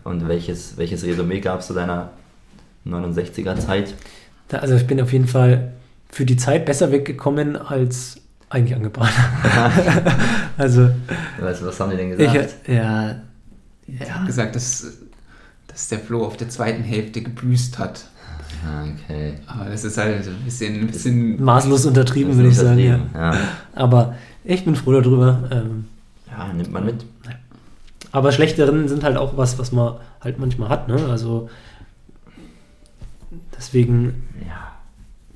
Und 0.04 0.28
welches, 0.28 0.78
welches 0.78 1.04
Resümee 1.04 1.40
gab 1.40 1.62
es 1.62 1.68
zu 1.68 1.74
deiner 1.74 2.12
69er 2.86 3.58
Zeit. 3.58 3.96
Also 4.52 4.76
ich 4.76 4.88
bin 4.88 5.02
auf 5.02 5.12
jeden 5.12 5.28
Fall 5.28 5.74
für 6.10 6.26
die 6.26 6.38
Zeit 6.38 6.66
besser 6.66 6.92
weggekommen 6.92 7.58
als 7.58 8.22
eigentlich 8.50 8.76
angebracht. 8.76 9.14
also 10.58 10.90
Weißt 11.40 11.62
du, 11.62 11.66
was 11.66 11.80
haben 11.80 11.92
die 11.92 11.98
denn 11.98 12.12
ich, 12.12 12.18
gesagt? 12.18 12.56
ja, 12.68 13.16
Ich 13.88 14.00
ja, 14.00 14.10
habe 14.16 14.26
gesagt, 14.26 14.56
dass, 14.56 15.00
dass 15.78 15.90
der 15.90 16.00
Flo 16.00 16.26
auf 16.26 16.38
der 16.38 16.50
zweiten 16.50 16.82
Hälfte 16.82 17.22
gebüßt 17.22 17.78
hat. 17.78 18.08
Ah, 18.66 18.84
okay. 18.84 19.36
Aber 19.46 19.70
das 19.70 19.84
ist 19.84 19.96
halt 20.00 20.28
ein 20.28 20.44
bisschen, 20.44 20.80
ein 20.82 20.88
bisschen 20.88 21.44
maßlos 21.44 21.86
untertrieben, 21.86 22.36
würde 22.36 22.50
ich 22.50 22.56
sagen. 22.56 22.80
Ja. 22.80 23.00
Ja. 23.14 23.38
Aber 23.76 24.16
ich 24.44 24.66
bin 24.66 24.76
froh 24.76 24.94
darüber. 25.00 25.48
Ähm, 25.52 25.86
ja, 26.32 26.52
nimmt 26.52 26.72
man 26.72 26.84
mit. 26.84 27.06
aber 28.12 28.32
schlechteren 28.32 28.88
sind 28.88 29.04
halt 29.04 29.18
auch 29.18 29.38
was, 29.38 29.60
was 29.60 29.72
man 29.72 29.98
halt 30.20 30.40
manchmal 30.40 30.70
hat. 30.70 30.88
Ne? 30.88 30.96
Also 31.12 31.48
deswegen 33.56 34.24
Ja. 34.48 34.72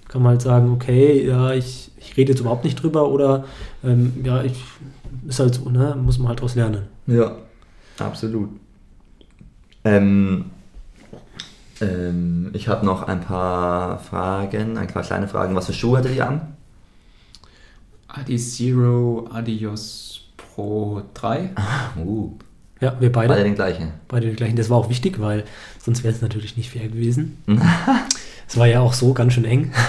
kann 0.08 0.24
man 0.24 0.32
halt 0.32 0.42
sagen, 0.42 0.72
okay, 0.74 1.24
ja, 1.28 1.52
ich, 1.54 1.92
ich 1.98 2.18
rede 2.18 2.32
jetzt 2.32 2.40
überhaupt 2.40 2.64
nicht 2.64 2.82
drüber 2.82 3.10
oder 3.10 3.46
ähm, 3.84 4.14
ja, 4.24 4.42
ich 4.42 4.60
ist 5.28 5.40
halt 5.40 5.54
so, 5.54 5.70
ne? 5.70 5.96
Muss 6.02 6.18
man 6.18 6.30
halt 6.30 6.40
daraus 6.40 6.56
lernen. 6.56 6.88
Ja, 7.06 7.36
absolut. 8.00 8.50
Ähm, 9.84 10.46
ähm, 11.82 12.50
ich 12.54 12.68
habe 12.68 12.86
noch 12.86 13.04
ein 13.08 13.22
paar 13.22 14.00
Fragen, 14.00 14.78
ein 14.78 14.88
paar 14.88 15.04
kleine 15.04 15.28
Fragen. 15.28 15.56
Was 15.56 15.66
für 15.68 15.74
Schuhe 15.74 15.98
hattet 15.98 16.16
ihr 16.16 16.28
an? 16.28 16.56
Adi 18.08 18.38
Zero 18.38 19.28
Adios 19.32 20.22
Pro 20.38 21.02
3. 21.14 21.52
Uh, 21.98 22.32
Ja, 22.80 22.96
wir 23.00 23.12
beide. 23.12 23.30
beide 23.30 23.44
den 23.44 23.56
gleichen. 23.56 23.92
Beide 24.08 24.30
die 24.30 24.36
gleichen. 24.36 24.56
Das 24.56 24.70
war 24.70 24.78
auch 24.78 24.90
wichtig, 24.90 25.20
weil 25.20 25.44
sonst 25.84 26.04
wäre 26.04 26.14
es 26.14 26.22
natürlich 26.22 26.58
nicht 26.58 26.70
fair 26.72 26.88
gewesen. 26.88 27.38
Es 28.48 28.58
war 28.58 28.68
ja 28.68 28.82
auch 28.82 28.92
so 28.92 29.14
ganz 29.14 29.32
schön 29.34 29.46
eng. 29.46 29.72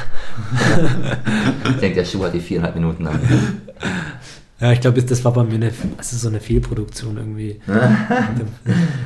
Ich 1.69 1.77
denke, 1.81 1.97
der 1.97 2.05
Schuh 2.05 2.23
hat 2.23 2.33
die 2.33 2.39
viereinhalb 2.41 2.77
Minuten 2.77 3.07
an. 3.09 3.19
Ja, 4.63 4.71
ich 4.71 4.81
glaube, 4.81 5.03
das 5.03 5.25
war 5.25 5.33
bei 5.33 5.43
mir 5.43 5.57
eine, 5.57 5.73
also 5.99 6.17
so 6.17 6.29
eine 6.29 6.39
Fehlproduktion 6.39 7.17
irgendwie. 7.17 7.61
Ein 7.67 8.47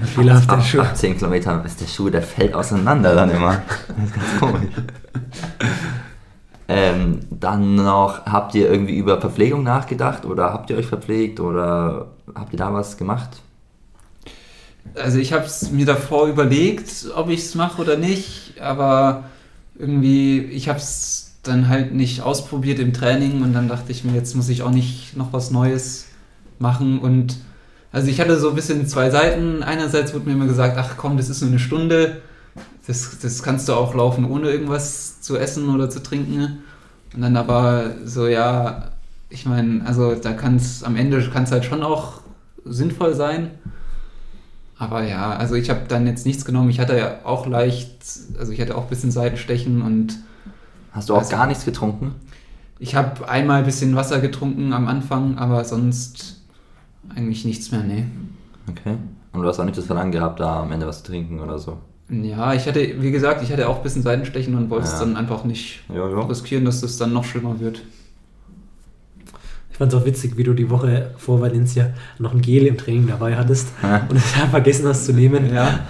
fehlerhafter 0.04 0.52
Ab, 0.52 0.62
Schuh. 0.62 0.80
ab 0.80 0.94
10 0.94 1.16
Kilometern 1.16 1.64
ist 1.64 1.80
der 1.80 1.86
Schuh, 1.86 2.10
der 2.10 2.20
fällt 2.20 2.52
auseinander 2.52 3.14
dann 3.14 3.30
immer. 3.30 3.62
Das 3.88 4.04
ist 4.04 4.14
ganz 4.14 4.38
komisch. 4.38 4.68
Ähm, 6.68 7.20
dann 7.30 7.74
noch, 7.74 8.26
habt 8.26 8.54
ihr 8.54 8.70
irgendwie 8.70 8.98
über 8.98 9.18
Verpflegung 9.18 9.62
nachgedacht 9.62 10.26
oder 10.26 10.52
habt 10.52 10.68
ihr 10.68 10.76
euch 10.76 10.86
verpflegt 10.86 11.40
oder 11.40 12.08
habt 12.34 12.52
ihr 12.52 12.58
da 12.58 12.74
was 12.74 12.98
gemacht? 12.98 13.40
Also 14.94 15.18
ich 15.18 15.32
habe 15.32 15.46
es 15.46 15.70
mir 15.70 15.86
davor 15.86 16.26
überlegt, 16.26 17.06
ob 17.14 17.30
ich 17.30 17.40
es 17.40 17.54
mache 17.54 17.80
oder 17.80 17.96
nicht, 17.96 18.60
aber 18.60 19.24
irgendwie, 19.78 20.38
ich 20.38 20.68
habe 20.68 20.80
es 20.80 21.25
dann 21.48 21.68
halt 21.68 21.94
nicht 21.94 22.22
ausprobiert 22.22 22.78
im 22.78 22.92
Training 22.92 23.42
und 23.42 23.52
dann 23.52 23.68
dachte 23.68 23.92
ich 23.92 24.04
mir, 24.04 24.12
jetzt 24.12 24.34
muss 24.34 24.48
ich 24.48 24.62
auch 24.62 24.70
nicht 24.70 25.16
noch 25.16 25.32
was 25.32 25.50
Neues 25.50 26.06
machen 26.58 26.98
und 26.98 27.36
also 27.92 28.08
ich 28.08 28.20
hatte 28.20 28.38
so 28.38 28.50
ein 28.50 28.54
bisschen 28.54 28.86
zwei 28.86 29.08
Seiten. 29.08 29.62
Einerseits 29.62 30.12
wurde 30.12 30.26
mir 30.26 30.32
immer 30.32 30.46
gesagt, 30.46 30.76
ach 30.78 30.96
komm, 30.98 31.16
das 31.16 31.30
ist 31.30 31.40
nur 31.40 31.50
eine 31.50 31.58
Stunde, 31.58 32.20
das, 32.86 33.18
das 33.20 33.42
kannst 33.42 33.68
du 33.68 33.72
auch 33.72 33.94
laufen, 33.94 34.24
ohne 34.24 34.50
irgendwas 34.50 35.20
zu 35.20 35.36
essen 35.36 35.74
oder 35.74 35.88
zu 35.88 36.02
trinken. 36.02 36.62
Und 37.14 37.22
dann 37.22 37.36
aber 37.36 37.92
so, 38.04 38.26
ja, 38.26 38.90
ich 39.30 39.46
meine, 39.46 39.86
also 39.86 40.14
da 40.14 40.32
kann 40.32 40.56
es 40.56 40.84
am 40.84 40.96
Ende 40.96 41.22
kann 41.30 41.50
halt 41.50 41.64
schon 41.64 41.82
auch 41.82 42.20
sinnvoll 42.64 43.14
sein. 43.14 43.52
Aber 44.78 45.02
ja, 45.02 45.34
also 45.34 45.54
ich 45.54 45.70
habe 45.70 45.82
dann 45.88 46.06
jetzt 46.06 46.26
nichts 46.26 46.44
genommen. 46.44 46.68
Ich 46.68 46.80
hatte 46.80 46.96
ja 46.98 47.20
auch 47.24 47.46
leicht, 47.46 47.90
also 48.38 48.52
ich 48.52 48.60
hatte 48.60 48.76
auch 48.76 48.82
ein 48.82 48.88
bisschen 48.90 49.10
Seitenstechen 49.10 49.80
und 49.80 50.18
Hast 50.96 51.08
du 51.08 51.14
auch 51.14 51.18
Also- 51.18 51.30
gar 51.30 51.46
nichts 51.46 51.64
getrunken? 51.64 52.14
ich 52.78 52.94
habe 52.94 53.28
einmal 53.28 53.60
ein 53.60 53.64
bisschen 53.64 53.94
Wasser 53.96 54.20
getrunken 54.20 54.72
am 54.72 54.88
Anfang, 54.88 55.38
aber 55.38 55.64
sonst 55.64 56.40
eigentlich 57.14 57.44
nichts 57.44 57.70
mehr, 57.70 57.82
nee. 57.82 58.04
Okay. 58.68 58.96
Und 59.32 59.42
du 59.42 59.48
hast 59.48 59.60
auch 59.60 59.64
nicht 59.64 59.78
das 59.78 59.86
Verlangen 59.86 60.12
gehabt, 60.12 60.40
da 60.40 60.60
am 60.62 60.72
Ende 60.72 60.86
was 60.86 61.02
zu 61.02 61.10
trinken 61.12 61.40
oder 61.40 61.58
so? 61.58 61.78
Ja, 62.10 62.52
ich 62.54 62.66
hatte, 62.66 63.00
wie 63.00 63.10
gesagt, 63.10 63.42
ich 63.42 63.50
hatte 63.52 63.68
auch 63.68 63.78
ein 63.78 63.82
bisschen 63.82 64.02
Seitenstechen 64.02 64.54
und 64.56 64.70
wollte 64.70 64.86
es 64.86 64.92
Ja. 64.92 65.00
dann 65.00 65.16
einfach 65.16 65.44
nicht 65.44 65.80
Ja, 65.88 66.08
ja. 66.08 66.20
riskieren, 66.22 66.64
dass 66.64 66.80
das 66.80 66.96
dann 66.98 67.12
noch 67.12 67.24
schlimmer 67.24 67.58
wird. 67.60 67.82
Ich 69.70 69.76
fand 69.78 69.92
es 69.92 69.98
auch 70.00 70.06
witzig, 70.06 70.36
wie 70.36 70.44
du 70.44 70.54
die 70.54 70.70
Woche 70.70 71.10
vor 71.18 71.40
Valencia 71.40 71.90
noch 72.18 72.32
ein 72.32 72.40
Gel 72.40 72.66
im 72.66 72.78
Training 72.78 73.08
dabei 73.08 73.36
hattest 73.36 73.68
und 74.08 74.16
es 74.16 74.24
vergessen 74.50 74.86
hast 74.86 75.04
zu 75.06 75.12
nehmen. 75.12 75.52
Ja. 75.52 75.80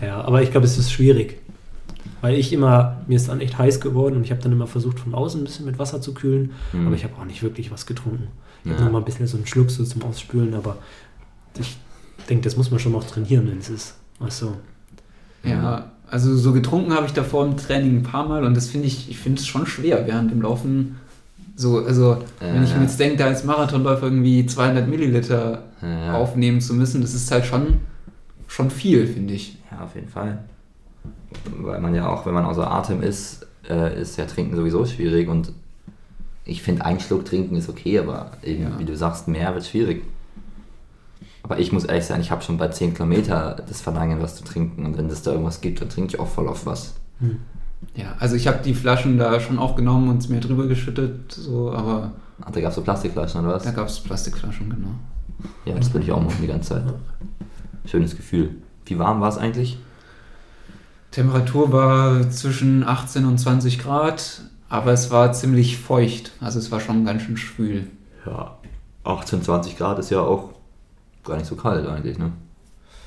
ja. 0.00 0.06
Ja, 0.06 0.20
aber 0.22 0.42
ich 0.42 0.50
glaube, 0.50 0.66
es 0.66 0.78
ist 0.78 0.90
schwierig. 0.92 1.38
Weil 2.20 2.36
ich 2.36 2.52
immer, 2.52 3.00
mir 3.06 3.16
ist 3.16 3.28
dann 3.28 3.40
echt 3.40 3.56
heiß 3.58 3.80
geworden 3.80 4.16
und 4.16 4.24
ich 4.24 4.30
habe 4.30 4.42
dann 4.42 4.52
immer 4.52 4.66
versucht, 4.66 4.98
von 4.98 5.14
außen 5.14 5.40
ein 5.40 5.44
bisschen 5.44 5.66
mit 5.66 5.78
Wasser 5.78 6.00
zu 6.00 6.14
kühlen, 6.14 6.50
Mhm. 6.72 6.86
aber 6.86 6.96
ich 6.96 7.04
habe 7.04 7.14
auch 7.20 7.24
nicht 7.24 7.42
wirklich 7.42 7.70
was 7.70 7.86
getrunken. 7.86 8.28
Ich 8.64 8.70
habe 8.70 8.80
Ja. 8.80 8.86
noch 8.86 8.92
mal 8.92 8.98
ein 8.98 9.04
bisschen 9.04 9.26
so 9.26 9.36
einen 9.36 9.46
Schluck 9.46 9.70
so 9.70 9.84
zum 9.84 10.02
Ausspülen, 10.02 10.54
aber 10.54 10.78
ich 11.58 11.76
denke, 12.28 12.44
das 12.44 12.56
muss 12.56 12.70
man 12.70 12.80
schon 12.80 12.92
noch 12.92 13.04
trainieren, 13.04 13.48
wenn 13.48 13.58
es 13.58 13.70
ist. 13.70 13.94
Achso. 14.20 14.54
Ja, 15.44 15.92
also 16.10 16.36
so 16.36 16.52
getrunken 16.52 16.92
habe 16.92 17.06
ich 17.06 17.12
davor 17.12 17.46
im 17.46 17.56
Training 17.56 17.98
ein 17.98 18.02
paar 18.02 18.26
Mal 18.28 18.44
und 18.44 18.56
das 18.56 18.66
finde 18.68 18.86
ich, 18.88 19.08
ich 19.08 19.18
finde 19.18 19.40
es 19.40 19.46
schon 19.46 19.66
schwer 19.66 20.06
während 20.06 20.30
dem 20.32 20.42
Laufen. 20.42 20.96
So, 21.54 21.78
also 21.84 22.18
wenn 22.40 22.62
ich 22.64 22.70
Ja. 22.70 22.76
mir 22.76 22.82
jetzt 22.84 22.98
denke, 22.98 23.16
da 23.18 23.26
als 23.26 23.44
Marathonläufer 23.44 24.04
irgendwie 24.04 24.44
200 24.46 24.88
Milliliter 24.88 25.62
Ja. 25.82 26.14
aufnehmen 26.14 26.60
zu 26.60 26.74
müssen, 26.74 27.00
das 27.00 27.14
ist 27.14 27.30
halt 27.30 27.46
schon, 27.46 27.78
schon 28.48 28.70
viel, 28.70 29.06
finde 29.06 29.34
ich. 29.34 29.56
Ja, 29.70 29.84
auf 29.84 29.94
jeden 29.94 30.08
Fall. 30.08 30.38
Weil 31.60 31.80
man 31.80 31.94
ja 31.94 32.08
auch, 32.08 32.26
wenn 32.26 32.34
man 32.34 32.44
außer 32.44 32.70
Atem 32.70 33.02
ist, 33.02 33.46
äh, 33.68 34.00
ist 34.00 34.16
ja 34.16 34.24
Trinken 34.26 34.56
sowieso 34.56 34.84
schwierig 34.86 35.28
und 35.28 35.52
ich 36.44 36.62
finde, 36.62 36.84
ein 36.84 36.98
Schluck 37.00 37.26
trinken 37.26 37.56
ist 37.56 37.68
okay, 37.68 37.98
aber 37.98 38.30
eben, 38.42 38.62
Ja. 38.62 38.78
wie 38.78 38.84
du 38.86 38.96
sagst, 38.96 39.28
mehr 39.28 39.52
wird 39.54 39.66
schwierig. 39.66 40.02
Aber 41.42 41.58
ich 41.58 41.72
muss 41.72 41.84
ehrlich 41.84 42.04
sein, 42.04 42.20
ich 42.20 42.30
habe 42.30 42.42
schon 42.42 42.56
bei 42.58 42.68
10 42.68 42.94
Kilometer 42.94 43.56
das 43.66 43.80
Verlangen, 43.80 44.20
was 44.22 44.36
zu 44.36 44.44
trinken 44.44 44.84
und 44.86 44.96
wenn 44.98 45.06
es 45.08 45.22
da 45.22 45.32
irgendwas 45.32 45.60
gibt, 45.60 45.80
dann 45.80 45.88
trinke 45.88 46.14
ich 46.14 46.20
auch 46.20 46.26
voll 46.28 46.48
auf 46.48 46.64
was. 46.66 46.94
Hm. 47.20 47.36
Ja, 47.94 48.14
also 48.18 48.34
ich 48.34 48.48
habe 48.48 48.58
die 48.64 48.74
Flaschen 48.74 49.18
da 49.18 49.38
schon 49.40 49.58
auch 49.58 49.76
genommen 49.76 50.08
und 50.08 50.18
es 50.18 50.28
mir 50.28 50.40
drüber 50.40 50.66
geschüttet, 50.66 51.30
so, 51.32 51.70
aber 51.72 52.12
Ach, 52.40 52.50
da 52.50 52.60
gab 52.60 52.70
es 52.70 52.76
so 52.76 52.82
Plastikflaschen 52.82 53.44
oder 53.44 53.54
was? 53.54 53.62
da 53.64 53.70
gab 53.70 53.86
es 53.88 54.00
Plastikflaschen, 54.00 54.70
genau. 54.70 54.90
Ja, 55.64 55.74
das 55.74 55.92
will 55.94 56.02
ich 56.02 56.10
auch 56.12 56.20
machen 56.22 56.38
die 56.42 56.46
ganze 56.48 56.70
Zeit. 56.70 56.82
Schönes 57.84 58.16
Gefühl. 58.16 58.56
Wie 58.86 58.98
warm 58.98 59.20
war 59.20 59.28
es 59.28 59.38
eigentlich? 59.38 59.78
Temperatur 61.10 61.72
war 61.72 62.30
zwischen 62.30 62.86
18 62.86 63.24
und 63.24 63.38
20 63.38 63.78
Grad, 63.78 64.42
aber 64.68 64.92
es 64.92 65.10
war 65.10 65.32
ziemlich 65.32 65.78
feucht, 65.78 66.32
also 66.40 66.58
es 66.58 66.70
war 66.70 66.80
schon 66.80 67.04
ganz 67.04 67.22
schön 67.22 67.36
schwül. 67.36 67.86
Ja, 68.26 68.58
18, 69.04 69.42
20 69.42 69.76
Grad 69.76 69.98
ist 69.98 70.10
ja 70.10 70.20
auch 70.20 70.50
gar 71.24 71.36
nicht 71.36 71.46
so 71.46 71.56
kalt 71.56 71.86
eigentlich, 71.86 72.18
ne? 72.18 72.32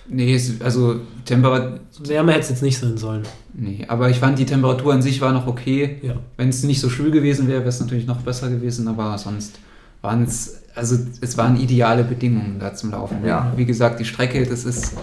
Nee, 0.07 0.33
es, 0.33 0.59
also 0.61 0.99
Temperatur, 1.25 1.79
Wärme 1.99 2.31
hätte 2.31 2.41
es 2.41 2.49
jetzt 2.49 2.63
nicht 2.63 2.77
sein 2.77 2.97
sollen. 2.97 3.23
nee, 3.53 3.85
aber 3.87 4.09
ich 4.09 4.17
fand 4.17 4.39
die 4.39 4.45
Temperatur 4.45 4.93
an 4.93 5.01
sich 5.01 5.21
war 5.21 5.31
noch 5.31 5.47
okay. 5.47 5.99
Ja. 6.01 6.15
Wenn 6.37 6.49
es 6.49 6.63
nicht 6.63 6.81
so 6.81 6.89
schwül 6.89 7.11
gewesen 7.11 7.47
wäre, 7.47 7.59
wäre 7.59 7.69
es 7.69 7.79
natürlich 7.79 8.07
noch 8.07 8.21
besser 8.21 8.49
gewesen, 8.49 8.87
aber 8.87 9.17
sonst 9.17 9.59
waren 10.01 10.23
es, 10.23 10.63
also 10.73 10.97
es 11.21 11.37
waren 11.37 11.59
ideale 11.59 12.03
Bedingungen 12.03 12.57
da 12.59 12.73
zum 12.73 12.91
Laufen. 12.91 13.23
Ja. 13.23 13.53
Wie 13.55 13.65
gesagt, 13.65 13.99
die 13.99 14.05
Strecke, 14.05 14.43
das 14.45 14.65
ist, 14.65 14.95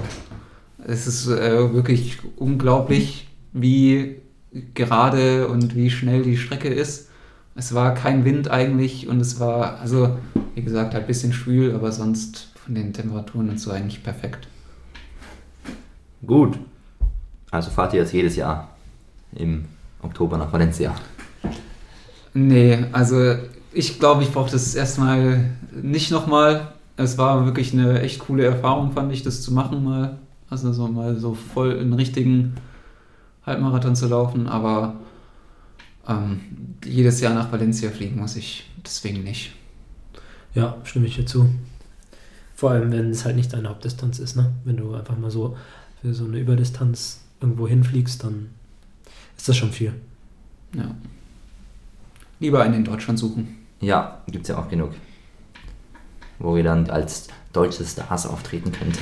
es 0.88 1.06
ist 1.06 1.28
äh, 1.28 1.72
wirklich 1.74 2.18
unglaublich, 2.36 3.28
wie 3.52 4.16
gerade 4.72 5.48
und 5.48 5.76
wie 5.76 5.90
schnell 5.90 6.22
die 6.22 6.38
Strecke 6.38 6.68
ist. 6.68 7.10
Es 7.54 7.74
war 7.74 7.92
kein 7.92 8.24
Wind 8.24 8.50
eigentlich 8.50 9.06
und 9.06 9.20
es 9.20 9.38
war, 9.38 9.80
also 9.80 10.16
wie 10.54 10.62
gesagt, 10.62 10.94
halt 10.94 11.04
ein 11.04 11.06
bisschen 11.06 11.34
schwül, 11.34 11.74
aber 11.74 11.92
sonst 11.92 12.48
von 12.64 12.74
den 12.74 12.94
Temperaturen 12.94 13.50
und 13.50 13.60
so 13.60 13.70
eigentlich 13.70 14.02
perfekt. 14.02 14.48
Gut. 16.26 16.58
Also 17.50 17.70
fahrt 17.70 17.92
ihr 17.92 18.00
jetzt 18.00 18.14
jedes 18.14 18.36
Jahr 18.36 18.68
im 19.34 19.66
Oktober 20.02 20.38
nach 20.38 20.52
Valencia. 20.52 20.94
Nee, 22.32 22.86
also 22.92 23.34
ich 23.72 23.98
glaube, 23.98 24.22
ich 24.22 24.32
brauche 24.32 24.50
das 24.50 24.74
erstmal 24.74 25.50
nicht 25.70 26.10
nochmal. 26.10 26.72
Es 26.96 27.18
war 27.18 27.44
wirklich 27.44 27.74
eine 27.74 28.00
echt 28.00 28.20
coole 28.20 28.46
Erfahrung, 28.46 28.92
fand 28.92 29.12
ich, 29.12 29.22
das 29.22 29.42
zu 29.42 29.52
machen 29.52 29.84
mal. 29.84 30.18
Also 30.50 30.72
so 30.72 30.88
mal 30.88 31.18
so 31.18 31.34
voll 31.34 31.78
einen 31.78 31.92
richtigen 31.92 32.54
Halbmarathon 33.44 33.96
zu 33.96 34.08
laufen, 34.08 34.46
aber 34.46 34.96
ähm, 36.06 36.40
jedes 36.84 37.20
Jahr 37.20 37.34
nach 37.34 37.52
Valencia 37.52 37.90
fliegen 37.90 38.18
muss 38.18 38.36
ich 38.36 38.70
deswegen 38.84 39.22
nicht. 39.24 39.54
Ja, 40.54 40.76
stimme 40.84 41.06
ich 41.06 41.16
dir 41.16 41.26
zu. 41.26 41.50
Vor 42.54 42.70
allem, 42.70 42.90
wenn 42.90 43.10
es 43.10 43.24
halt 43.24 43.36
nicht 43.36 43.52
deine 43.52 43.68
Hauptdistanz 43.68 44.18
ist, 44.18 44.36
ne? 44.36 44.52
Wenn 44.64 44.76
du 44.76 44.94
einfach 44.94 45.16
mal 45.16 45.30
so 45.30 45.56
für 46.00 46.14
so 46.14 46.24
eine 46.24 46.38
Überdistanz 46.38 47.20
irgendwo 47.40 47.68
hinfliegst, 47.68 48.24
dann 48.24 48.50
ist 49.36 49.48
das 49.48 49.56
schon 49.56 49.70
viel. 49.70 49.92
Ja. 50.74 50.94
Lieber 52.40 52.62
einen 52.62 52.74
in 52.74 52.84
Deutschland 52.84 53.18
suchen. 53.18 53.56
Ja, 53.80 54.22
gibt 54.26 54.42
es 54.44 54.48
ja 54.48 54.58
auch 54.58 54.68
genug. 54.68 54.92
Wo 56.38 56.56
ihr 56.56 56.64
dann 56.64 56.88
als 56.90 57.28
deutsche 57.52 57.84
Stars 57.84 58.26
auftreten 58.26 58.72
könnt. 58.72 58.98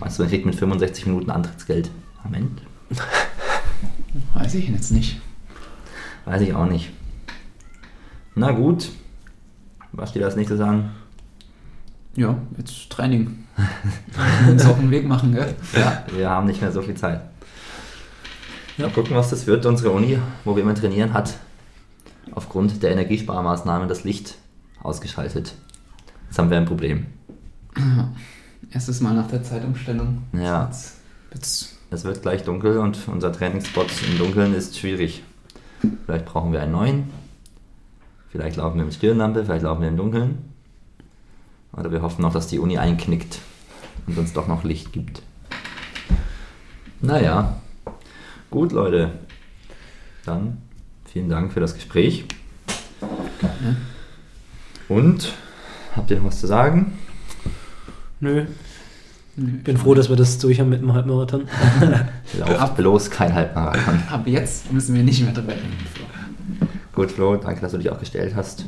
Meinst 0.00 0.18
du, 0.18 0.22
man 0.22 0.30
kriegt 0.30 0.46
mit 0.46 0.54
65 0.54 1.06
Minuten 1.06 1.30
Antrittsgeld? 1.30 1.90
Moment. 2.24 2.62
Weiß 4.34 4.54
ich 4.54 4.68
jetzt 4.68 4.90
nicht. 4.92 5.20
Weiß 6.24 6.40
ich 6.42 6.54
auch 6.54 6.66
nicht. 6.66 6.90
Na 8.34 8.52
gut. 8.52 8.90
Was 9.92 10.10
steht 10.10 10.22
als 10.22 10.36
nächstes 10.36 10.60
an? 10.60 10.90
Ja, 12.14 12.36
jetzt 12.56 12.90
Training. 12.90 13.44
Wir 14.44 14.52
uns 14.52 14.64
auf 14.64 14.78
den 14.78 14.90
Weg 14.90 15.06
machen, 15.06 15.32
gell? 15.32 15.54
Ja, 15.74 16.04
wir 16.14 16.28
haben 16.28 16.46
nicht 16.46 16.60
mehr 16.60 16.72
so 16.72 16.82
viel 16.82 16.94
Zeit. 16.94 17.20
Ja. 18.76 18.86
Mal 18.86 18.92
gucken, 18.92 19.16
was 19.16 19.30
das 19.30 19.46
wird. 19.46 19.66
Unsere 19.66 19.90
Uni, 19.90 20.18
wo 20.44 20.54
wir 20.54 20.62
immer 20.62 20.74
trainieren, 20.74 21.12
hat 21.12 21.34
aufgrund 22.32 22.82
der 22.82 22.92
Energiesparmaßnahmen 22.92 23.88
das 23.88 24.04
Licht 24.04 24.36
ausgeschaltet. 24.82 25.54
Jetzt 26.28 26.38
haben 26.38 26.50
wir 26.50 26.58
ein 26.58 26.66
Problem. 26.66 27.06
Erstes 28.70 29.00
Mal 29.00 29.14
nach 29.14 29.28
der 29.28 29.42
Zeitumstellung. 29.42 30.22
Ja. 30.32 30.66
Jetzt, 30.66 30.96
jetzt 31.32 31.76
Es 31.90 32.04
wird 32.04 32.22
gleich 32.22 32.44
dunkel 32.44 32.78
und 32.78 32.98
unser 33.08 33.32
Trainingsspot 33.32 33.86
im 34.08 34.18
Dunkeln 34.18 34.54
ist 34.54 34.78
schwierig. 34.78 35.22
Vielleicht 36.04 36.26
brauchen 36.26 36.52
wir 36.52 36.60
einen 36.60 36.72
neuen. 36.72 37.10
Vielleicht 38.30 38.56
laufen 38.56 38.76
wir 38.76 38.84
mit 38.84 38.94
Stirnlampe, 38.94 39.44
vielleicht 39.44 39.62
laufen 39.62 39.80
wir 39.80 39.88
im 39.88 39.96
Dunkeln. 39.96 40.38
Oder 41.72 41.90
wir 41.90 42.02
hoffen 42.02 42.22
noch, 42.22 42.32
dass 42.32 42.48
die 42.48 42.58
Uni 42.58 42.76
einknickt 42.76 43.38
und 44.06 44.18
uns 44.18 44.32
doch 44.32 44.48
noch 44.48 44.64
Licht 44.64 44.92
gibt. 44.92 45.22
Naja, 47.00 47.60
gut 48.50 48.72
Leute. 48.72 49.12
Dann 50.24 50.58
vielen 51.06 51.28
Dank 51.28 51.52
für 51.52 51.60
das 51.60 51.74
Gespräch. 51.74 52.26
Und 54.88 55.32
habt 55.94 56.10
ihr 56.10 56.18
noch 56.18 56.26
was 56.26 56.40
zu 56.40 56.46
sagen? 56.46 56.98
Nö, 58.20 58.46
Nö, 59.36 59.46
bin 59.62 59.76
froh, 59.76 59.94
dass 59.94 60.08
wir 60.08 60.16
das 60.16 60.38
durch 60.38 60.58
haben 60.58 60.68
mit 60.68 60.80
dem 60.80 60.92
Halbmarathon. 60.92 61.48
Lauft 62.38 62.76
bloß 62.76 63.10
kein 63.10 63.32
Halbmarathon. 63.32 64.02
Ab 64.10 64.26
jetzt 64.26 64.72
müssen 64.72 64.96
wir 64.96 65.04
nicht 65.04 65.22
mehr 65.22 65.32
drüber 65.32 65.52
reden. 65.52 65.76
Gut, 66.92 67.12
Flo, 67.12 67.36
danke, 67.36 67.60
dass 67.60 67.70
du 67.70 67.78
dich 67.78 67.90
auch 67.90 68.00
gestellt 68.00 68.34
hast. 68.34 68.64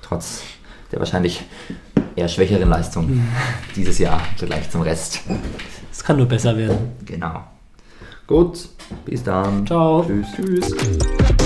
Trotz 0.00 0.42
der 0.90 1.00
wahrscheinlich 1.00 1.42
eher 2.16 2.28
schwächeren 2.28 2.68
Leistung 2.68 3.22
dieses 3.76 3.98
Jahr 3.98 4.20
im 4.32 4.38
Vergleich 4.38 4.70
zum 4.70 4.82
Rest. 4.82 5.20
Es 5.90 6.02
kann 6.02 6.16
nur 6.16 6.26
besser 6.26 6.56
werden. 6.56 6.92
Genau. 7.04 7.44
Gut, 8.26 8.68
bis 9.04 9.22
dann. 9.22 9.66
Ciao. 9.66 10.04
Tschüss. 10.04 10.26
Tschüss. 10.34 11.41